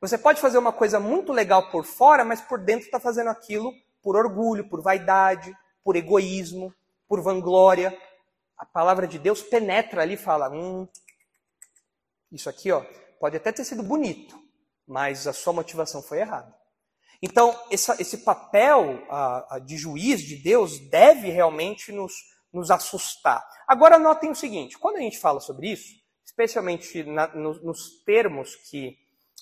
Você 0.01 0.17
pode 0.17 0.41
fazer 0.41 0.57
uma 0.57 0.73
coisa 0.73 0.99
muito 0.99 1.31
legal 1.31 1.69
por 1.71 1.85
fora, 1.85 2.23
mas 2.23 2.41
por 2.41 2.59
dentro 2.59 2.85
está 2.85 2.99
fazendo 2.99 3.29
aquilo 3.29 3.73
por 4.01 4.15
orgulho, 4.15 4.67
por 4.69 4.81
vaidade, 4.81 5.55
por 5.83 5.95
egoísmo, 5.95 6.73
por 7.07 7.21
vanglória. 7.21 7.97
A 8.57 8.65
palavra 8.65 9.07
de 9.07 9.17
Deus 9.19 9.41
penetra 9.41 10.01
ali 10.01 10.13
e 10.13 10.17
fala: 10.17 10.49
hum, 10.49 10.87
isso 12.31 12.49
aqui 12.49 12.71
ó, 12.71 12.83
pode 13.19 13.37
até 13.37 13.51
ter 13.51 13.63
sido 13.63 13.83
bonito, 13.83 14.39
mas 14.87 15.27
a 15.27 15.33
sua 15.33 15.53
motivação 15.53 16.01
foi 16.01 16.19
errada. 16.19 16.53
Então, 17.21 17.57
essa, 17.69 18.01
esse 18.01 18.19
papel 18.19 19.05
a, 19.09 19.55
a 19.55 19.59
de 19.59 19.77
juiz 19.77 20.21
de 20.21 20.37
Deus 20.37 20.79
deve 20.89 21.29
realmente 21.29 21.91
nos, 21.91 22.13
nos 22.51 22.71
assustar. 22.71 23.45
Agora 23.67 23.99
notem 23.99 24.31
o 24.31 24.35
seguinte, 24.35 24.77
quando 24.77 24.97
a 24.97 25.01
gente 25.01 25.19
fala 25.19 25.39
sobre 25.39 25.71
isso, 25.71 25.93
especialmente 26.25 27.03
na, 27.03 27.27
no, 27.35 27.53
nos 27.61 28.03
termos 28.05 28.55
que 28.55 28.97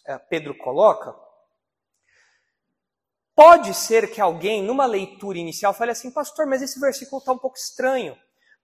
é, 0.07 0.17
Pedro 0.17 0.57
coloca, 0.57 1.13
pode 3.35 3.73
ser 3.75 4.11
que 4.11 4.19
alguém, 4.19 4.63
numa 4.63 4.87
leitura 4.87 5.37
inicial, 5.37 5.73
fale 5.73 5.91
assim, 5.91 6.09
pastor, 6.09 6.47
mas 6.47 6.63
esse 6.63 6.79
versículo 6.79 7.19
está 7.19 7.31
um 7.31 7.37
pouco 7.37 7.57
estranho. 7.57 8.17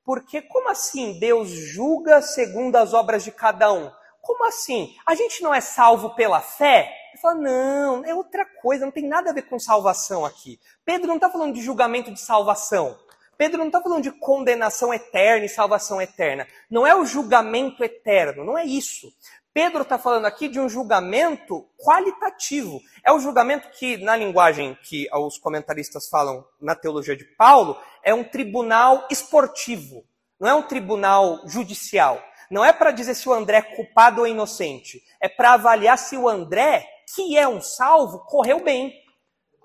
Porque 0.04 0.42
como 0.42 0.70
assim 0.70 1.20
Deus 1.20 1.50
julga 1.50 2.22
segundo 2.22 2.76
as 2.76 2.94
obras 2.94 3.24
de 3.24 3.32
cada 3.32 3.72
um? 3.72 3.92
Como 4.24 4.46
assim? 4.46 4.96
A 5.06 5.16
gente 5.16 5.44
não 5.44 5.54
é 5.54 5.60
salvo 5.60 6.12
pela 6.16 6.40
fé? 6.40 6.90
Ele 7.12 7.22
fala, 7.22 7.36
não, 7.36 8.06
é 8.06 8.16
outra 8.16 8.46
coisa, 8.46 8.86
não 8.86 8.92
tem 8.92 9.06
nada 9.06 9.30
a 9.30 9.34
ver 9.34 9.42
com 9.42 9.60
salvação 9.60 10.24
aqui. 10.24 10.58
Pedro 10.86 11.10
não 11.10 11.16
está 11.16 11.30
falando 11.30 11.54
de 11.54 11.62
julgamento 11.62 12.10
de 12.10 12.22
salvação. 12.22 12.98
Pedro 13.38 13.58
não 13.58 13.68
está 13.68 13.82
falando 13.82 14.02
de 14.02 14.12
condenação 14.12 14.94
eterna 14.94 15.46
e 15.46 15.50
salvação 15.50 16.02
eterna. 16.02 16.48
Não 16.72 16.88
é 16.88 16.96
o 16.96 17.06
julgamento 17.06 17.84
eterno, 17.84 18.46
não 18.46 18.58
é 18.58 18.64
isso. 18.64 19.14
Pedro 19.54 19.82
está 19.82 19.98
falando 19.98 20.26
aqui 20.26 20.48
de 20.48 20.58
um 20.58 20.70
julgamento 20.70 21.68
qualitativo. 21.78 22.80
É 23.04 23.12
o 23.12 23.20
julgamento 23.20 23.70
que, 23.72 23.98
na 23.98 24.16
linguagem 24.16 24.78
que 24.84 25.06
os 25.14 25.38
comentaristas 25.38 26.08
falam 26.08 26.48
na 26.62 26.76
teologia 26.76 27.18
de 27.18 27.26
Paulo, 27.26 27.78
é 28.02 28.14
um 28.14 28.24
tribunal 28.24 29.06
esportivo. 29.12 30.06
Não 30.40 30.48
é 30.48 30.56
um 30.56 30.64
tribunal 30.64 31.42
judicial. 31.46 32.24
Não 32.54 32.64
é 32.64 32.72
para 32.72 32.92
dizer 32.92 33.16
se 33.16 33.28
o 33.28 33.34
André 33.34 33.58
é 33.58 33.62
culpado 33.64 34.22
ou 34.22 34.28
inocente. 34.28 35.04
É 35.20 35.28
para 35.28 35.54
avaliar 35.54 35.98
se 35.98 36.16
o 36.16 36.30
André, 36.30 36.88
que 37.16 37.36
é 37.36 37.48
um 37.48 37.60
salvo, 37.60 38.20
correu 38.28 38.64
bem. 38.64 38.94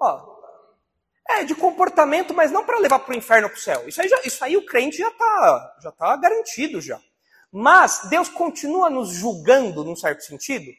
Ó, 0.01 0.39
é, 1.29 1.45
de 1.45 1.55
comportamento, 1.55 2.33
mas 2.33 2.51
não 2.51 2.65
para 2.65 2.79
levar 2.79 3.01
para 3.01 3.13
o 3.13 3.17
inferno 3.19 3.51
para 3.51 3.59
o 3.59 3.61
céu. 3.61 3.87
Isso 3.87 4.01
aí, 4.01 4.09
já, 4.09 4.19
isso 4.25 4.43
aí 4.43 4.57
o 4.57 4.65
crente 4.65 4.97
já 4.97 5.09
está 5.09 5.77
já 5.83 5.93
tá 5.93 6.17
garantido 6.17 6.81
já. 6.81 6.99
Mas 7.53 8.09
Deus 8.09 8.31
continua 8.31 8.89
nos 8.89 9.11
julgando 9.11 9.85
num 9.85 9.95
certo 9.95 10.23
sentido? 10.23 10.73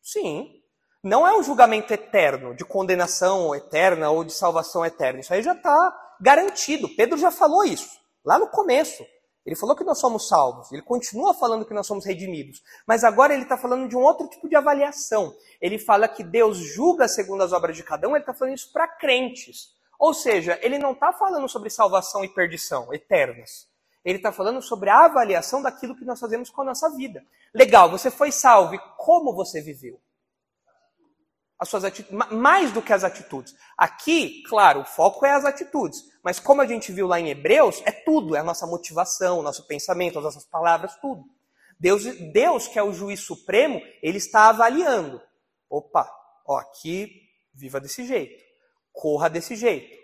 Sim. 0.00 0.62
Não 1.02 1.26
é 1.26 1.36
um 1.36 1.42
julgamento 1.42 1.92
eterno, 1.92 2.54
de 2.54 2.64
condenação 2.64 3.52
eterna 3.56 4.08
ou 4.08 4.22
de 4.22 4.32
salvação 4.32 4.86
eterna. 4.86 5.18
Isso 5.18 5.34
aí 5.34 5.42
já 5.42 5.52
está 5.52 6.14
garantido. 6.20 6.88
Pedro 6.94 7.18
já 7.18 7.32
falou 7.32 7.64
isso, 7.64 7.98
lá 8.24 8.38
no 8.38 8.46
começo. 8.46 9.04
Ele 9.46 9.54
falou 9.54 9.76
que 9.76 9.84
nós 9.84 10.00
somos 10.00 10.26
salvos, 10.26 10.72
ele 10.72 10.82
continua 10.82 11.32
falando 11.32 11.64
que 11.64 11.72
nós 11.72 11.86
somos 11.86 12.04
redimidos, 12.04 12.64
mas 12.84 13.04
agora 13.04 13.32
ele 13.32 13.44
está 13.44 13.56
falando 13.56 13.88
de 13.88 13.96
um 13.96 14.00
outro 14.00 14.26
tipo 14.26 14.48
de 14.48 14.56
avaliação. 14.56 15.32
Ele 15.60 15.78
fala 15.78 16.08
que 16.08 16.24
Deus 16.24 16.56
julga 16.56 17.06
segundo 17.06 17.44
as 17.44 17.52
obras 17.52 17.76
de 17.76 17.84
cada 17.84 18.08
um, 18.08 18.16
ele 18.16 18.24
está 18.24 18.34
falando 18.34 18.54
isso 18.54 18.72
para 18.72 18.88
crentes. 18.88 19.72
Ou 20.00 20.12
seja, 20.12 20.58
ele 20.62 20.78
não 20.78 20.92
está 20.92 21.12
falando 21.12 21.48
sobre 21.48 21.70
salvação 21.70 22.24
e 22.24 22.28
perdição 22.28 22.92
eternas. 22.92 23.68
Ele 24.04 24.18
está 24.18 24.32
falando 24.32 24.60
sobre 24.60 24.90
a 24.90 25.04
avaliação 25.04 25.62
daquilo 25.62 25.96
que 25.96 26.04
nós 26.04 26.18
fazemos 26.18 26.50
com 26.50 26.62
a 26.62 26.64
nossa 26.64 26.90
vida. 26.96 27.24
Legal, 27.54 27.88
você 27.88 28.10
foi 28.10 28.32
salvo 28.32 28.74
e 28.74 28.80
como 28.96 29.32
você 29.32 29.60
viveu? 29.60 30.00
As 31.58 31.68
suas 31.68 31.84
atitudes, 31.84 32.30
mais 32.30 32.70
do 32.72 32.82
que 32.82 32.92
as 32.92 33.02
atitudes. 33.02 33.54
Aqui, 33.78 34.42
claro, 34.48 34.80
o 34.80 34.84
foco 34.84 35.24
é 35.24 35.32
as 35.32 35.44
atitudes. 35.44 36.02
Mas 36.22 36.38
como 36.38 36.60
a 36.60 36.66
gente 36.66 36.92
viu 36.92 37.06
lá 37.06 37.18
em 37.18 37.30
Hebreus, 37.30 37.82
é 37.86 37.90
tudo. 37.90 38.36
É 38.36 38.40
a 38.40 38.44
nossa 38.44 38.66
motivação, 38.66 39.38
o 39.38 39.42
nosso 39.42 39.66
pensamento, 39.66 40.18
as 40.18 40.24
nossas 40.24 40.44
palavras, 40.44 40.94
tudo. 41.00 41.24
Deus, 41.78 42.04
Deus, 42.32 42.68
que 42.68 42.78
é 42.78 42.82
o 42.82 42.92
juiz 42.92 43.20
supremo, 43.20 43.80
ele 44.02 44.18
está 44.18 44.48
avaliando. 44.48 45.20
Opa, 45.68 46.10
ó, 46.46 46.58
aqui 46.58 47.10
viva 47.54 47.80
desse 47.80 48.04
jeito 48.04 48.46
corra 48.96 49.28
desse 49.28 49.54
jeito, 49.54 49.94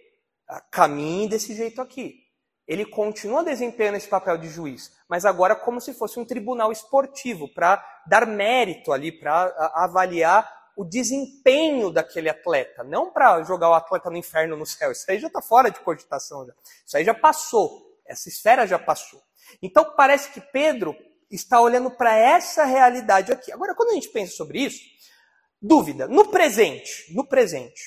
ah, 0.49 0.61
caminhe 0.71 1.27
desse 1.27 1.55
jeito 1.55 1.81
aqui. 1.81 2.21
Ele 2.69 2.85
continua 2.85 3.43
desempenhando 3.43 3.97
esse 3.97 4.09
papel 4.09 4.37
de 4.39 4.49
juiz, 4.49 4.93
mas 5.09 5.25
agora 5.25 5.57
como 5.57 5.81
se 5.81 5.95
fosse 5.95 6.21
um 6.21 6.25
tribunal 6.25 6.71
esportivo, 6.71 7.53
para 7.53 7.83
dar 8.07 8.27
mérito 8.27 8.93
ali, 8.93 9.11
para 9.11 9.45
avaliar 9.75 10.49
o 10.77 10.85
desempenho 10.85 11.91
daquele 11.91 12.29
atleta, 12.29 12.83
não 12.83 13.13
para 13.13 13.43
jogar 13.43 13.71
o 13.71 13.75
atleta 13.75 14.11
no 14.11 14.17
inferno 14.17 14.57
no 14.57 14.67
céu. 14.67 14.93
Isso 14.93 15.11
aí 15.11 15.19
já 15.19 15.27
está 15.27 15.43
fora 15.43 15.71
de 15.71 15.81
cogitação. 15.81 16.47
Já. 16.47 16.55
Isso 16.87 16.97
aí 16.97 17.05
já 17.05 17.15
passou. 17.15 17.99
Essa 18.07 18.29
esfera 18.29 18.67
já 18.67 18.79
passou. 18.79 19.23
Então 19.61 19.95
parece 19.95 20.31
que 20.33 20.41
Pedro 20.41 20.97
está 21.31 21.61
olhando 21.61 21.91
para 21.91 22.17
essa 22.17 22.65
realidade 22.65 23.33
aqui. 23.33 23.53
Agora, 23.53 23.75
quando 23.75 23.91
a 23.91 23.95
gente 23.95 24.09
pensa 24.09 24.35
sobre 24.35 24.61
isso, 24.61 24.81
dúvida, 25.61 26.07
no 26.09 26.29
presente, 26.29 27.15
no 27.15 27.27
presente, 27.27 27.83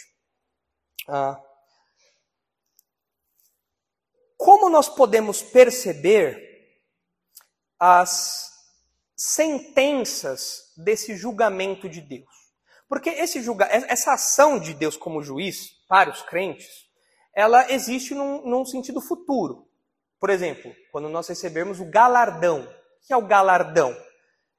ah, 1.08 1.40
como 4.38 4.70
nós 4.70 4.90
podemos 4.90 5.42
perceber 5.42 6.44
as 7.80 8.52
sentenças 9.16 10.74
desse 10.78 11.16
julgamento 11.16 11.88
de 11.88 12.02
Deus. 12.02 12.45
Porque 12.88 13.10
esse 13.10 13.42
julga, 13.42 13.66
essa 13.66 14.14
ação 14.14 14.60
de 14.60 14.74
Deus 14.74 14.96
como 14.96 15.24
juiz 15.24 15.72
para 15.88 16.10
os 16.10 16.22
crentes, 16.22 16.86
ela 17.34 17.72
existe 17.72 18.14
num, 18.14 18.48
num 18.48 18.66
sentido 18.66 19.02
futuro. 19.02 19.68
Por 20.20 20.30
exemplo, 20.30 20.74
quando 20.92 21.10
nós 21.10 21.28
recebermos 21.28 21.80
o 21.80 21.86
galardão. 21.86 22.62
O 22.62 23.08
que 23.08 23.14
é 23.14 23.18
o 23.18 23.28
galardão? 23.28 23.96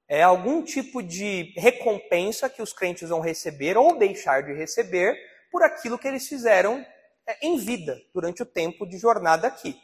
É 0.08 0.22
algum 0.22 0.62
tipo 0.62 1.02
de 1.02 1.52
recompensa 1.56 2.48
que 2.48 2.62
os 2.62 2.72
crentes 2.72 3.08
vão 3.08 3.20
receber 3.20 3.76
ou 3.76 3.98
deixar 3.98 4.42
de 4.42 4.52
receber 4.52 5.16
por 5.50 5.62
aquilo 5.62 5.98
que 5.98 6.06
eles 6.06 6.28
fizeram 6.28 6.84
é, 7.26 7.46
em 7.46 7.56
vida, 7.56 8.00
durante 8.14 8.42
o 8.42 8.46
tempo 8.46 8.86
de 8.86 8.98
jornada 8.98 9.48
aqui. 9.48 9.76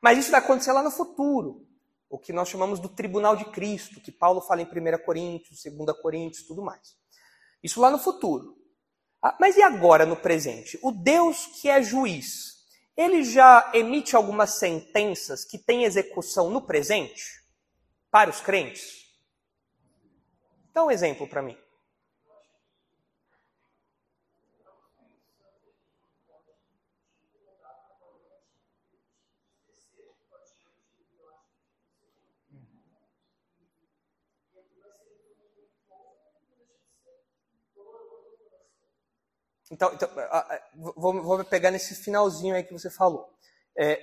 Mas 0.00 0.18
isso 0.18 0.30
vai 0.30 0.40
acontecer 0.40 0.72
lá 0.72 0.82
no 0.82 0.90
futuro, 0.90 1.66
o 2.08 2.18
que 2.18 2.32
nós 2.32 2.48
chamamos 2.48 2.80
do 2.80 2.88
tribunal 2.88 3.36
de 3.36 3.44
Cristo, 3.46 4.00
que 4.00 4.10
Paulo 4.10 4.40
fala 4.40 4.62
em 4.62 4.64
1 4.64 5.04
Coríntios, 5.04 5.62
2 5.64 6.00
Coríntios, 6.00 6.46
tudo 6.46 6.62
mais. 6.62 6.96
Isso 7.62 7.80
lá 7.80 7.90
no 7.90 7.98
futuro. 7.98 8.56
Ah, 9.22 9.36
mas 9.38 9.56
e 9.56 9.62
agora, 9.62 10.04
no 10.04 10.16
presente? 10.16 10.78
O 10.82 10.90
Deus 10.90 11.46
que 11.46 11.68
é 11.68 11.82
juiz, 11.82 12.66
ele 12.96 13.22
já 13.22 13.70
emite 13.72 14.16
algumas 14.16 14.50
sentenças 14.54 15.44
que 15.44 15.58
têm 15.58 15.84
execução 15.84 16.50
no 16.50 16.60
presente 16.60 17.42
para 18.10 18.30
os 18.30 18.40
crentes? 18.40 19.06
Dá 20.74 20.84
um 20.84 20.90
exemplo 20.90 21.26
para 21.28 21.42
mim. 21.42 21.56
Então, 39.72 39.90
então 39.94 40.06
vou, 40.74 41.22
vou, 41.22 41.44
pegar 41.46 41.70
nesse 41.70 41.94
finalzinho 41.94 42.54
aí 42.54 42.62
que 42.62 42.74
você 42.74 42.90
falou. 42.90 43.32
É, 43.74 43.98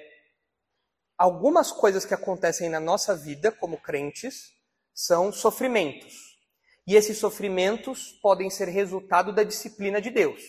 algumas 1.15 1.71
coisas 1.71 2.03
que 2.03 2.13
acontecem 2.13 2.69
na 2.69 2.79
nossa 2.79 3.15
vida 3.15 3.51
como 3.51 3.77
crentes 3.77 4.51
são 4.95 5.31
sofrimentos. 5.31 6.39
E 6.87 6.95
esses 6.95 7.19
sofrimentos 7.19 8.13
podem 8.13 8.49
ser 8.49 8.67
resultado 8.67 9.31
da 9.31 9.43
disciplina 9.43 10.01
de 10.01 10.09
Deus. 10.09 10.41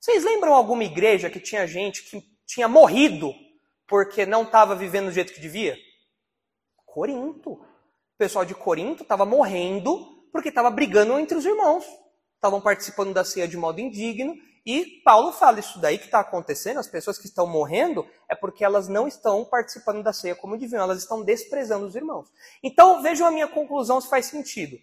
Vocês 0.00 0.24
lembram 0.24 0.52
alguma 0.52 0.82
igreja 0.82 1.30
que 1.30 1.38
tinha 1.38 1.64
gente 1.64 2.02
que 2.02 2.20
tinha 2.44 2.66
morrido 2.66 3.32
porque 3.86 4.26
não 4.26 4.42
estava 4.42 4.74
vivendo 4.74 5.06
do 5.06 5.12
jeito 5.12 5.32
que 5.32 5.40
devia? 5.40 5.78
Corinto. 6.84 7.52
O 7.52 8.18
pessoal 8.18 8.44
de 8.44 8.54
Corinto 8.54 9.04
estava 9.04 9.24
morrendo 9.24 10.26
porque 10.32 10.48
estava 10.48 10.70
brigando 10.70 11.16
entre 11.20 11.38
os 11.38 11.44
irmãos 11.44 11.84
estavam 12.44 12.60
participando 12.60 13.14
da 13.14 13.24
ceia 13.24 13.48
de 13.48 13.56
modo 13.56 13.80
indigno, 13.80 14.36
e 14.66 15.00
Paulo 15.02 15.32
fala 15.32 15.60
isso 15.60 15.78
daí 15.78 15.96
que 15.96 16.04
está 16.04 16.20
acontecendo, 16.20 16.78
as 16.78 16.86
pessoas 16.86 17.18
que 17.18 17.26
estão 17.26 17.46
morrendo, 17.46 18.06
é 18.28 18.34
porque 18.34 18.62
elas 18.62 18.86
não 18.86 19.08
estão 19.08 19.46
participando 19.46 20.02
da 20.02 20.12
ceia 20.12 20.34
como 20.34 20.58
deviam, 20.58 20.82
elas 20.82 20.98
estão 20.98 21.24
desprezando 21.24 21.86
os 21.86 21.96
irmãos. 21.96 22.30
Então 22.62 23.02
vejam 23.02 23.26
a 23.26 23.30
minha 23.30 23.48
conclusão 23.48 23.98
se 23.98 24.10
faz 24.10 24.26
sentido. 24.26 24.78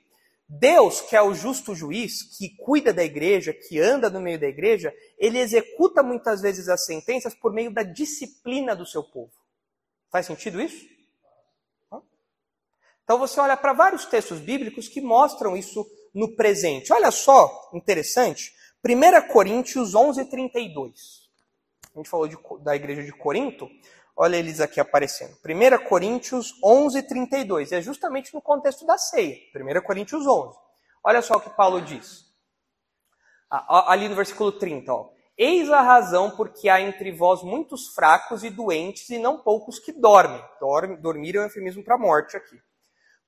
Deus, 0.49 1.01
que 1.01 1.15
é 1.15 1.21
o 1.21 1.33
justo 1.33 1.75
juiz, 1.75 2.23
que 2.23 2.49
cuida 2.57 2.91
da 2.91 3.03
igreja, 3.03 3.53
que 3.53 3.79
anda 3.79 4.09
no 4.09 4.19
meio 4.19 4.39
da 4.39 4.47
igreja, 4.47 4.93
ele 5.17 5.39
executa 5.39 6.03
muitas 6.03 6.41
vezes 6.41 6.67
as 6.67 6.85
sentenças 6.85 7.33
por 7.35 7.53
meio 7.53 7.71
da 7.71 7.83
disciplina 7.83 8.75
do 8.75 8.85
seu 8.85 9.03
povo. 9.03 9.31
Faz 10.11 10.25
sentido 10.25 10.59
isso? 10.59 10.85
Então 13.03 13.17
você 13.17 13.39
olha 13.39 13.55
para 13.55 13.73
vários 13.73 14.05
textos 14.05 14.39
bíblicos 14.39 14.87
que 14.87 14.99
mostram 14.99 15.55
isso 15.55 15.85
no 16.13 16.35
presente. 16.35 16.91
Olha 16.91 17.11
só, 17.11 17.69
interessante. 17.73 18.53
1 18.83 19.31
Coríntios 19.31 19.93
11, 19.93 20.25
32. 20.25 21.29
A 21.93 21.99
gente 21.99 22.09
falou 22.09 22.27
de, 22.27 22.37
da 22.61 22.75
igreja 22.75 23.03
de 23.03 23.11
Corinto. 23.11 23.69
Olha 24.15 24.35
eles 24.35 24.59
aqui 24.59 24.79
aparecendo. 24.79 25.35
1 25.45 25.87
Coríntios 25.87 26.53
11, 26.63 27.03
32. 27.03 27.71
É 27.71 27.81
justamente 27.81 28.33
no 28.33 28.41
contexto 28.41 28.85
da 28.85 28.97
ceia. 28.97 29.37
1 29.55 29.81
Coríntios 29.81 30.25
11. 30.25 30.57
Olha 31.03 31.21
só 31.21 31.35
o 31.35 31.41
que 31.41 31.49
Paulo 31.49 31.81
diz. 31.81 32.25
Ah, 33.49 33.91
ali 33.91 34.07
no 34.07 34.15
versículo 34.15 34.51
30. 34.51 34.93
Ó. 34.93 35.09
Eis 35.37 35.69
a 35.69 35.81
razão 35.81 36.31
porque 36.31 36.69
há 36.69 36.79
entre 36.79 37.11
vós 37.11 37.41
muitos 37.41 37.87
fracos 37.93 38.43
e 38.43 38.49
doentes 38.49 39.09
e 39.09 39.17
não 39.17 39.41
poucos 39.41 39.79
que 39.79 39.91
dormem. 39.91 40.41
Dorm, 40.59 40.95
dormir 41.01 41.35
é 41.35 41.39
um 41.39 41.43
eufemismo 41.43 41.83
para 41.83 41.95
a 41.95 41.97
morte 41.97 42.37
aqui. 42.37 42.61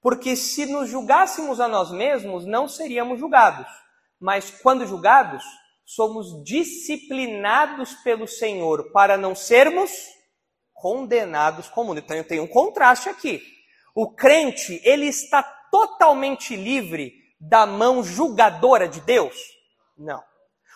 Porque 0.04 0.36
se 0.36 0.66
nos 0.66 0.90
julgássemos 0.90 1.62
a 1.62 1.68
nós 1.68 1.90
mesmos, 1.90 2.46
não 2.46 2.68
seríamos 2.68 3.20
julgados. 3.20 3.66
Mas 4.20 4.52
quando 4.52 4.86
julgados, 4.86 5.44
somos 5.86 6.44
disciplinados 6.44 7.94
pelo 8.04 8.28
Senhor 8.28 8.92
para 8.92 9.18
não 9.18 9.34
sermos 9.34 9.92
condenados 10.74 11.70
com 11.70 11.82
o 11.82 11.86
mundo. 11.86 12.00
Então 12.00 12.22
tem 12.22 12.42
um 12.42 12.48
contraste 12.48 13.08
aqui. 13.08 13.42
O 13.96 14.14
crente, 14.14 14.82
ele 14.84 15.08
está 15.08 15.42
totalmente 15.72 16.54
livre 16.54 17.14
da 17.40 17.66
mão 17.66 18.04
julgadora 18.04 18.90
de 18.90 19.00
Deus? 19.00 19.38
Não. 19.98 20.22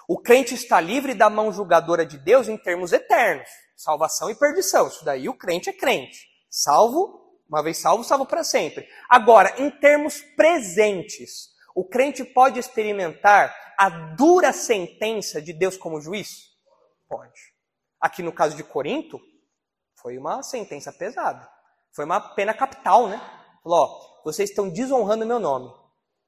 O 0.07 0.17
crente 0.19 0.53
está 0.53 0.79
livre 0.79 1.13
da 1.13 1.29
mão 1.29 1.51
julgadora 1.51 2.05
de 2.05 2.17
Deus 2.17 2.47
em 2.47 2.57
termos 2.57 2.93
eternos, 2.93 3.49
salvação 3.75 4.29
e 4.29 4.35
perdição. 4.35 4.87
Isso 4.87 5.03
daí 5.03 5.27
o 5.27 5.37
crente 5.37 5.69
é 5.69 5.73
crente. 5.73 6.17
Salvo 6.49 7.26
uma 7.49 7.63
vez 7.63 7.77
salvo, 7.77 8.03
salvo 8.03 8.25
para 8.25 8.43
sempre. 8.43 8.87
Agora, 9.09 9.53
em 9.61 9.69
termos 9.69 10.21
presentes, 10.35 11.49
o 11.75 11.83
crente 11.83 12.23
pode 12.23 12.59
experimentar 12.59 13.55
a 13.77 13.89
dura 13.89 14.51
sentença 14.51 15.41
de 15.41 15.53
Deus 15.53 15.77
como 15.77 16.01
juiz? 16.01 16.47
Pode. 17.07 17.39
Aqui 17.99 18.21
no 18.21 18.33
caso 18.33 18.55
de 18.55 18.63
Corinto, 18.63 19.19
foi 20.01 20.17
uma 20.17 20.43
sentença 20.43 20.91
pesada. 20.91 21.47
Foi 21.93 22.05
uma 22.05 22.19
pena 22.19 22.53
capital, 22.53 23.07
né? 23.07 23.19
Falou, 23.63 23.79
ó, 23.79 24.23
vocês 24.23 24.49
estão 24.49 24.69
desonrando 24.69 25.25
meu 25.25 25.39
nome. 25.39 25.71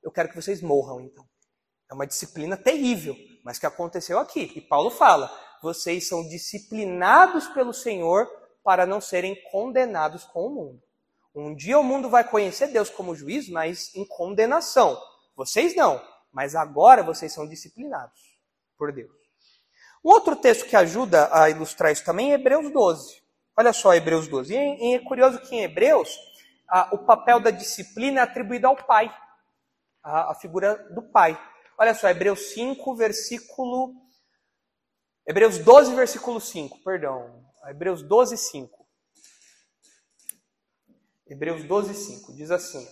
Eu 0.01 0.11
quero 0.11 0.29
que 0.29 0.35
vocês 0.35 0.61
morram, 0.61 1.01
então. 1.01 1.27
É 1.89 1.93
uma 1.93 2.07
disciplina 2.07 2.55
terrível, 2.55 3.15
mas 3.43 3.59
que 3.59 3.65
aconteceu 3.65 4.19
aqui. 4.19 4.51
E 4.55 4.61
Paulo 4.61 4.89
fala: 4.89 5.29
vocês 5.61 6.07
são 6.07 6.27
disciplinados 6.27 7.47
pelo 7.47 7.73
Senhor 7.73 8.27
para 8.63 8.85
não 8.85 9.01
serem 9.01 9.35
condenados 9.51 10.23
com 10.23 10.45
o 10.45 10.49
mundo. 10.49 10.88
Um 11.33 11.55
dia 11.55 11.79
o 11.79 11.83
mundo 11.83 12.09
vai 12.09 12.23
conhecer 12.23 12.67
Deus 12.67 12.89
como 12.89 13.15
juiz, 13.15 13.47
mas 13.49 13.93
em 13.95 14.05
condenação. 14.05 14.99
Vocês 15.35 15.75
não, 15.75 16.01
mas 16.31 16.55
agora 16.55 17.03
vocês 17.03 17.33
são 17.33 17.47
disciplinados 17.47 18.19
por 18.77 18.91
Deus. 18.91 19.11
Um 20.03 20.09
outro 20.09 20.35
texto 20.35 20.65
que 20.65 20.75
ajuda 20.75 21.29
a 21.31 21.49
ilustrar 21.49 21.91
isso 21.91 22.05
também 22.05 22.31
é 22.31 22.35
Hebreus 22.35 22.71
12. 22.71 23.21
Olha 23.55 23.73
só 23.73 23.93
Hebreus 23.93 24.27
12. 24.27 24.53
E 24.53 24.95
é 24.95 24.99
curioso 24.99 25.39
que 25.41 25.55
em 25.55 25.63
Hebreus 25.63 26.17
o 26.91 26.97
papel 26.99 27.39
da 27.39 27.51
disciplina 27.51 28.21
é 28.21 28.23
atribuído 28.23 28.67
ao 28.67 28.75
pai, 28.75 29.13
a, 30.03 30.31
a 30.31 30.35
figura 30.35 30.75
do 30.93 31.01
pai. 31.01 31.37
Olha 31.77 31.93
só, 31.93 32.09
Hebreus 32.09 32.53
5, 32.53 32.95
versículo. 32.95 33.93
Hebreus 35.27 35.57
12, 35.57 35.95
versículo 35.95 36.39
5, 36.39 36.83
perdão. 36.83 37.43
Hebreus 37.67 38.01
12, 38.01 38.37
5. 38.37 38.87
Hebreus 41.29 41.63
12, 41.63 41.93
5, 41.93 42.33
diz 42.35 42.49
assim: 42.49 42.83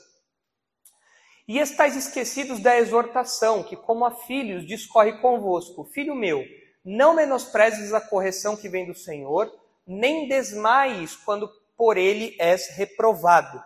E 1.47 1.57
estáis 1.57 1.95
esquecidos 1.95 2.59
da 2.59 2.77
exortação, 2.77 3.63
que, 3.63 3.75
como 3.75 4.05
a 4.05 4.11
filhos, 4.11 4.65
discorre 4.65 5.19
convosco. 5.19 5.85
Filho 5.85 6.13
meu, 6.13 6.43
não 6.85 7.15
menosprezes 7.15 7.93
a 7.93 7.99
correção 7.99 8.55
que 8.55 8.69
vem 8.69 8.85
do 8.85 8.93
Senhor, 8.93 9.51
nem 9.87 10.27
desmaies 10.27 11.15
quando 11.15 11.49
por 11.75 11.97
ele 11.97 12.35
és 12.39 12.69
reprovado. 12.75 13.59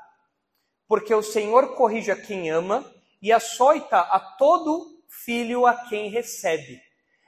Porque 0.88 1.14
o 1.14 1.22
Senhor 1.22 1.76
corrige 1.76 2.10
a 2.12 2.16
quem 2.16 2.50
ama 2.50 2.90
e 3.22 3.32
açoita 3.32 4.00
a 4.00 4.20
todo 4.38 5.04
filho 5.26 5.66
a 5.66 5.76
quem 5.90 6.10
recebe. 6.10 6.82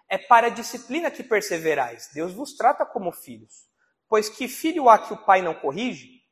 É 0.09 0.17
para 0.17 0.47
a 0.47 0.49
disciplina 0.49 1.11
que 1.11 1.23
perseverais. 1.23 2.09
Deus 2.13 2.33
vos 2.33 2.55
trata 2.55 2.85
como 2.85 3.11
filhos. 3.11 3.67
Pois 4.07 4.29
que 4.29 4.47
filho 4.47 4.89
há 4.89 4.97
que 4.97 5.13
o 5.13 5.25
pai 5.25 5.41
não 5.41 5.53
corrige? 5.53 6.22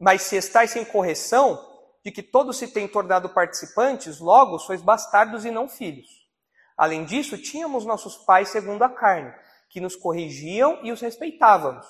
Mas 0.00 0.22
se 0.22 0.36
estáis 0.36 0.70
sem 0.70 0.82
correção, 0.82 1.62
de 2.02 2.10
que 2.10 2.22
todos 2.22 2.56
se 2.56 2.68
têm 2.68 2.88
tornado 2.88 3.28
participantes, 3.28 4.18
logo 4.18 4.58
sois 4.58 4.80
bastardos 4.80 5.44
e 5.44 5.50
não 5.50 5.68
filhos. 5.68 6.08
Além 6.74 7.04
disso, 7.04 7.36
tínhamos 7.36 7.84
nossos 7.84 8.16
pais 8.16 8.48
segundo 8.48 8.82
a 8.82 8.88
carne, 8.88 9.30
que 9.68 9.78
nos 9.78 9.94
corrigiam 9.94 10.80
e 10.82 10.90
os 10.90 11.02
respeitávamos. 11.02 11.86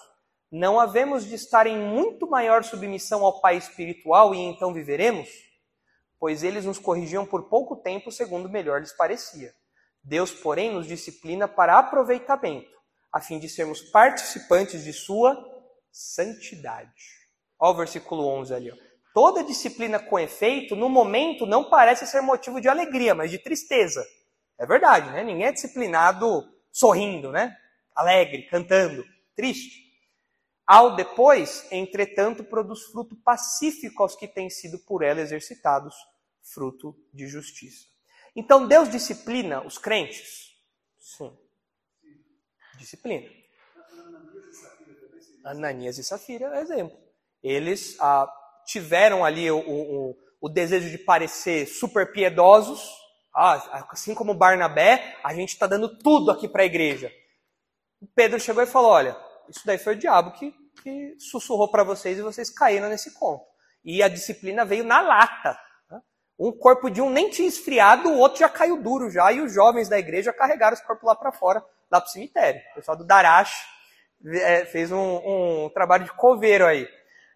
Não 0.50 0.80
havemos 0.80 1.24
de 1.24 1.36
estar 1.36 1.68
em 1.68 1.78
muito 1.78 2.28
maior 2.28 2.64
submissão 2.64 3.24
ao 3.24 3.40
Pai 3.40 3.56
espiritual 3.56 4.34
e 4.34 4.38
então 4.38 4.74
viveremos? 4.74 5.28
Pois 6.18 6.42
eles 6.42 6.64
nos 6.64 6.80
corrigiam 6.80 7.24
por 7.24 7.48
pouco 7.48 7.76
tempo, 7.76 8.10
segundo 8.10 8.48
melhor 8.48 8.80
lhes 8.80 8.92
parecia. 8.92 9.54
Deus, 10.02 10.32
porém, 10.32 10.74
nos 10.74 10.88
disciplina 10.88 11.46
para 11.46 11.78
aproveitamento, 11.78 12.70
a 13.12 13.20
fim 13.20 13.38
de 13.38 13.48
sermos 13.48 13.80
participantes 13.80 14.82
de 14.82 14.92
sua 14.92 15.38
santidade. 15.92 17.19
Olha 17.60 17.72
o 17.72 17.76
versículo 17.76 18.26
11 18.26 18.54
ali. 18.54 18.72
Ó. 18.72 18.76
Toda 19.12 19.44
disciplina 19.44 19.98
com 19.98 20.18
efeito, 20.18 20.74
no 20.74 20.88
momento, 20.88 21.44
não 21.44 21.68
parece 21.68 22.06
ser 22.06 22.22
motivo 22.22 22.60
de 22.60 22.68
alegria, 22.68 23.14
mas 23.14 23.30
de 23.30 23.38
tristeza. 23.38 24.02
É 24.58 24.64
verdade, 24.64 25.10
né? 25.10 25.22
Ninguém 25.22 25.46
é 25.46 25.52
disciplinado 25.52 26.42
sorrindo, 26.72 27.30
né? 27.30 27.56
Alegre, 27.94 28.46
cantando. 28.48 29.04
Triste. 29.36 29.90
Ao 30.66 30.94
depois, 30.94 31.66
entretanto, 31.72 32.44
produz 32.44 32.84
fruto 32.84 33.16
pacífico 33.16 34.02
aos 34.02 34.14
que 34.14 34.28
têm 34.28 34.48
sido 34.48 34.78
por 34.78 35.02
ela 35.02 35.20
exercitados, 35.20 35.94
fruto 36.40 36.96
de 37.12 37.26
justiça. 37.26 37.86
Então 38.36 38.68
Deus 38.68 38.88
disciplina 38.88 39.66
os 39.66 39.76
crentes? 39.76 40.56
Sim. 40.98 41.36
Disciplina. 42.78 43.28
Ananias 45.44 45.98
e 45.98 46.04
Safira 46.04 46.56
é 46.56 46.60
exemplo. 46.60 47.09
Eles 47.42 47.96
ah, 48.00 48.30
tiveram 48.66 49.24
ali 49.24 49.50
o, 49.50 49.58
o, 49.58 50.16
o, 50.40 50.48
desejo 50.48 50.90
de 50.90 50.98
parecer 50.98 51.66
super 51.66 52.12
piedosos, 52.12 52.82
ah, 53.34 53.86
assim 53.90 54.14
como 54.14 54.34
Barnabé, 54.34 55.16
a 55.24 55.34
gente 55.34 55.50
está 55.50 55.66
dando 55.66 55.98
tudo 55.98 56.30
aqui 56.30 56.48
para 56.48 56.62
a 56.62 56.66
igreja. 56.66 57.10
Pedro 58.14 58.40
chegou 58.40 58.62
e 58.62 58.66
falou: 58.66 58.90
Olha, 58.90 59.16
isso 59.48 59.60
daí 59.64 59.78
foi 59.78 59.94
o 59.94 59.98
diabo 59.98 60.32
que, 60.32 60.54
que 60.82 61.16
sussurrou 61.18 61.70
para 61.70 61.84
vocês 61.84 62.18
e 62.18 62.22
vocês 62.22 62.50
caíram 62.50 62.88
nesse 62.88 63.12
conto. 63.14 63.44
E 63.84 64.02
a 64.02 64.08
disciplina 64.08 64.64
veio 64.64 64.84
na 64.84 65.00
lata. 65.00 65.58
Né? 65.90 66.00
Um 66.38 66.52
corpo 66.52 66.90
de 66.90 67.00
um 67.00 67.10
nem 67.10 67.30
tinha 67.30 67.48
esfriado, 67.48 68.08
o 68.08 68.18
outro 68.18 68.40
já 68.40 68.48
caiu 68.48 68.82
duro 68.82 69.10
já, 69.10 69.32
e 69.32 69.40
os 69.40 69.52
jovens 69.52 69.88
da 69.88 69.98
igreja 69.98 70.32
carregaram 70.32 70.74
os 70.74 70.82
corpos 70.82 71.06
lá 71.06 71.14
para 71.14 71.32
fora, 71.32 71.64
lá 71.90 72.00
para 72.00 72.08
o 72.08 72.10
cemitério. 72.10 72.60
O 72.72 72.74
pessoal 72.76 72.96
do 72.96 73.04
Darash 73.04 73.54
é, 74.34 74.64
fez 74.66 74.92
um, 74.92 74.98
um, 75.66 75.70
trabalho 75.70 76.04
de 76.04 76.12
coveiro 76.12 76.66
aí. 76.66 76.86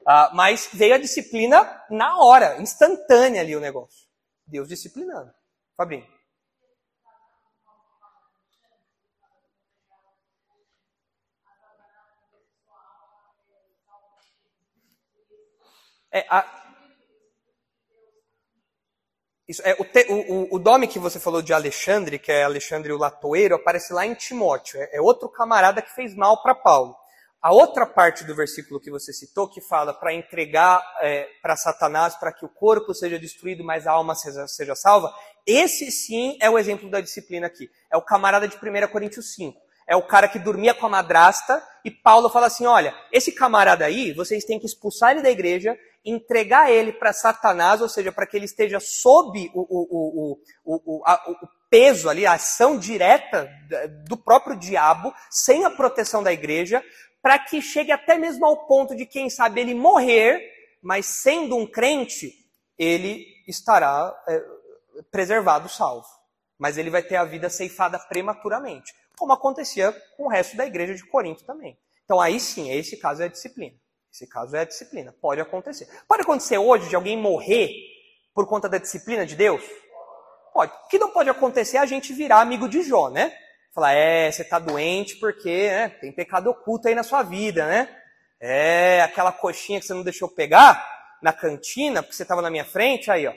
Uh, 0.07 0.35
mas 0.35 0.69
veio 0.73 0.95
a 0.95 0.99
disciplina 0.99 1.83
na 1.89 2.19
hora, 2.19 2.61
instantânea 2.61 3.41
ali 3.41 3.57
o 3.57 3.61
negócio. 3.61 4.07
Deus 4.47 4.69
disciplinando. 4.69 5.33
Fabrinho. 5.77 6.07
É, 16.13 16.25
a, 16.31 16.65
isso, 19.47 19.61
é, 19.65 19.77
o, 19.79 19.85
te, 19.85 20.07
o, 20.11 20.55
o, 20.55 20.59
nome 20.59 20.87
que 20.87 20.99
você 20.99 21.21
falou 21.21 21.43
de 21.43 21.53
Alexandre, 21.53 22.19
que 22.19 22.33
é 22.33 22.45
Alexandre 22.45 22.93
o 22.93 22.99
Latoeiro, 22.99 23.57
aparece 23.57 23.93
lá 23.93 24.07
em 24.07 24.15
Timóteo. 24.15 24.81
É, 24.81 24.97
é 24.97 25.01
outro 25.01 25.29
camarada 25.29 25.83
que 25.83 25.95
fez 25.95 26.15
mal 26.15 26.43
para 26.43 26.55
Paulo. 26.55 26.97
A 27.45 27.53
outra 27.53 27.85
parte 27.85 28.25
do 28.25 28.35
versículo 28.35 28.81
que 28.81 28.91
você 28.91 29.13
citou, 29.13 29.47
que 29.47 29.61
fala 29.61 29.93
para 29.93 30.15
entregar 30.15 30.83
é, 31.03 31.29
para 31.43 31.55
Satanás, 31.57 32.15
para 32.15 32.33
que 32.33 32.43
o 32.43 32.49
corpo 32.49 32.95
seja 32.95 33.19
destruído, 33.19 33.63
mas 33.63 33.87
a 33.87 33.93
alma 33.93 34.15
seja, 34.15 34.49
seja 34.49 34.75
salva, 34.75 35.15
esse 35.47 35.93
sim 35.93 36.39
é 36.41 36.49
o 36.49 36.59
exemplo 36.59 36.89
da 36.89 37.03
disciplina 37.03 37.47
aqui. 37.47 37.69
É 37.93 37.99
o 37.99 38.03
camarada 38.03 38.49
de 38.49 38.57
1 38.57 38.89
Coríntios 38.91 39.35
5 39.35 39.63
é 39.87 39.95
o 39.95 40.07
cara 40.07 40.27
que 40.27 40.39
dormia 40.39 40.73
com 40.73 40.87
a 40.87 40.89
madrasta, 40.89 41.63
e 41.85 41.91
Paulo 41.91 42.31
fala 42.31 42.47
assim: 42.47 42.65
olha, 42.65 42.95
esse 43.13 43.31
camarada 43.33 43.85
aí, 43.85 44.15
vocês 44.15 44.43
têm 44.45 44.59
que 44.59 44.65
expulsar 44.65 45.11
ele 45.11 45.21
da 45.21 45.31
igreja, 45.31 45.79
entregar 46.03 46.71
ele 46.71 46.93
para 46.93 47.13
Satanás, 47.13 47.83
ou 47.83 47.89
seja, 47.91 48.11
para 48.11 48.27
que 48.27 48.37
ele 48.37 48.47
esteja 48.47 48.81
sob 48.81 49.51
o, 49.55 49.61
o, 49.61 50.39
o, 50.65 51.03
o, 51.05 51.49
peso 51.69 52.09
ali, 52.09 52.25
a 52.25 52.35
ação 52.35 52.79
direta 52.79 53.51
do 54.09 54.17
próprio 54.17 54.57
diabo, 54.57 55.13
sem 55.29 55.65
a 55.65 55.71
proteção 55.71 56.23
da 56.23 56.33
igreja, 56.33 56.83
para 57.25 57.39
que 57.39 57.63
chegue 57.63 57.91
até 57.91 58.19
mesmo 58.19 58.45
ao 58.45 58.67
ponto 58.67 58.95
de, 58.95 59.07
quem 59.07 59.31
sabe, 59.31 59.59
ele 59.59 59.75
morrer, 59.75 60.43
mas 60.83 61.07
sendo 61.07 61.57
um 61.57 61.67
crente, 61.67 62.35
ele 62.77 63.25
estará 63.49 64.15
é, 64.29 64.45
preservado, 65.11 65.67
salvo. 65.67 66.07
Mas 66.59 66.77
ele 66.77 66.91
vai 66.91 67.03
ter 67.03 67.17
a 67.17 67.25
vida 67.25 67.49
ceifada 67.49 67.99
prematuramente 67.99 68.93
como 69.17 69.33
acontecia 69.33 69.91
com 70.19 70.25
o 70.25 70.29
resto 70.29 70.55
da 70.55 70.67
igreja 70.67 70.95
de 70.95 71.03
Corinto 71.07 71.45
também. 71.45 71.79
Então 72.05 72.21
aí 72.21 72.39
sim, 72.39 72.71
esse 72.71 72.99
caso 72.99 73.23
é 73.23 73.29
disciplina. 73.29 73.75
Esse 74.13 74.27
caso 74.27 74.55
é 74.55 74.67
disciplina. 74.67 75.11
Pode 75.19 75.41
acontecer. 75.41 75.89
Pode 76.07 76.25
acontecer 76.25 76.59
hoje 76.59 76.91
de 76.91 76.95
alguém 76.95 77.17
morrer 77.17 77.71
por 78.35 78.47
conta 78.47 78.69
da 78.69 78.77
disciplina 78.77 79.25
de 79.25 79.35
Deus? 79.35 79.65
Pode. 80.53 80.73
O 80.73 80.89
que 80.89 80.99
não 80.99 81.11
pode 81.11 81.31
acontecer 81.31 81.79
é 81.79 81.81
a 81.81 81.87
gente 81.87 82.13
virar 82.13 82.43
amigo 82.43 82.69
de 82.69 82.83
Jó, 82.83 83.09
né? 83.09 83.35
Falar, 83.75 83.93
é, 83.93 84.31
você 84.31 84.43
está 84.43 84.59
doente 84.59 85.17
porque 85.17 85.69
né, 85.69 85.89
tem 85.89 86.13
pecado 86.13 86.49
oculto 86.49 86.87
aí 86.87 86.95
na 86.95 87.03
sua 87.03 87.23
vida, 87.23 87.67
né? 87.67 87.89
É, 88.41 89.03
aquela 89.03 89.33
coxinha 89.33 89.81
que 89.81 89.87
você 89.87 89.95
não 89.95 90.03
deixou 90.03 90.29
pegar 90.29 91.17
na 91.21 91.33
cantina, 91.33 92.03
porque 92.03 92.15
você 92.15 92.23
estava 92.23 92.43
na 92.43 92.51
minha 92.51 92.65
frente, 92.65 93.11
aí, 93.11 93.27
ó. 93.27 93.33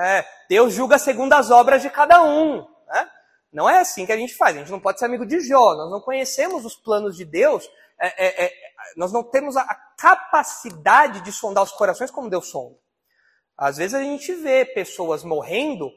É, 0.00 0.24
Deus 0.48 0.74
julga 0.74 0.98
segundo 0.98 1.32
as 1.32 1.50
obras 1.50 1.80
de 1.80 1.88
cada 1.88 2.22
um. 2.22 2.58
Né? 2.88 3.10
Não 3.52 3.68
é 3.70 3.80
assim 3.80 4.04
que 4.04 4.12
a 4.12 4.16
gente 4.16 4.34
faz. 4.34 4.54
A 4.54 4.58
gente 4.60 4.70
não 4.70 4.80
pode 4.80 4.98
ser 4.98 5.06
amigo 5.06 5.24
de 5.24 5.40
Jó. 5.40 5.74
Nós 5.74 5.90
não 5.90 6.00
conhecemos 6.00 6.64
os 6.64 6.76
planos 6.76 7.16
de 7.16 7.24
Deus. 7.24 7.68
É, 7.98 8.26
é, 8.26 8.44
é, 8.46 8.52
nós 8.96 9.12
não 9.12 9.22
temos 9.22 9.56
a, 9.56 9.64
capacidade 9.96 11.20
de 11.22 11.32
sondar 11.32 11.64
os 11.64 11.72
corações 11.72 12.10
como 12.10 12.30
Deus 12.30 12.48
sonda. 12.48 12.76
Às 13.56 13.78
vezes 13.78 13.94
a 13.94 14.02
gente 14.02 14.32
vê 14.34 14.64
pessoas 14.64 15.24
morrendo 15.24 15.90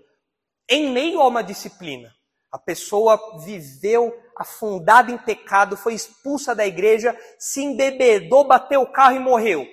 em 0.67 0.89
meio 0.89 1.21
a 1.21 1.27
uma 1.27 1.43
disciplina. 1.43 2.11
A 2.51 2.59
pessoa 2.59 3.39
viveu 3.45 4.13
afundada 4.35 5.11
em 5.11 5.17
pecado, 5.17 5.77
foi 5.77 5.93
expulsa 5.93 6.53
da 6.53 6.65
igreja, 6.65 7.17
se 7.39 7.63
embebedou, 7.63 8.47
bateu 8.47 8.81
o 8.81 8.91
carro 8.91 9.15
e 9.15 9.19
morreu. 9.19 9.65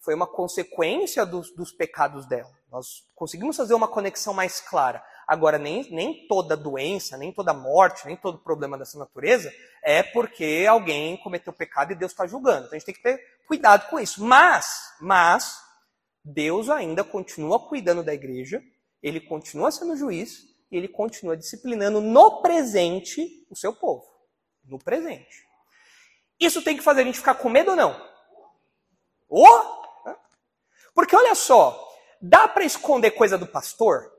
Foi 0.00 0.14
uma 0.14 0.26
consequência 0.26 1.26
dos, 1.26 1.54
dos 1.54 1.72
pecados 1.72 2.26
dela. 2.26 2.50
Nós 2.70 3.04
conseguimos 3.14 3.56
fazer 3.56 3.74
uma 3.74 3.86
conexão 3.86 4.32
mais 4.32 4.60
clara. 4.60 5.04
Agora, 5.26 5.58
nem, 5.58 5.88
nem 5.90 6.26
toda 6.26 6.56
doença, 6.56 7.16
nem 7.16 7.32
toda 7.32 7.52
morte, 7.52 8.06
nem 8.06 8.16
todo 8.16 8.38
problema 8.38 8.78
dessa 8.78 8.98
natureza 8.98 9.52
é 9.82 10.02
porque 10.02 10.64
alguém 10.68 11.16
cometeu 11.16 11.52
pecado 11.52 11.92
e 11.92 11.96
Deus 11.96 12.12
está 12.12 12.26
julgando. 12.26 12.66
Então 12.66 12.76
a 12.76 12.78
gente 12.78 12.86
tem 12.86 12.94
que 12.94 13.02
ter 13.02 13.20
cuidado 13.46 13.88
com 13.90 13.98
isso. 13.98 14.24
Mas, 14.24 14.94
mas, 15.00 15.60
Deus 16.24 16.70
ainda 16.70 17.02
continua 17.02 17.68
cuidando 17.68 18.02
da 18.02 18.14
igreja, 18.14 18.62
ele 19.02 19.20
continua 19.20 19.72
sendo 19.72 19.96
juiz 19.96 20.51
e 20.72 20.76
ele 20.78 20.88
continua 20.88 21.36
disciplinando 21.36 22.00
no 22.00 22.40
presente 22.40 23.46
o 23.50 23.54
seu 23.54 23.74
povo. 23.74 24.04
No 24.64 24.78
presente. 24.78 25.46
Isso 26.40 26.62
tem 26.62 26.76
que 26.76 26.82
fazer 26.82 27.02
a 27.02 27.04
gente 27.04 27.18
ficar 27.18 27.34
com 27.34 27.50
medo 27.50 27.72
ou 27.72 27.76
não? 27.76 28.10
Oh! 29.28 29.82
Porque 30.94 31.14
olha 31.14 31.34
só, 31.34 31.78
dá 32.20 32.48
para 32.48 32.64
esconder 32.64 33.10
coisa 33.10 33.36
do 33.36 33.46
pastor? 33.46 34.10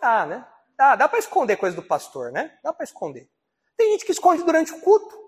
Dá, 0.00 0.24
né? 0.24 0.46
Dá, 0.76 0.94
dá 0.94 1.08
para 1.08 1.18
esconder 1.18 1.56
coisa 1.56 1.74
do 1.74 1.82
pastor, 1.82 2.30
né? 2.30 2.56
Dá 2.62 2.72
para 2.72 2.84
esconder. 2.84 3.28
Tem 3.76 3.90
gente 3.92 4.04
que 4.04 4.12
esconde 4.12 4.44
durante 4.44 4.72
o 4.72 4.80
culto. 4.80 5.20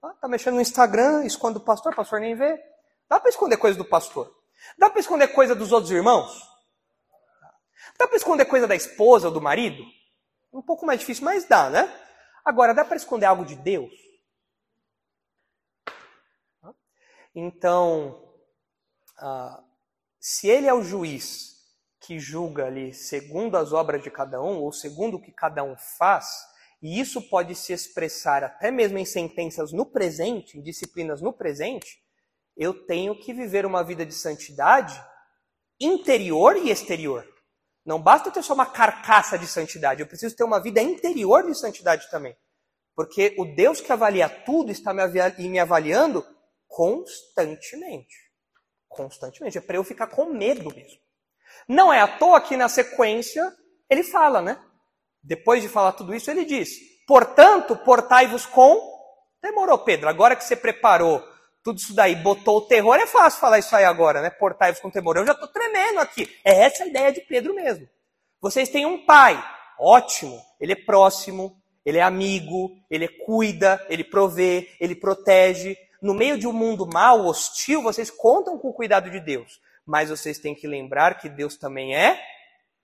Tá, 0.00 0.14
tá 0.14 0.28
mexendo 0.28 0.54
no 0.54 0.60
Instagram, 0.60 1.24
esconde 1.24 1.58
o 1.58 1.64
pastor, 1.64 1.92
o 1.92 1.96
pastor 1.96 2.20
nem 2.20 2.34
vê. 2.34 2.60
Dá 3.08 3.20
para 3.20 3.30
esconder 3.30 3.56
coisa 3.56 3.78
do 3.78 3.84
pastor. 3.84 4.34
Dá 4.76 4.90
para 4.90 5.00
esconder 5.00 5.28
coisa 5.28 5.54
dos 5.54 5.70
outros 5.70 5.92
irmãos? 5.92 6.49
Dá 7.98 8.06
para 8.06 8.16
esconder 8.16 8.44
coisa 8.46 8.66
da 8.66 8.76
esposa 8.76 9.28
ou 9.28 9.34
do 9.34 9.40
marido? 9.40 9.82
Um 10.52 10.62
pouco 10.62 10.84
mais 10.84 11.00
difícil, 11.00 11.24
mas 11.24 11.44
dá, 11.44 11.70
né? 11.70 11.92
Agora, 12.44 12.74
dá 12.74 12.84
para 12.84 12.96
esconder 12.96 13.26
algo 13.26 13.44
de 13.44 13.54
Deus? 13.54 13.92
Então, 17.34 18.34
ah, 19.18 19.62
se 20.18 20.48
ele 20.48 20.66
é 20.66 20.74
o 20.74 20.82
juiz 20.82 21.50
que 22.00 22.18
julga 22.18 22.66
ali 22.66 22.92
segundo 22.92 23.56
as 23.56 23.72
obras 23.72 24.02
de 24.02 24.10
cada 24.10 24.42
um, 24.42 24.58
ou 24.62 24.72
segundo 24.72 25.16
o 25.16 25.22
que 25.22 25.30
cada 25.30 25.62
um 25.62 25.76
faz, 25.76 26.26
e 26.82 26.98
isso 26.98 27.28
pode 27.28 27.54
se 27.54 27.72
expressar 27.72 28.42
até 28.42 28.70
mesmo 28.70 28.98
em 28.98 29.04
sentenças 29.04 29.72
no 29.72 29.84
presente, 29.84 30.58
em 30.58 30.62
disciplinas 30.62 31.20
no 31.20 31.32
presente, 31.32 32.02
eu 32.56 32.86
tenho 32.86 33.18
que 33.18 33.32
viver 33.32 33.66
uma 33.66 33.84
vida 33.84 34.04
de 34.04 34.14
santidade 34.14 35.00
interior 35.78 36.56
e 36.56 36.70
exterior. 36.70 37.26
Não 37.84 38.00
basta 38.00 38.30
ter 38.30 38.42
só 38.42 38.54
uma 38.54 38.66
carcaça 38.66 39.38
de 39.38 39.46
santidade, 39.46 40.00
eu 40.00 40.06
preciso 40.06 40.36
ter 40.36 40.44
uma 40.44 40.60
vida 40.60 40.80
interior 40.80 41.44
de 41.44 41.58
santidade 41.58 42.10
também. 42.10 42.36
Porque 42.94 43.34
o 43.38 43.44
Deus 43.44 43.80
que 43.80 43.92
avalia 43.92 44.28
tudo 44.28 44.70
está 44.70 44.92
me 44.92 45.58
avaliando 45.58 46.24
constantemente. 46.68 48.14
Constantemente. 48.88 49.58
É 49.58 49.60
para 49.60 49.76
eu 49.76 49.84
ficar 49.84 50.08
com 50.08 50.26
medo 50.26 50.74
mesmo. 50.74 51.00
Não 51.68 51.92
é 51.92 52.00
à 52.00 52.18
toa 52.18 52.40
que 52.40 52.56
na 52.56 52.68
sequência 52.68 53.56
ele 53.88 54.02
fala, 54.02 54.42
né? 54.42 54.62
Depois 55.22 55.62
de 55.62 55.68
falar 55.68 55.92
tudo 55.92 56.14
isso, 56.14 56.30
ele 56.30 56.44
diz: 56.44 56.70
Portanto, 57.06 57.76
portai-vos 57.76 58.46
com. 58.46 58.80
Demorou, 59.42 59.78
Pedro. 59.78 60.08
Agora 60.08 60.36
que 60.36 60.44
você 60.44 60.56
preparou 60.56 61.22
tudo 61.62 61.78
isso 61.78 61.94
daí, 61.94 62.14
botou 62.16 62.58
o 62.58 62.62
terror, 62.62 62.96
é 62.96 63.06
fácil 63.06 63.40
falar 63.40 63.58
isso 63.58 63.74
aí 63.76 63.84
agora, 63.84 64.22
né? 64.22 64.30
Portai-vos 64.30 64.80
com 64.80 64.90
temor. 64.90 65.16
Eu 65.16 65.26
já 65.26 65.32
estou 65.32 65.48
tremendo 65.48 66.00
aqui. 66.00 66.28
É 66.44 66.64
essa 66.64 66.84
a 66.84 66.86
ideia 66.86 67.12
de 67.12 67.20
Pedro 67.20 67.54
mesmo. 67.54 67.86
Vocês 68.40 68.68
têm 68.68 68.86
um 68.86 69.04
pai, 69.04 69.42
ótimo. 69.78 70.40
Ele 70.58 70.72
é 70.72 70.76
próximo, 70.76 71.60
ele 71.84 71.98
é 71.98 72.02
amigo, 72.02 72.70
ele 72.90 73.08
cuida, 73.08 73.84
ele 73.88 74.04
provê, 74.04 74.70
ele 74.80 74.94
protege. 74.94 75.76
No 76.00 76.14
meio 76.14 76.38
de 76.38 76.46
um 76.46 76.52
mundo 76.52 76.86
mau, 76.86 77.26
hostil, 77.26 77.82
vocês 77.82 78.10
contam 78.10 78.58
com 78.58 78.68
o 78.68 78.74
cuidado 78.74 79.10
de 79.10 79.20
Deus. 79.20 79.60
Mas 79.84 80.08
vocês 80.08 80.38
têm 80.38 80.54
que 80.54 80.66
lembrar 80.66 81.18
que 81.18 81.28
Deus 81.28 81.56
também 81.56 81.94
é 81.94 82.18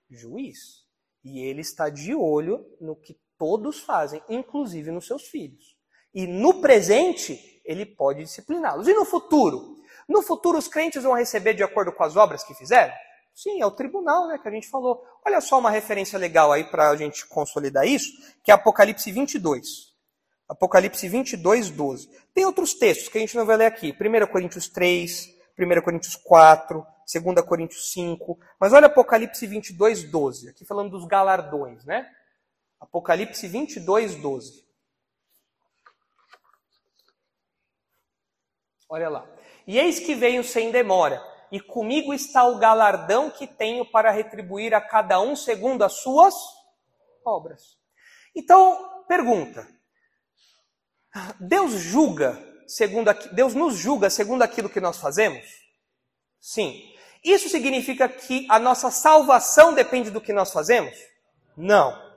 juiz. 0.09 0.85
E 1.23 1.39
ele 1.39 1.61
está 1.61 1.89
de 1.89 2.13
olho 2.13 2.65
no 2.79 2.95
que 2.95 3.17
todos 3.37 3.79
fazem, 3.79 4.21
inclusive 4.29 4.91
nos 4.91 5.07
seus 5.07 5.23
filhos. 5.23 5.76
E 6.17 6.25
no 6.25 6.59
presente, 6.59 7.61
ele 7.63 7.85
pode 7.85 8.23
discipliná-los. 8.23 8.87
E 8.87 8.93
no 8.95 9.05
futuro? 9.05 9.77
No 10.09 10.23
futuro, 10.23 10.57
os 10.57 10.67
crentes 10.67 11.03
vão 11.03 11.13
receber 11.13 11.53
de 11.53 11.61
acordo 11.61 11.91
com 11.91 12.03
as 12.03 12.15
obras 12.15 12.43
que 12.43 12.55
fizeram? 12.55 12.91
Sim, 13.35 13.61
é 13.61 13.65
o 13.67 13.69
tribunal, 13.69 14.27
né, 14.27 14.39
que 14.39 14.47
a 14.47 14.51
gente 14.51 14.67
falou. 14.67 15.05
Olha 15.23 15.39
só 15.39 15.59
uma 15.59 15.69
referência 15.69 16.17
legal 16.17 16.51
aí 16.51 16.63
para 16.63 16.89
a 16.89 16.95
gente 16.95 17.23
consolidar 17.27 17.85
isso, 17.85 18.11
que 18.43 18.49
é 18.49 18.53
Apocalipse 18.55 19.11
22. 19.11 19.93
Apocalipse 20.49 21.07
22, 21.07 21.69
12. 21.69 22.09
Tem 22.33 22.45
outros 22.45 22.73
textos 22.73 23.09
que 23.09 23.19
a 23.19 23.21
gente 23.21 23.37
não 23.37 23.45
vai 23.45 23.57
ler 23.57 23.67
aqui. 23.67 23.93
1 23.93 24.25
Coríntios 24.31 24.67
3, 24.69 25.29
1 25.55 25.81
Coríntios 25.83 26.15
4, 26.15 26.83
2 27.13 27.45
Coríntios 27.45 27.91
5. 27.91 28.39
Mas 28.59 28.73
olha 28.73 28.87
Apocalipse 28.87 29.45
22, 29.45 30.05
12. 30.05 30.49
Aqui 30.49 30.65
falando 30.65 30.89
dos 30.89 31.05
galardões, 31.05 31.85
né? 31.85 32.09
Apocalipse 32.79 33.47
22, 33.47 34.15
12. 34.15 34.65
Olha 38.89 39.09
lá. 39.09 39.27
E 39.65 39.77
eis 39.77 39.99
que 39.99 40.15
venho 40.15 40.43
sem 40.43 40.71
demora, 40.71 41.21
e 41.51 41.59
comigo 41.59 42.13
está 42.13 42.45
o 42.45 42.57
galardão 42.57 43.29
que 43.29 43.45
tenho 43.45 43.85
para 43.85 44.11
retribuir 44.11 44.73
a 44.73 44.81
cada 44.81 45.19
um 45.19 45.35
segundo 45.35 45.83
as 45.83 45.93
suas 46.01 46.33
obras. 47.25 47.77
Então, 48.35 49.03
pergunta: 49.07 49.67
Deus 51.39 51.71
julga 51.73 52.37
segundo 52.67 53.13
Deus 53.31 53.53
nos 53.53 53.77
julga 53.77 54.09
segundo 54.09 54.41
aquilo 54.41 54.69
que 54.69 54.81
nós 54.81 54.97
fazemos? 54.97 55.45
Sim. 56.39 56.93
Isso 57.23 57.49
significa 57.49 58.07
que 58.07 58.45
a 58.49 58.59
nossa 58.59 58.91
salvação 58.91 59.73
depende 59.73 60.11
do 60.11 60.21
que 60.21 60.31
nós 60.31 60.51
fazemos? 60.51 60.95
Não. 61.57 62.07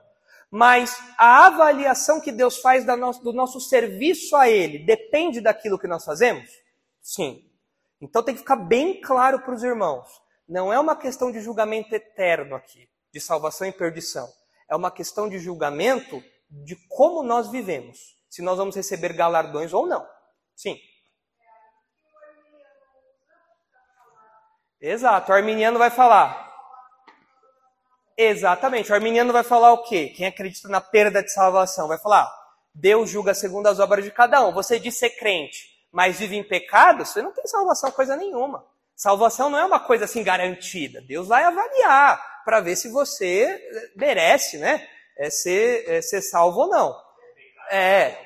Mas 0.51 0.97
a 1.17 1.47
avaliação 1.47 2.21
que 2.21 2.31
Deus 2.31 2.59
faz 2.59 2.85
do 2.85 3.33
nosso 3.33 3.61
serviço 3.61 4.37
a 4.37 4.49
Ele 4.49 4.81
depende 4.81 5.41
daquilo 5.41 5.79
que 5.79 5.87
nós 5.87 6.05
fazemos? 6.05 6.60
Sim. 7.01 7.51
Então 8.01 8.23
tem 8.23 8.35
que 8.35 8.41
ficar 8.41 8.57
bem 8.57 9.01
claro 9.01 9.41
para 9.41 9.55
os 9.55 9.63
irmãos. 9.63 10.09
Não 10.49 10.73
é 10.73 10.79
uma 10.79 10.97
questão 10.97 11.31
de 11.31 11.41
julgamento 11.41 11.95
eterno 11.95 12.57
aqui, 12.57 12.89
de 13.13 13.21
salvação 13.21 13.67
e 13.67 13.73
perdição. 13.73 14.29
É 14.69 14.75
uma 14.75 14.91
questão 14.91 15.29
de 15.29 15.39
julgamento 15.39 16.23
de 16.51 16.77
como 16.89 17.23
nós 17.23 17.51
vivemos. 17.51 17.99
Se 18.29 18.43
nós 18.43 18.59
vamos 18.59 18.77
receber 18.77 19.13
galardões 19.13 19.73
ou 19.73 19.87
não. 19.87 20.07
Sim. 20.57 20.79
Exato, 24.81 25.31
o 25.31 25.35
arminiano 25.35 25.79
vai 25.79 25.91
falar. 25.91 26.49
Exatamente, 28.17 28.91
o 28.91 28.95
arminiano 28.95 29.33
vai 29.33 29.43
falar 29.43 29.73
o 29.73 29.83
quê? 29.83 30.13
Quem 30.17 30.27
acredita 30.27 30.69
na 30.69 30.81
perda 30.81 31.23
de 31.23 31.33
salvação 31.33 31.89
vai 31.89 31.99
falar: 31.99 32.31
Deus 32.75 33.11
julga 33.11 33.35
segundo 33.35 33.67
as 33.67 33.79
obras 33.79 34.05
de 34.05 34.11
cada 34.11 34.47
um. 34.47 34.53
Você 34.53 34.79
diz 34.79 34.99
ser 34.99 35.11
crente, 35.11 35.67
mas 35.93 36.19
vive 36.19 36.37
em 36.37 36.45
pecado, 36.45 37.05
você 37.05 37.21
não 37.21 37.33
tem 37.33 37.47
salvação 37.47 37.91
coisa 37.91 38.17
nenhuma. 38.17 38.65
Salvação 38.95 39.49
não 39.49 39.59
é 39.59 39.65
uma 39.65 39.81
coisa 39.81 40.05
assim 40.05 40.23
garantida. 40.23 41.01
Deus 41.01 41.27
vai 41.29 41.43
avaliar 41.43 42.43
para 42.45 42.61
ver 42.61 42.77
se 42.77 42.89
você 42.89 43.59
merece, 43.97 44.59
né? 44.59 44.87
É 45.17 45.31
ser, 45.31 45.85
é 45.89 46.03
ser 46.03 46.21
salvo 46.23 46.61
ou 46.61 46.69
não. 46.69 46.97
É, 47.71 48.17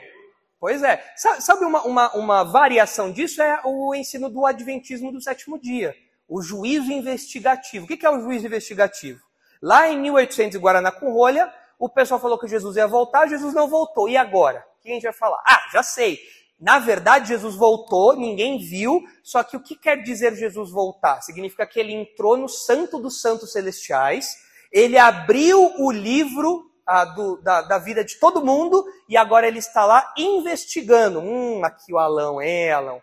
pois 0.58 0.82
é. 0.82 1.04
Sabe 1.16 1.64
uma, 1.64 1.82
uma, 1.82 2.12
uma 2.14 2.44
variação 2.44 3.12
disso? 3.12 3.40
É 3.42 3.60
o 3.64 3.94
ensino 3.94 4.28
do 4.28 4.44
Adventismo 4.44 5.12
do 5.12 5.20
sétimo 5.20 5.60
dia. 5.60 5.94
O 6.28 6.42
juízo 6.42 6.90
investigativo. 6.90 7.84
O 7.84 7.88
que 7.88 8.04
é 8.04 8.10
o 8.10 8.20
juízo 8.20 8.46
investigativo? 8.46 9.20
Lá 9.62 9.88
em 9.88 10.00
1800 10.00 10.56
em 10.56 10.60
Guaraná 10.60 10.90
com 10.90 11.12
rolha, 11.12 11.52
o 11.78 11.88
pessoal 11.88 12.20
falou 12.20 12.38
que 12.38 12.48
Jesus 12.48 12.76
ia 12.76 12.86
voltar, 12.86 13.28
Jesus 13.28 13.54
não 13.54 13.68
voltou. 13.68 14.08
E 14.08 14.16
agora? 14.16 14.64
O 14.78 14.82
que 14.82 14.90
a 14.90 14.94
gente 14.94 15.04
vai 15.04 15.12
falar? 15.12 15.42
Ah, 15.46 15.68
já 15.72 15.82
sei. 15.82 16.18
Na 16.64 16.78
verdade, 16.78 17.28
Jesus 17.28 17.56
voltou, 17.56 18.16
ninguém 18.16 18.56
viu, 18.56 19.02
só 19.22 19.44
que 19.44 19.54
o 19.54 19.62
que 19.62 19.76
quer 19.76 20.02
dizer 20.02 20.34
Jesus 20.34 20.70
voltar? 20.70 21.20
Significa 21.20 21.66
que 21.66 21.78
ele 21.78 21.92
entrou 21.92 22.38
no 22.38 22.48
Santo 22.48 22.98
dos 22.98 23.20
Santos 23.20 23.52
Celestiais, 23.52 24.34
ele 24.72 24.96
abriu 24.96 25.74
o 25.78 25.92
livro 25.92 26.64
ah, 26.86 27.04
do, 27.04 27.36
da, 27.42 27.60
da, 27.60 27.76
vida 27.76 28.02
de 28.02 28.18
todo 28.18 28.42
mundo 28.42 28.82
e 29.06 29.14
agora 29.14 29.46
ele 29.46 29.58
está 29.58 29.84
lá 29.84 30.10
investigando. 30.16 31.20
Hum, 31.20 31.62
aqui 31.62 31.92
o 31.92 31.98
Alão, 31.98 32.40
hein, 32.40 32.72
Alão? 32.72 33.02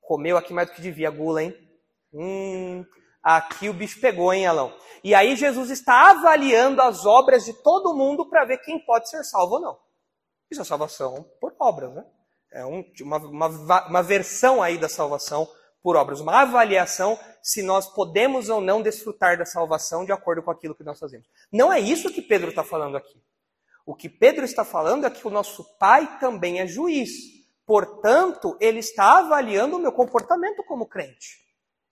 Comeu 0.00 0.36
aqui 0.36 0.52
mais 0.52 0.68
do 0.68 0.74
que 0.74 0.80
devia, 0.80 1.10
gula, 1.10 1.42
hein? 1.42 1.56
Hum, 2.14 2.86
aqui 3.20 3.68
o 3.68 3.74
bicho 3.74 4.00
pegou, 4.00 4.32
hein, 4.32 4.46
Alão? 4.46 4.72
E 5.02 5.12
aí 5.12 5.34
Jesus 5.34 5.70
está 5.70 6.10
avaliando 6.10 6.80
as 6.80 7.04
obras 7.04 7.44
de 7.44 7.52
todo 7.52 7.96
mundo 7.96 8.30
para 8.30 8.44
ver 8.44 8.58
quem 8.58 8.78
pode 8.78 9.10
ser 9.10 9.24
salvo 9.24 9.56
ou 9.56 9.60
não. 9.60 9.78
Isso 10.48 10.60
é 10.60 10.64
salvação 10.64 11.28
por 11.40 11.52
obras, 11.58 11.92
né? 11.92 12.04
É 12.52 12.64
um, 12.64 12.84
uma, 13.00 13.16
uma, 13.18 13.86
uma 13.88 14.02
versão 14.02 14.62
aí 14.62 14.78
da 14.78 14.88
salvação 14.88 15.48
por 15.82 15.96
obras, 15.96 16.20
uma 16.20 16.42
avaliação 16.42 17.18
se 17.42 17.62
nós 17.62 17.86
podemos 17.92 18.48
ou 18.48 18.60
não 18.60 18.80
desfrutar 18.80 19.36
da 19.36 19.44
salvação 19.44 20.04
de 20.04 20.12
acordo 20.12 20.42
com 20.42 20.50
aquilo 20.50 20.74
que 20.74 20.84
nós 20.84 20.98
fazemos. 20.98 21.26
Não 21.50 21.72
é 21.72 21.80
isso 21.80 22.12
que 22.12 22.22
Pedro 22.22 22.50
está 22.50 22.62
falando 22.62 22.96
aqui. 22.96 23.20
O 23.84 23.94
que 23.94 24.08
Pedro 24.08 24.44
está 24.44 24.64
falando 24.64 25.06
é 25.06 25.10
que 25.10 25.26
o 25.26 25.30
nosso 25.30 25.64
Pai 25.78 26.18
também 26.20 26.60
é 26.60 26.66
juiz. 26.66 27.10
Portanto, 27.66 28.56
ele 28.60 28.78
está 28.78 29.18
avaliando 29.18 29.76
o 29.76 29.80
meu 29.80 29.90
comportamento 29.90 30.62
como 30.62 30.86
crente. 30.86 31.42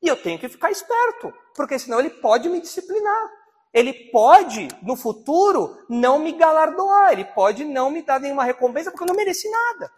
E 0.00 0.06
eu 0.06 0.16
tenho 0.16 0.38
que 0.38 0.48
ficar 0.48 0.70
esperto, 0.70 1.32
porque 1.54 1.78
senão 1.78 1.98
ele 1.98 2.10
pode 2.10 2.48
me 2.48 2.60
disciplinar. 2.60 3.30
Ele 3.72 3.92
pode, 4.10 4.68
no 4.82 4.96
futuro, 4.96 5.76
não 5.88 6.18
me 6.18 6.32
galardoar, 6.32 7.12
ele 7.12 7.24
pode 7.24 7.64
não 7.64 7.90
me 7.90 8.02
dar 8.02 8.20
nenhuma 8.20 8.44
recompensa, 8.44 8.90
porque 8.90 9.04
eu 9.04 9.08
não 9.08 9.14
mereci 9.14 9.48
nada. 9.48 9.90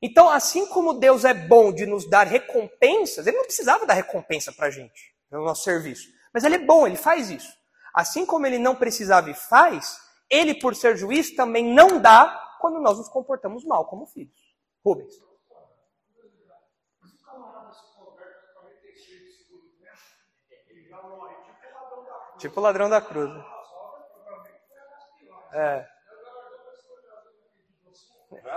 Então, 0.00 0.28
assim 0.28 0.66
como 0.66 0.94
Deus 0.94 1.24
é 1.24 1.32
bom 1.32 1.72
de 1.72 1.86
nos 1.86 2.08
dar 2.08 2.26
recompensas, 2.26 3.26
ele 3.26 3.36
não 3.36 3.44
precisava 3.44 3.86
dar 3.86 3.94
recompensa 3.94 4.52
para 4.52 4.66
a 4.66 4.70
gente, 4.70 5.14
no 5.30 5.44
nosso 5.44 5.64
serviço. 5.64 6.08
Mas 6.32 6.44
ele 6.44 6.56
é 6.56 6.58
bom, 6.58 6.86
ele 6.86 6.96
faz 6.96 7.30
isso. 7.30 7.52
Assim 7.94 8.26
como 8.26 8.46
ele 8.46 8.58
não 8.58 8.74
precisava 8.74 9.30
e 9.30 9.34
faz, 9.34 9.98
ele, 10.28 10.54
por 10.54 10.74
ser 10.74 10.96
juiz, 10.96 11.34
também 11.34 11.64
não 11.64 12.00
dá 12.00 12.56
quando 12.60 12.80
nós 12.80 12.98
nos 12.98 13.08
comportamos 13.08 13.64
mal 13.64 13.86
como 13.86 14.06
filhos. 14.06 14.34
Rubens. 14.84 15.14
Tipo 22.38 22.60
o 22.60 22.62
ladrão 22.62 22.90
da 22.90 23.00
cruz. 23.00 23.30
É. 25.52 25.93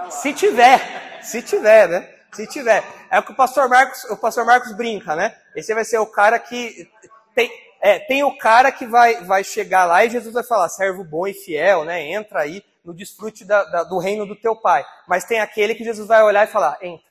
Se 0.09 0.33
tiver, 0.33 1.21
se 1.21 1.41
tiver, 1.41 1.87
né? 1.87 2.13
Se 2.31 2.47
tiver. 2.47 2.83
É 3.09 3.19
o 3.19 3.23
que 3.23 3.31
o 3.31 3.35
pastor 3.35 3.67
Marcos, 3.69 4.03
o 4.05 4.17
pastor 4.17 4.45
Marcos 4.45 4.75
brinca, 4.75 5.15
né? 5.15 5.35
Esse 5.55 5.73
vai 5.73 5.85
ser 5.85 5.97
o 5.97 6.05
cara 6.05 6.37
que 6.39 6.89
tem, 7.33 7.49
é, 7.81 7.99
tem 7.99 8.23
o 8.23 8.37
cara 8.37 8.71
que 8.71 8.85
vai, 8.85 9.23
vai 9.23 9.43
chegar 9.43 9.85
lá 9.85 10.03
e 10.03 10.09
Jesus 10.09 10.33
vai 10.33 10.43
falar, 10.43 10.69
servo 10.69 11.03
bom 11.03 11.27
e 11.27 11.33
fiel, 11.33 11.85
né? 11.85 12.01
Entra 12.01 12.41
aí 12.41 12.63
no 12.83 12.93
desfrute 12.93 13.45
da, 13.45 13.63
da, 13.65 13.83
do 13.83 13.97
reino 13.97 14.25
do 14.25 14.35
teu 14.35 14.55
pai. 14.55 14.85
Mas 15.07 15.25
tem 15.25 15.39
aquele 15.39 15.75
que 15.75 15.83
Jesus 15.83 16.07
vai 16.07 16.23
olhar 16.23 16.47
e 16.47 16.51
falar, 16.51 16.77
entra. 16.81 17.05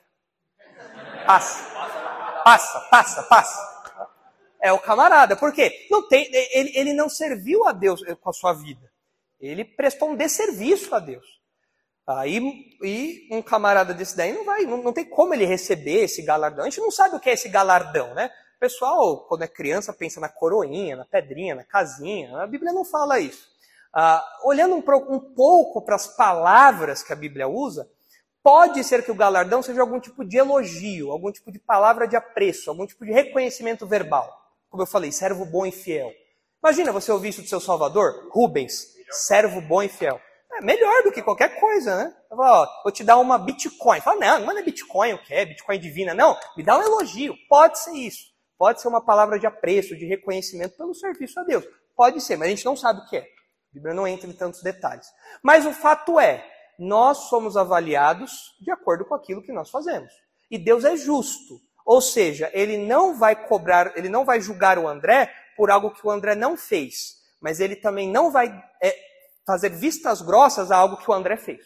Passa. 1.25 1.63
Passa, 2.43 2.79
passa, 2.89 3.23
passa. 3.23 3.77
É 4.61 4.71
o 4.71 4.79
camarada. 4.79 5.35
Por 5.35 5.53
quê? 5.53 5.87
Não 5.91 6.07
tem, 6.07 6.29
ele, 6.33 6.71
ele 6.75 6.93
não 6.93 7.09
serviu 7.09 7.67
a 7.67 7.71
Deus 7.71 8.01
com 8.21 8.29
a 8.29 8.33
sua 8.33 8.53
vida. 8.53 8.89
Ele 9.39 9.63
prestou 9.63 10.09
um 10.09 10.15
desserviço 10.15 10.93
a 10.95 10.99
Deus. 10.99 11.36
Aí, 12.07 12.39
e 12.81 13.27
um 13.29 13.41
camarada 13.41 13.93
desse 13.93 14.15
daí 14.15 14.31
não 14.31 14.45
vai, 14.45 14.63
não, 14.63 14.81
não 14.81 14.93
tem 14.93 15.03
como 15.03 15.33
ele 15.33 15.45
receber 15.45 16.05
esse 16.05 16.21
galardão. 16.21 16.63
A 16.63 16.69
gente 16.69 16.79
não 16.79 16.89
sabe 16.89 17.15
o 17.15 17.19
que 17.19 17.29
é 17.29 17.33
esse 17.33 17.49
galardão, 17.49 18.13
né? 18.13 18.31
O 18.55 18.59
pessoal, 18.59 19.27
quando 19.27 19.43
é 19.43 19.47
criança, 19.47 19.91
pensa 19.91 20.19
na 20.21 20.29
coroinha, 20.29 20.95
na 20.95 21.05
pedrinha, 21.05 21.53
na 21.53 21.65
casinha. 21.65 22.37
A 22.37 22.47
Bíblia 22.47 22.71
não 22.71 22.85
fala 22.85 23.19
isso. 23.19 23.45
Ah, 23.93 24.23
olhando 24.45 24.75
um, 24.75 24.83
um 25.13 25.19
pouco 25.19 25.81
para 25.81 25.95
as 25.95 26.07
palavras 26.07 27.03
que 27.03 27.11
a 27.11 27.15
Bíblia 27.15 27.47
usa, 27.47 27.89
pode 28.41 28.81
ser 28.85 29.03
que 29.03 29.11
o 29.11 29.15
galardão 29.15 29.61
seja 29.61 29.81
algum 29.81 29.99
tipo 29.99 30.23
de 30.23 30.37
elogio, 30.37 31.11
algum 31.11 31.31
tipo 31.31 31.51
de 31.51 31.59
palavra 31.59 32.07
de 32.07 32.15
apreço, 32.15 32.69
algum 32.69 32.87
tipo 32.87 33.05
de 33.05 33.11
reconhecimento 33.11 33.85
verbal. 33.85 34.33
Como 34.69 34.81
eu 34.81 34.87
falei, 34.87 35.11
servo 35.11 35.45
bom 35.45 35.65
e 35.65 35.71
fiel. 35.71 36.11
Imagina 36.63 36.93
você 36.93 37.11
ouvir 37.11 37.29
isso 37.29 37.41
do 37.41 37.49
seu 37.49 37.59
Salvador, 37.59 38.29
Rubens, 38.31 38.87
servo 39.11 39.59
bom 39.59 39.83
e 39.83 39.89
fiel. 39.89 40.21
É 40.57 40.61
melhor 40.61 41.03
do 41.03 41.11
que 41.11 41.21
qualquer 41.21 41.59
coisa, 41.59 41.95
né? 41.95 42.15
Eu 42.31 42.37
falo, 42.37 42.63
ó, 42.63 42.83
vou 42.83 42.91
te 42.91 43.03
dar 43.03 43.17
uma 43.19 43.37
Bitcoin. 43.37 44.01
Fala, 44.01 44.19
não, 44.19 44.45
não 44.47 44.57
é 44.57 44.63
Bitcoin 44.63 45.13
o 45.13 45.23
que 45.23 45.33
é, 45.33 45.45
Bitcoin 45.45 45.79
divina. 45.79 46.15
Não, 46.15 46.35
me 46.55 46.63
dá 46.63 46.77
um 46.77 46.81
elogio. 46.81 47.35
Pode 47.47 47.77
ser 47.79 47.93
isso. 47.93 48.25
Pode 48.57 48.81
ser 48.81 48.87
uma 48.87 49.03
palavra 49.03 49.37
de 49.37 49.45
apreço, 49.45 49.95
de 49.95 50.05
reconhecimento 50.05 50.75
pelo 50.75 50.95
serviço 50.95 51.39
a 51.39 51.43
Deus. 51.43 51.63
Pode 51.95 52.21
ser, 52.21 52.37
mas 52.37 52.47
a 52.47 52.49
gente 52.49 52.65
não 52.65 52.75
sabe 52.75 53.01
o 53.01 53.05
que 53.05 53.17
é. 53.17 53.21
A 53.21 53.73
Bíblia 53.73 53.93
não 53.93 54.07
entra 54.07 54.27
em 54.27 54.33
tantos 54.33 54.63
detalhes. 54.63 55.07
Mas 55.43 55.63
o 55.65 55.71
fato 55.71 56.19
é, 56.19 56.43
nós 56.79 57.29
somos 57.29 57.55
avaliados 57.55 58.55
de 58.59 58.71
acordo 58.71 59.05
com 59.05 59.13
aquilo 59.13 59.43
que 59.43 59.51
nós 59.51 59.69
fazemos. 59.69 60.11
E 60.49 60.57
Deus 60.57 60.83
é 60.83 60.97
justo. 60.97 61.61
Ou 61.85 62.01
seja, 62.01 62.49
ele 62.53 62.77
não 62.77 63.15
vai 63.15 63.35
cobrar, 63.47 63.93
ele 63.95 64.09
não 64.09 64.25
vai 64.25 64.41
julgar 64.41 64.79
o 64.79 64.87
André 64.87 65.31
por 65.55 65.69
algo 65.69 65.91
que 65.91 66.05
o 66.05 66.11
André 66.11 66.35
não 66.35 66.57
fez, 66.57 67.15
mas 67.41 67.59
ele 67.59 67.75
também 67.75 68.09
não 68.09 68.29
vai 68.29 68.47
é, 68.81 68.93
fazer 69.47 69.69
vistas 69.69 70.21
grossas 70.21 70.69
a 70.71 70.77
algo 70.77 70.97
que 70.97 71.09
o 71.09 71.13
André 71.13 71.37
fez. 71.37 71.65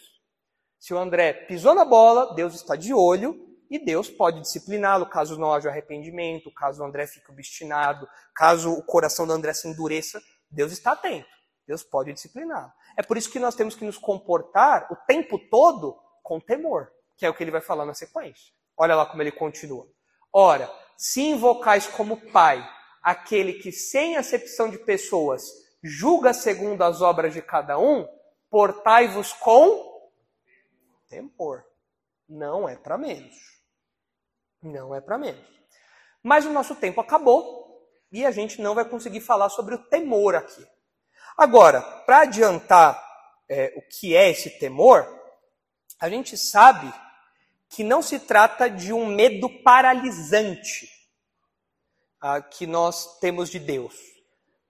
Se 0.78 0.94
o 0.94 0.98
André 0.98 1.32
pisou 1.32 1.74
na 1.74 1.84
bola, 1.84 2.32
Deus 2.34 2.54
está 2.54 2.76
de 2.76 2.94
olho 2.94 3.36
e 3.68 3.84
Deus 3.84 4.08
pode 4.08 4.40
discipliná-lo 4.40 5.06
caso 5.06 5.38
não 5.38 5.52
haja 5.52 5.68
arrependimento, 5.68 6.52
caso 6.54 6.80
o 6.80 6.86
André 6.86 7.08
fique 7.08 7.30
obstinado, 7.30 8.06
caso 8.34 8.72
o 8.72 8.84
coração 8.84 9.26
do 9.26 9.32
André 9.32 9.52
se 9.52 9.66
endureça, 9.66 10.22
Deus 10.48 10.70
está 10.70 10.92
atento. 10.92 11.28
Deus 11.66 11.82
pode 11.82 12.12
discipliná-lo. 12.12 12.72
É 12.96 13.02
por 13.02 13.16
isso 13.16 13.30
que 13.30 13.38
nós 13.38 13.54
temos 13.54 13.74
que 13.74 13.84
nos 13.84 13.98
comportar 13.98 14.86
o 14.92 14.96
tempo 15.06 15.38
todo 15.50 15.98
com 16.22 16.38
temor, 16.40 16.90
que 17.16 17.26
é 17.26 17.30
o 17.30 17.34
que 17.34 17.42
ele 17.42 17.50
vai 17.50 17.60
falar 17.60 17.84
na 17.84 17.94
sequência. 17.94 18.52
Olha 18.76 18.94
lá 18.94 19.06
como 19.06 19.22
ele 19.22 19.32
continua. 19.32 19.86
Ora, 20.32 20.70
se 20.96 21.20
invocais 21.20 21.86
como 21.86 22.30
Pai 22.30 22.64
aquele 23.02 23.54
que, 23.54 23.72
sem 23.72 24.16
acepção 24.16 24.70
de 24.70 24.78
pessoas, 24.78 25.42
julga 25.82 26.32
segundo 26.32 26.82
as 26.82 27.00
obras 27.02 27.34
de 27.34 27.42
cada 27.42 27.78
um, 27.78 28.06
portai-vos 28.50 29.32
com 29.32 30.10
temor. 31.08 31.64
Não 32.28 32.68
é 32.68 32.76
para 32.76 32.96
menos. 32.96 33.36
Não 34.62 34.94
é 34.94 35.00
para 35.00 35.18
menos. 35.18 35.44
Mas 36.22 36.46
o 36.46 36.52
nosso 36.52 36.76
tempo 36.76 37.00
acabou 37.00 37.62
e 38.10 38.24
a 38.24 38.30
gente 38.30 38.60
não 38.60 38.74
vai 38.74 38.84
conseguir 38.84 39.20
falar 39.20 39.48
sobre 39.48 39.74
o 39.74 39.84
temor 39.88 40.34
aqui. 40.34 40.64
Agora, 41.36 41.80
para 41.80 42.20
adiantar 42.20 43.02
é, 43.48 43.72
o 43.76 43.82
que 43.82 44.14
é 44.14 44.30
esse 44.30 44.58
temor, 44.58 45.06
a 45.98 46.08
gente 46.08 46.36
sabe 46.36 46.92
que 47.68 47.82
não 47.82 48.02
se 48.02 48.20
trata 48.20 48.68
de 48.68 48.92
um 48.92 49.06
medo 49.06 49.48
paralisante 49.62 50.88
ah, 52.20 52.40
que 52.40 52.66
nós 52.66 53.18
temos 53.18 53.48
de 53.48 53.58
Deus. 53.58 54.11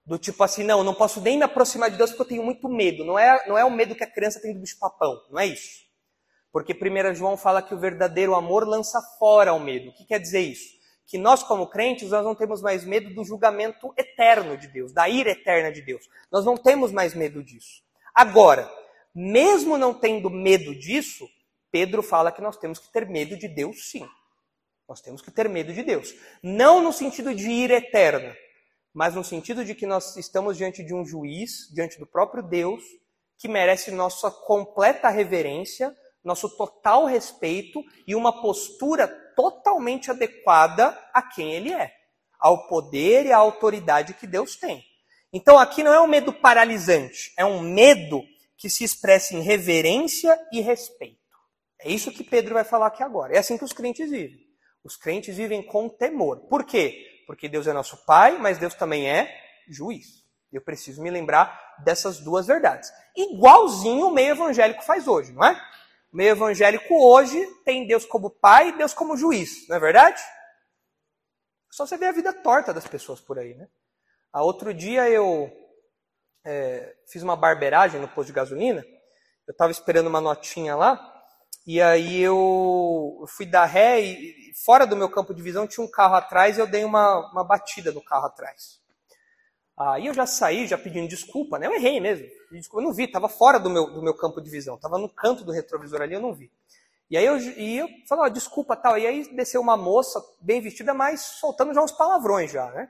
Do 0.05 0.17
tipo 0.17 0.43
assim, 0.43 0.63
não, 0.63 0.79
eu 0.79 0.83
não 0.83 0.93
posso 0.93 1.21
nem 1.21 1.37
me 1.37 1.43
aproximar 1.43 1.89
de 1.89 1.97
Deus 1.97 2.09
porque 2.11 2.23
eu 2.23 2.27
tenho 2.27 2.43
muito 2.43 2.67
medo. 2.67 3.05
Não 3.05 3.17
é, 3.17 3.47
não 3.47 3.57
é 3.57 3.63
o 3.63 3.71
medo 3.71 3.95
que 3.95 4.03
a 4.03 4.11
criança 4.11 4.41
tem 4.41 4.53
do 4.53 4.59
bicho-papão, 4.59 5.21
não 5.29 5.39
é 5.39 5.45
isso. 5.45 5.83
Porque 6.51 6.73
1 6.73 7.15
João 7.15 7.35
fala 7.35 7.61
que 7.61 7.73
o 7.73 7.79
verdadeiro 7.79 8.35
amor 8.35 8.67
lança 8.67 9.01
fora 9.17 9.53
o 9.53 9.59
medo. 9.59 9.89
O 9.89 9.93
que 9.93 10.05
quer 10.05 10.19
dizer 10.19 10.41
isso? 10.41 10.73
Que 11.07 11.17
nós, 11.17 11.41
como 11.41 11.67
crentes, 11.67 12.11
nós 12.11 12.23
não 12.23 12.35
temos 12.35 12.61
mais 12.61 12.85
medo 12.85 13.13
do 13.13 13.23
julgamento 13.23 13.93
eterno 13.97 14.55
de 14.57 14.67
Deus, 14.67 14.93
da 14.93 15.09
ira 15.09 15.31
eterna 15.31 15.71
de 15.71 15.81
Deus. 15.81 16.07
Nós 16.31 16.45
não 16.45 16.55
temos 16.55 16.91
mais 16.91 17.15
medo 17.15 17.43
disso. 17.43 17.81
Agora, 18.13 18.69
mesmo 19.15 19.77
não 19.77 19.93
tendo 19.93 20.29
medo 20.29 20.75
disso, 20.75 21.27
Pedro 21.71 22.03
fala 22.03 22.31
que 22.31 22.41
nós 22.41 22.55
temos 22.57 22.77
que 22.77 22.91
ter 22.91 23.07
medo 23.07 23.35
de 23.35 23.47
Deus 23.47 23.89
sim. 23.89 24.07
Nós 24.87 25.01
temos 25.01 25.23
que 25.23 25.31
ter 25.31 25.49
medo 25.49 25.73
de 25.73 25.81
Deus. 25.81 26.13
Não 26.43 26.83
no 26.83 26.93
sentido 26.93 27.33
de 27.33 27.49
ira 27.49 27.77
eterna, 27.77 28.35
mas 28.93 29.15
no 29.15 29.23
sentido 29.23 29.65
de 29.65 29.73
que 29.73 29.87
nós 29.87 30.15
estamos 30.17 30.57
diante 30.57 30.83
de 30.83 30.93
um 30.93 31.05
juiz, 31.05 31.67
diante 31.73 31.97
do 31.97 32.05
próprio 32.05 32.43
Deus, 32.43 32.83
que 33.37 33.47
merece 33.47 33.91
nossa 33.91 34.29
completa 34.29 35.09
reverência, 35.09 35.95
nosso 36.23 36.55
total 36.55 37.05
respeito 37.05 37.83
e 38.07 38.15
uma 38.15 38.41
postura 38.41 39.07
totalmente 39.35 40.11
adequada 40.11 40.97
a 41.13 41.21
quem 41.21 41.53
ele 41.53 41.73
é, 41.73 41.91
ao 42.39 42.67
poder 42.67 43.25
e 43.25 43.31
à 43.31 43.37
autoridade 43.37 44.13
que 44.13 44.27
Deus 44.27 44.55
tem. 44.55 44.83
Então 45.33 45.57
aqui 45.57 45.81
não 45.81 45.91
é 45.91 45.99
um 45.99 46.07
medo 46.07 46.31
paralisante, 46.31 47.33
é 47.37 47.43
um 47.43 47.59
medo 47.59 48.21
que 48.55 48.69
se 48.69 48.83
expressa 48.83 49.35
em 49.35 49.41
reverência 49.41 50.39
e 50.53 50.61
respeito. 50.61 51.17
É 51.81 51.91
isso 51.91 52.11
que 52.11 52.23
Pedro 52.23 52.53
vai 52.53 52.63
falar 52.63 52.87
aqui 52.87 53.03
agora. 53.03 53.35
É 53.35 53.39
assim 53.39 53.57
que 53.57 53.65
os 53.65 53.73
crentes 53.73 54.09
vivem. 54.09 54.39
Os 54.83 54.95
crentes 54.95 55.35
vivem 55.35 55.61
com 55.61 55.89
temor. 55.89 56.47
Por 56.47 56.63
quê? 56.63 57.12
Porque 57.25 57.49
Deus 57.49 57.67
é 57.67 57.73
nosso 57.73 58.05
Pai, 58.05 58.37
mas 58.37 58.57
Deus 58.57 58.73
também 58.73 59.09
é 59.09 59.33
juiz. 59.67 60.23
Eu 60.51 60.61
preciso 60.61 61.01
me 61.01 61.09
lembrar 61.09 61.75
dessas 61.83 62.19
duas 62.19 62.45
verdades. 62.45 62.91
Igualzinho 63.15 64.07
o 64.07 64.13
meio 64.13 64.31
evangélico 64.31 64.83
faz 64.83 65.07
hoje, 65.07 65.31
não 65.31 65.43
é? 65.43 65.53
O 66.11 66.17
meio 66.17 66.31
evangélico 66.31 66.93
hoje 66.93 67.43
tem 67.65 67.87
Deus 67.87 68.05
como 68.05 68.29
Pai 68.29 68.69
e 68.69 68.77
Deus 68.77 68.93
como 68.93 69.17
juiz, 69.17 69.67
não 69.67 69.77
é 69.77 69.79
verdade? 69.79 70.21
Só 71.71 71.87
você 71.87 71.97
vê 71.97 72.05
a 72.05 72.11
vida 72.11 72.31
torta 72.31 72.71
das 72.71 72.85
pessoas 72.85 73.19
por 73.19 73.39
aí, 73.39 73.55
né? 73.55 73.67
A 74.31 74.43
outro 74.43 74.73
dia 74.73 75.09
eu 75.09 75.51
é, 76.45 76.95
fiz 77.07 77.23
uma 77.23 77.35
barbeiragem 77.35 77.99
no 77.99 78.07
posto 78.07 78.27
de 78.27 78.33
gasolina. 78.33 78.85
Eu 79.47 79.51
estava 79.51 79.71
esperando 79.71 80.07
uma 80.07 80.21
notinha 80.21 80.75
lá. 80.75 81.12
E 81.65 81.81
aí 81.81 82.21
eu 82.21 83.25
fui 83.27 83.45
dar 83.45 83.65
ré 83.65 84.01
e 84.01 84.53
fora 84.65 84.85
do 84.85 84.97
meu 84.97 85.09
campo 85.09 85.33
de 85.33 85.41
visão 85.41 85.65
tinha 85.65 85.85
um 85.85 85.89
carro 85.89 86.15
atrás 86.15 86.57
e 86.57 86.61
eu 86.61 86.67
dei 86.67 86.83
uma, 86.83 87.31
uma 87.31 87.43
batida 87.43 87.91
no 87.91 88.03
carro 88.03 88.25
atrás. 88.25 88.81
Aí 89.77 90.05
eu 90.05 90.13
já 90.13 90.25
saí, 90.25 90.67
já 90.67 90.77
pedindo 90.77 91.07
desculpa, 91.07 91.57
né? 91.57 91.67
Eu 91.67 91.73
errei 91.73 91.99
mesmo. 91.99 92.27
Eu 92.51 92.81
não 92.81 92.93
vi, 92.93 93.05
estava 93.05 93.29
fora 93.29 93.59
do 93.59 93.69
meu, 93.69 93.89
do 93.89 94.03
meu 94.03 94.13
campo 94.13 94.41
de 94.41 94.49
visão, 94.49 94.75
estava 94.75 94.97
no 94.97 95.09
canto 95.09 95.43
do 95.43 95.51
retrovisor 95.51 96.01
ali, 96.01 96.13
eu 96.13 96.21
não 96.21 96.33
vi. 96.33 96.51
E 97.09 97.17
aí 97.17 97.25
eu, 97.25 97.37
e 97.37 97.77
eu 97.77 97.87
falei, 98.07 98.25
ó, 98.25 98.29
desculpa 98.29 98.75
tal. 98.75 98.97
E 98.97 99.07
aí 99.07 99.35
desceu 99.35 99.61
uma 99.61 99.77
moça 99.77 100.23
bem 100.41 100.61
vestida, 100.61 100.93
mas 100.93 101.21
soltando 101.21 101.73
já 101.73 101.81
uns 101.81 101.91
palavrões 101.91 102.51
já, 102.51 102.69
né? 102.71 102.89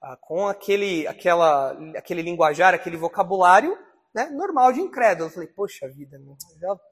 Ah, 0.00 0.16
com 0.16 0.46
aquele, 0.46 1.06
aquela, 1.08 1.76
aquele 1.96 2.22
linguajar, 2.22 2.72
aquele 2.72 2.96
vocabulário 2.96 3.76
né, 4.18 4.30
normal 4.30 4.72
de 4.72 4.80
incrédulo. 4.80 5.28
Eu 5.28 5.32
falei, 5.32 5.48
poxa 5.48 5.88
vida, 5.88 6.20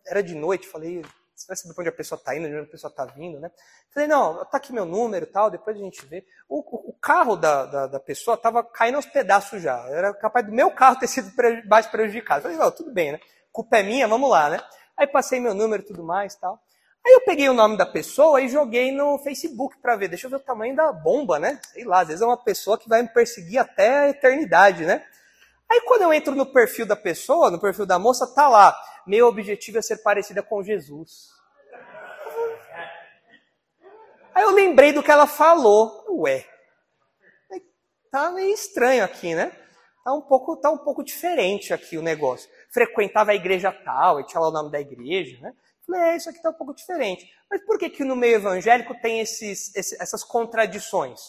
era 0.07 0.22
de 0.22 0.35
noite, 0.35 0.68
falei, 0.68 1.03
você 1.35 1.47
vai 1.49 1.57
saber 1.57 1.74
para 1.74 1.83
onde 1.83 1.89
a 1.91 1.93
pessoa 1.93 2.18
está 2.18 2.37
indo, 2.37 2.49
de 2.49 2.55
onde 2.55 2.68
a 2.68 2.70
pessoa 2.70 2.91
está 2.91 3.05
vindo, 3.05 3.41
né? 3.41 3.51
Falei, 3.93 4.09
não, 4.09 4.45
tá 4.45 4.57
aqui 4.57 4.72
meu 4.72 4.87
número 4.87 5.27
tal, 5.27 5.51
depois 5.51 5.77
a 5.77 5.81
gente 5.81 6.07
vê. 6.07 6.24
O, 6.49 6.61
o, 6.61 6.91
o 6.91 6.93
carro 6.95 7.37
da, 7.37 7.66
da, 7.66 7.87
da 7.89 8.01
pessoa 8.01 8.37
estava 8.37 8.62
caindo 8.62 8.95
aos 8.95 9.07
pedaços 9.07 9.61
já. 9.61 9.77
Era 9.91 10.14
capaz 10.14 10.47
do 10.47 10.53
meu 10.53 10.70
carro 10.70 10.99
ter 10.99 11.09
sido 11.09 11.31
mais 11.68 11.87
prejudicado. 11.87 12.43
Falei, 12.43 12.57
não, 12.57 12.70
tudo 12.70 12.93
bem, 12.93 13.12
né? 13.12 13.20
Culpa 13.53 13.79
é 13.79 13.83
minha, 13.83 14.07
vamos 14.07 14.31
lá, 14.31 14.49
né? 14.49 14.61
Aí 14.97 15.07
passei 15.07 15.41
meu 15.41 15.53
número 15.53 15.83
e 15.83 15.87
tudo 15.87 16.03
mais 16.03 16.35
tal. 16.37 16.59
Aí 17.05 17.12
eu 17.12 17.20
peguei 17.20 17.49
o 17.49 17.55
nome 17.55 17.77
da 17.77 17.87
pessoa 17.87 18.41
e 18.41 18.49
joguei 18.49 18.91
no 18.91 19.18
Facebook 19.18 19.79
para 19.81 19.95
ver. 19.95 20.09
Deixa 20.09 20.27
eu 20.27 20.31
ver 20.31 20.37
o 20.37 20.41
tamanho 20.41 20.74
da 20.74 20.93
bomba, 20.93 21.39
né? 21.39 21.61
Sei 21.72 21.85
lá, 21.85 22.01
às 22.01 22.09
vezes 22.09 22.22
é 22.22 22.27
uma 22.27 22.43
pessoa 22.43 22.79
que 22.79 22.89
vai 22.89 23.03
me 23.03 23.09
perseguir 23.09 23.59
até 23.59 23.99
a 23.99 24.09
eternidade, 24.09 24.85
né? 24.85 25.05
Aí 25.71 25.81
quando 25.83 26.03
eu 26.03 26.12
entro 26.12 26.35
no 26.35 26.47
perfil 26.47 26.87
da 26.87 26.97
pessoa, 26.97 27.51
no 27.51 27.61
perfil 27.61 27.87
da 27.87 27.99
moça, 27.99 28.27
tá 28.35 28.49
lá. 28.49 28.77
Meu 29.07 29.27
objetivo 29.27 29.79
é 29.79 29.83
ser 29.83 29.99
parecida 29.99 30.43
com 30.43 30.62
Jesus. 30.62 31.29
Aí 34.35 34.43
eu 34.43 34.51
lembrei 34.51 34.93
do 34.93 35.03
que 35.03 35.11
ela 35.11 35.27
falou. 35.27 36.05
Ué, 36.21 36.47
tá 38.11 38.31
meio 38.31 38.53
estranho 38.53 39.05
aqui, 39.05 39.35
né? 39.35 39.51
Tá 40.05 40.12
um 40.12 40.21
pouco, 40.21 40.57
tá 40.57 40.71
um 40.71 40.79
pouco 40.79 41.03
diferente 41.03 41.73
aqui 41.73 41.99
o 41.99 42.03
negócio. 42.03 42.49
Frequentava 42.71 43.33
a 43.33 43.35
igreja 43.35 43.73
tal, 43.73 44.21
e 44.21 44.27
tinha 44.27 44.41
lá 44.41 44.49
o 44.49 44.53
nome 44.53 44.71
da 44.71 44.81
igreja, 44.81 45.41
né? 45.41 45.53
Falei, 45.87 46.03
é, 46.03 46.17
isso 46.17 46.29
aqui 46.29 46.43
tá 46.43 46.51
um 46.51 46.55
pouco 46.55 46.75
diferente. 46.75 47.29
Mas 47.51 47.64
por 47.64 47.79
que 47.79 47.89
que 47.89 48.05
no 48.05 48.14
meio 48.14 48.37
evangélico 48.37 48.95
tem 49.01 49.21
esses, 49.21 49.75
esses 49.75 50.01
essas 50.01 50.23
contradições? 50.23 51.21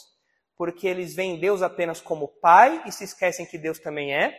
Porque 0.58 0.88
eles 0.88 1.14
veem 1.14 1.40
Deus 1.40 1.62
apenas 1.62 2.02
como 2.02 2.28
Pai 2.28 2.84
e 2.86 2.92
se 2.92 3.04
esquecem 3.04 3.46
que 3.46 3.58
Deus 3.58 3.80
também 3.80 4.14
é 4.14 4.38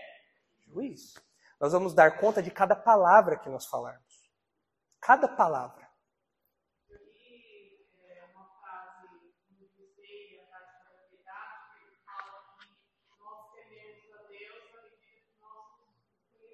juiz. 0.67 1.15
Nós 1.61 1.73
vamos 1.73 1.95
dar 1.95 2.19
conta 2.19 2.43
de 2.43 2.51
cada 2.51 2.75
palavra 2.75 3.39
que 3.39 3.49
nós 3.49 3.67
falarmos. 3.67 4.29
Cada 5.01 5.29
palavra. 5.29 5.89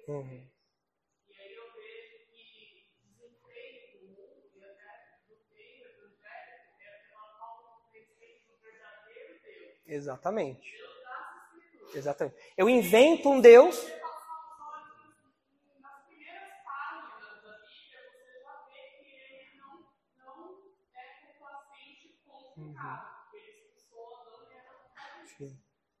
Uhum. 0.07 0.44
Exatamente. 9.87 10.73
Exatamente. 11.93 12.35
Eu 12.57 12.69
invento 12.69 13.29
um 13.29 13.39
Deus. 13.39 13.79
Uhum. 22.57 22.75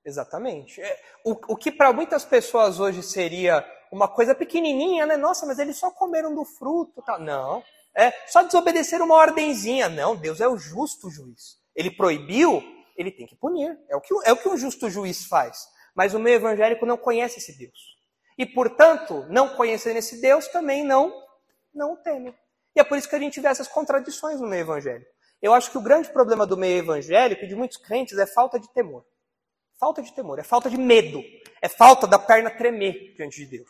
Exatamente. 0.05 0.79
É, 0.81 1.01
o, 1.23 1.31
o 1.53 1.57
que 1.57 1.71
para 1.71 1.91
muitas 1.91 2.23
pessoas 2.23 2.79
hoje 2.79 3.01
seria 3.01 3.65
uma 3.91 4.07
coisa 4.07 4.35
pequenininha, 4.35 5.05
né? 5.05 5.17
Nossa, 5.17 5.45
mas 5.47 5.57
eles 5.57 5.77
só 5.77 5.89
comeram 5.89 6.33
do 6.33 6.45
fruto. 6.45 7.01
Tá? 7.01 7.17
Não. 7.17 7.63
É 7.95 8.11
só 8.27 8.43
desobedecer 8.43 9.01
uma 9.01 9.15
ordenzinha. 9.15 9.89
Não, 9.89 10.15
Deus 10.15 10.39
é 10.39 10.47
o 10.47 10.57
justo 10.57 11.09
juiz. 11.09 11.57
Ele 11.75 11.89
proibiu, 11.89 12.61
ele 12.95 13.11
tem 13.11 13.25
que 13.25 13.35
punir. 13.35 13.77
É 13.89 13.95
o 13.95 14.01
que, 14.01 14.13
é 14.23 14.31
o 14.31 14.37
que 14.37 14.49
um 14.49 14.57
justo 14.57 14.89
juiz 14.89 15.25
faz. 15.25 15.67
Mas 15.95 16.13
o 16.13 16.19
meio 16.19 16.35
evangélico 16.35 16.85
não 16.85 16.97
conhece 16.97 17.39
esse 17.39 17.57
Deus. 17.57 17.95
E, 18.37 18.45
portanto, 18.45 19.25
não 19.29 19.55
conhecendo 19.55 19.97
esse 19.97 20.19
Deus, 20.19 20.47
também 20.47 20.83
não, 20.83 21.13
não 21.73 21.95
teme. 21.95 22.35
E 22.75 22.79
é 22.79 22.83
por 22.83 22.97
isso 22.97 23.07
que 23.07 23.15
a 23.15 23.19
gente 23.19 23.39
vê 23.39 23.47
essas 23.47 23.67
contradições 23.67 24.41
no 24.41 24.47
meio 24.47 24.61
evangélico. 24.61 25.09
Eu 25.41 25.53
acho 25.53 25.71
que 25.71 25.77
o 25.77 25.81
grande 25.81 26.09
problema 26.09 26.45
do 26.45 26.57
meio 26.57 26.79
evangélico 26.79 27.45
e 27.45 27.47
de 27.47 27.55
muitos 27.55 27.77
crentes 27.77 28.17
é 28.17 28.25
falta 28.25 28.59
de 28.59 28.71
temor. 28.73 29.05
Falta 29.79 30.01
de 30.01 30.13
temor, 30.13 30.39
é 30.39 30.43
falta 30.43 30.69
de 30.69 30.77
medo, 30.77 31.21
é 31.61 31.67
falta 31.67 32.07
da 32.07 32.17
perna 32.17 32.49
tremer 32.49 33.13
diante 33.15 33.37
de 33.37 33.57
Deus. 33.57 33.69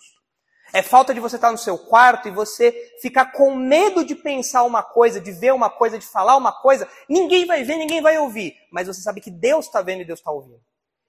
É 0.74 0.82
falta 0.82 1.14
de 1.14 1.20
você 1.20 1.36
estar 1.36 1.52
no 1.52 1.58
seu 1.58 1.78
quarto 1.78 2.28
e 2.28 2.32
você 2.32 2.72
ficar 3.02 3.32
com 3.32 3.56
medo 3.56 4.04
de 4.04 4.16
pensar 4.16 4.64
uma 4.64 4.84
coisa, 4.84 5.22
de 5.22 5.32
ver 5.32 5.54
uma 5.54 5.70
coisa, 5.70 5.98
de 5.98 6.06
falar 6.06 6.36
uma 6.36 6.52
coisa. 6.52 6.88
Ninguém 7.08 7.46
vai 7.46 7.64
ver, 7.64 7.78
ninguém 7.78 8.02
vai 8.02 8.18
ouvir. 8.18 8.56
Mas 8.72 8.88
você 8.88 9.02
sabe 9.02 9.22
que 9.22 9.32
Deus 9.32 9.66
está 9.66 9.82
vendo 9.82 10.02
e 10.02 10.06
Deus 10.06 10.20
está 10.20 10.32
ouvindo. 10.32 10.62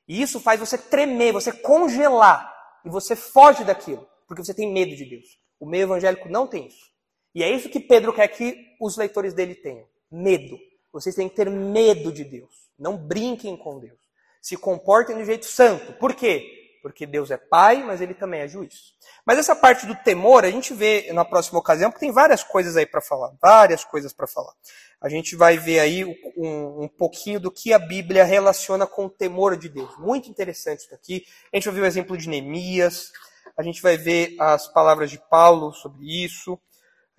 E 0.06 0.22
isso 0.22 0.38
faz 0.38 0.60
você 0.60 0.78
tremer, 0.78 1.32
você 1.32 1.50
congelar. 1.52 2.54
E 2.84 2.88
você 2.88 3.16
foge 3.16 3.64
daquilo, 3.64 4.06
porque 4.28 4.44
você 4.44 4.54
tem 4.54 4.72
medo 4.72 4.94
de 4.94 5.04
Deus. 5.04 5.40
O 5.58 5.66
meio 5.66 5.82
evangélico 5.82 6.28
não 6.28 6.46
tem 6.46 6.68
isso. 6.68 6.86
E 7.34 7.42
é 7.42 7.50
isso 7.50 7.68
que 7.68 7.80
Pedro 7.80 8.12
quer 8.12 8.28
que 8.28 8.76
os 8.80 8.96
leitores 8.96 9.34
dele 9.34 9.54
tenham: 9.54 9.86
medo. 10.10 10.56
Vocês 10.92 11.14
têm 11.14 11.28
que 11.28 11.34
ter 11.34 11.50
medo 11.50 12.12
de 12.12 12.24
Deus. 12.24 12.70
Não 12.78 12.96
brinquem 12.96 13.56
com 13.56 13.78
Deus. 13.78 13.98
Se 14.40 14.56
comportem 14.56 15.16
do 15.16 15.24
jeito 15.24 15.44
santo. 15.44 15.92
Por 15.94 16.14
quê? 16.14 16.55
Porque 16.86 17.04
Deus 17.04 17.32
é 17.32 17.36
pai, 17.36 17.82
mas 17.82 18.00
ele 18.00 18.14
também 18.14 18.42
é 18.42 18.46
juiz. 18.46 18.94
Mas 19.26 19.40
essa 19.40 19.56
parte 19.56 19.86
do 19.86 19.94
temor, 19.96 20.44
a 20.44 20.50
gente 20.52 20.72
vê 20.72 21.10
na 21.12 21.24
próxima 21.24 21.58
ocasião, 21.58 21.90
porque 21.90 22.06
tem 22.06 22.14
várias 22.14 22.44
coisas 22.44 22.76
aí 22.76 22.86
para 22.86 23.00
falar, 23.00 23.32
várias 23.42 23.84
coisas 23.84 24.12
para 24.12 24.28
falar. 24.28 24.52
A 25.00 25.08
gente 25.08 25.34
vai 25.34 25.58
ver 25.58 25.80
aí 25.80 26.04
um, 26.04 26.84
um, 26.84 26.88
pouquinho 26.88 27.40
do 27.40 27.50
que 27.50 27.72
a 27.72 27.78
Bíblia 27.80 28.22
relaciona 28.22 28.86
com 28.86 29.06
o 29.06 29.10
temor 29.10 29.56
de 29.56 29.68
Deus. 29.68 29.98
Muito 29.98 30.30
interessante 30.30 30.84
isso 30.84 30.94
aqui. 30.94 31.24
A 31.52 31.56
gente 31.56 31.64
vai 31.64 31.74
ver 31.74 31.80
o 31.80 31.86
exemplo 31.86 32.16
de 32.16 32.28
Neemias, 32.28 33.10
a 33.58 33.64
gente 33.64 33.82
vai 33.82 33.96
ver 33.96 34.36
as 34.38 34.68
palavras 34.68 35.10
de 35.10 35.18
Paulo 35.28 35.72
sobre 35.72 36.04
isso. 36.24 36.56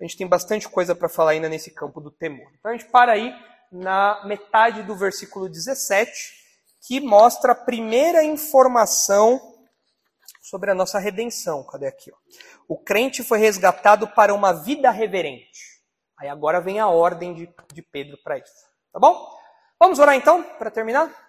A 0.00 0.04
gente 0.04 0.16
tem 0.16 0.26
bastante 0.26 0.66
coisa 0.66 0.94
para 0.94 1.10
falar 1.10 1.32
ainda 1.32 1.48
nesse 1.50 1.70
campo 1.70 2.00
do 2.00 2.10
temor. 2.10 2.50
Então 2.58 2.72
a 2.72 2.74
gente 2.74 2.90
para 2.90 3.12
aí 3.12 3.34
na 3.70 4.24
metade 4.24 4.82
do 4.82 4.96
versículo 4.96 5.46
17, 5.46 6.10
que 6.86 7.00
mostra 7.00 7.52
a 7.52 7.54
primeira 7.54 8.24
informação 8.24 9.57
sobre 10.48 10.70
a 10.70 10.74
nossa 10.74 10.98
redenção. 10.98 11.64
Cadê 11.64 11.86
aqui? 11.86 12.10
Ó? 12.12 12.16
O 12.68 12.78
crente 12.78 13.22
foi 13.22 13.38
resgatado 13.38 14.08
para 14.08 14.34
uma 14.34 14.52
vida 14.52 14.90
reverente. 14.90 15.78
Aí 16.18 16.28
agora 16.28 16.60
vem 16.60 16.80
a 16.80 16.88
ordem 16.88 17.34
de, 17.34 17.54
de 17.72 17.82
Pedro 17.82 18.18
para 18.22 18.38
isso. 18.38 18.68
Tá 18.92 18.98
bom? 18.98 19.28
Vamos 19.78 19.98
orar 19.98 20.16
então, 20.16 20.42
para 20.42 20.70
terminar? 20.70 21.28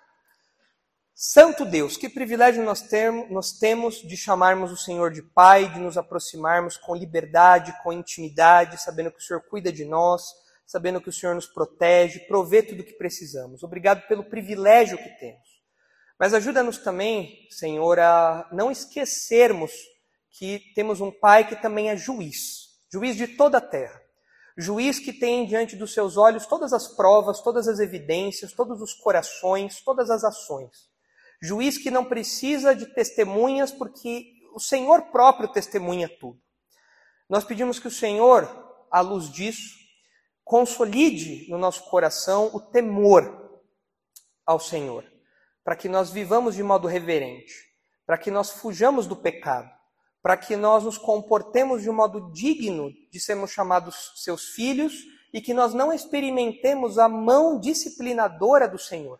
Santo 1.14 1.66
Deus, 1.66 1.98
que 1.98 2.08
privilégio 2.08 2.64
nós, 2.64 2.82
termos, 2.82 3.30
nós 3.30 3.52
temos 3.52 3.96
de 3.96 4.16
chamarmos 4.16 4.72
o 4.72 4.78
Senhor 4.78 5.12
de 5.12 5.22
Pai, 5.22 5.68
de 5.68 5.78
nos 5.78 5.98
aproximarmos 5.98 6.78
com 6.78 6.96
liberdade, 6.96 7.78
com 7.84 7.92
intimidade, 7.92 8.82
sabendo 8.82 9.12
que 9.12 9.20
o 9.20 9.22
Senhor 9.22 9.42
cuida 9.42 9.70
de 9.70 9.84
nós, 9.84 10.24
sabendo 10.66 11.02
que 11.02 11.10
o 11.10 11.14
Senhor 11.14 11.36
nos 11.36 11.46
protege, 11.46 12.22
provê 12.22 12.64
tudo 12.64 12.82
o 12.82 12.86
que 12.86 12.94
precisamos. 12.94 13.64
Obrigado 13.64 14.08
pelo 14.08 14.24
privilégio 14.24 14.98
que 14.98 15.10
temos. 15.20 15.59
Mas 16.20 16.34
ajuda-nos 16.34 16.78
também, 16.78 17.48
Senhor, 17.50 17.98
a 17.98 18.46
não 18.52 18.70
esquecermos 18.70 19.72
que 20.30 20.60
temos 20.76 21.00
um 21.00 21.10
Pai 21.10 21.48
que 21.48 21.56
também 21.56 21.90
é 21.90 21.96
juiz, 21.96 22.78
juiz 22.92 23.16
de 23.16 23.26
toda 23.26 23.60
a 23.60 23.62
terra. 23.62 24.02
Juiz 24.58 25.00
que 25.00 25.14
tem 25.14 25.46
diante 25.46 25.78
dos 25.78 25.94
seus 25.94 26.18
olhos 26.18 26.46
todas 26.46 26.74
as 26.74 26.90
provas, 26.90 27.40
todas 27.40 27.70
as 27.70 27.80
evidências, 27.80 28.52
todos 28.52 28.82
os 28.82 28.94
corações, 28.94 29.82
todas 29.82 30.10
as 30.10 30.26
ações. 30.26 30.90
Juiz 31.42 31.78
que 31.78 31.90
não 31.90 32.04
precisa 32.04 32.76
de 32.76 32.88
testemunhas, 32.88 33.72
porque 33.72 34.34
o 34.54 34.60
Senhor 34.60 35.04
próprio 35.14 35.48
testemunha 35.48 36.10
tudo. 36.20 36.38
Nós 37.30 37.46
pedimos 37.46 37.80
que 37.80 37.88
o 37.88 37.92
Senhor, 37.92 38.44
à 38.92 39.00
luz 39.00 39.32
disso, 39.32 39.78
consolide 40.44 41.50
no 41.50 41.58
nosso 41.58 41.90
coração 41.90 42.50
o 42.54 42.60
temor 42.60 43.62
ao 44.46 44.60
Senhor 44.60 45.06
para 45.64 45.76
que 45.76 45.90
nós 45.90 46.10
vivamos 46.10 46.56
de 46.56 46.64
modo 46.64 46.88
reverente, 46.88 47.54
para 48.06 48.18
que 48.18 48.32
nós 48.32 48.52
fujamos 48.52 49.08
do 49.08 49.16
pecado, 49.16 49.70
para 50.22 50.36
que 50.36 50.56
nós 50.56 50.84
nos 50.84 50.98
comportemos 50.98 51.82
de 51.82 51.90
um 51.90 51.94
modo 51.94 52.32
digno 52.32 52.92
de 53.12 53.20
sermos 53.20 53.52
chamados 53.52 54.14
seus 54.18 54.50
filhos 54.50 54.94
e 55.34 55.40
que 55.40 55.54
nós 55.54 55.74
não 55.74 55.94
experimentemos 55.94 56.98
a 56.98 57.08
mão 57.08 57.60
disciplinadora 57.60 58.68
do 58.68 58.78
Senhor. 58.78 59.20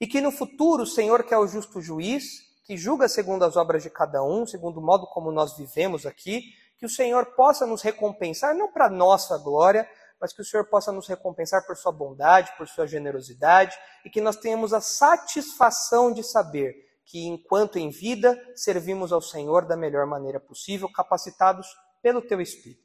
E 0.00 0.06
que 0.06 0.20
no 0.20 0.30
futuro 0.30 0.82
o 0.82 0.86
Senhor, 0.86 1.22
que 1.22 1.32
é 1.32 1.38
o 1.38 1.46
justo 1.46 1.80
juiz, 1.80 2.46
que 2.64 2.76
julga 2.76 3.08
segundo 3.08 3.44
as 3.44 3.56
obras 3.56 3.82
de 3.82 3.90
cada 3.90 4.22
um, 4.22 4.44
segundo 4.44 4.78
o 4.78 4.82
modo 4.82 5.06
como 5.06 5.30
nós 5.30 5.56
vivemos 5.56 6.04
aqui, 6.04 6.52
que 6.78 6.84
o 6.84 6.90
Senhor 6.90 7.26
possa 7.34 7.64
nos 7.64 7.80
recompensar, 7.80 8.54
não 8.54 8.70
para 8.70 8.90
nossa 8.90 9.38
glória, 9.38 9.88
mas 10.20 10.32
que 10.32 10.40
o 10.40 10.44
Senhor 10.44 10.64
possa 10.66 10.90
nos 10.92 11.06
recompensar 11.06 11.66
por 11.66 11.76
sua 11.76 11.92
bondade, 11.92 12.52
por 12.56 12.66
sua 12.68 12.86
generosidade 12.86 13.76
e 14.04 14.10
que 14.10 14.20
nós 14.20 14.36
tenhamos 14.36 14.72
a 14.72 14.80
satisfação 14.80 16.12
de 16.12 16.22
saber 16.22 16.74
que, 17.04 17.26
enquanto 17.26 17.78
em 17.78 17.90
vida, 17.90 18.38
servimos 18.54 19.12
ao 19.12 19.20
Senhor 19.20 19.64
da 19.64 19.76
melhor 19.76 20.06
maneira 20.06 20.40
possível, 20.40 20.90
capacitados 20.90 21.66
pelo 22.02 22.20
teu 22.20 22.40
Espírito. 22.40 22.84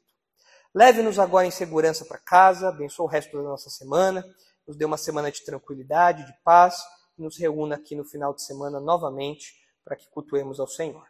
Leve-nos 0.74 1.18
agora 1.18 1.46
em 1.46 1.50
segurança 1.50 2.04
para 2.04 2.18
casa, 2.18 2.68
abençoe 2.68 3.04
o 3.04 3.08
resto 3.08 3.36
da 3.36 3.42
nossa 3.42 3.68
semana, 3.68 4.24
nos 4.66 4.76
dê 4.76 4.84
uma 4.84 4.96
semana 4.96 5.30
de 5.30 5.44
tranquilidade, 5.44 6.24
de 6.24 6.32
paz, 6.42 6.76
e 7.18 7.22
nos 7.22 7.36
reúna 7.36 7.74
aqui 7.76 7.94
no 7.94 8.04
final 8.04 8.32
de 8.32 8.42
semana 8.42 8.80
novamente 8.80 9.52
para 9.84 9.96
que 9.96 10.08
cultuemos 10.08 10.60
ao 10.60 10.66
Senhor. 10.66 11.06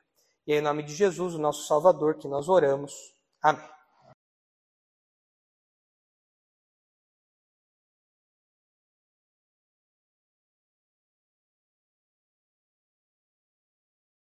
E 0.46 0.52
é 0.52 0.58
em 0.58 0.62
nome 0.62 0.82
de 0.82 0.94
Jesus, 0.94 1.34
o 1.34 1.38
nosso 1.38 1.66
Salvador, 1.66 2.16
que 2.16 2.26
nós 2.26 2.48
oramos. 2.48 2.92
Amém. 3.40 3.81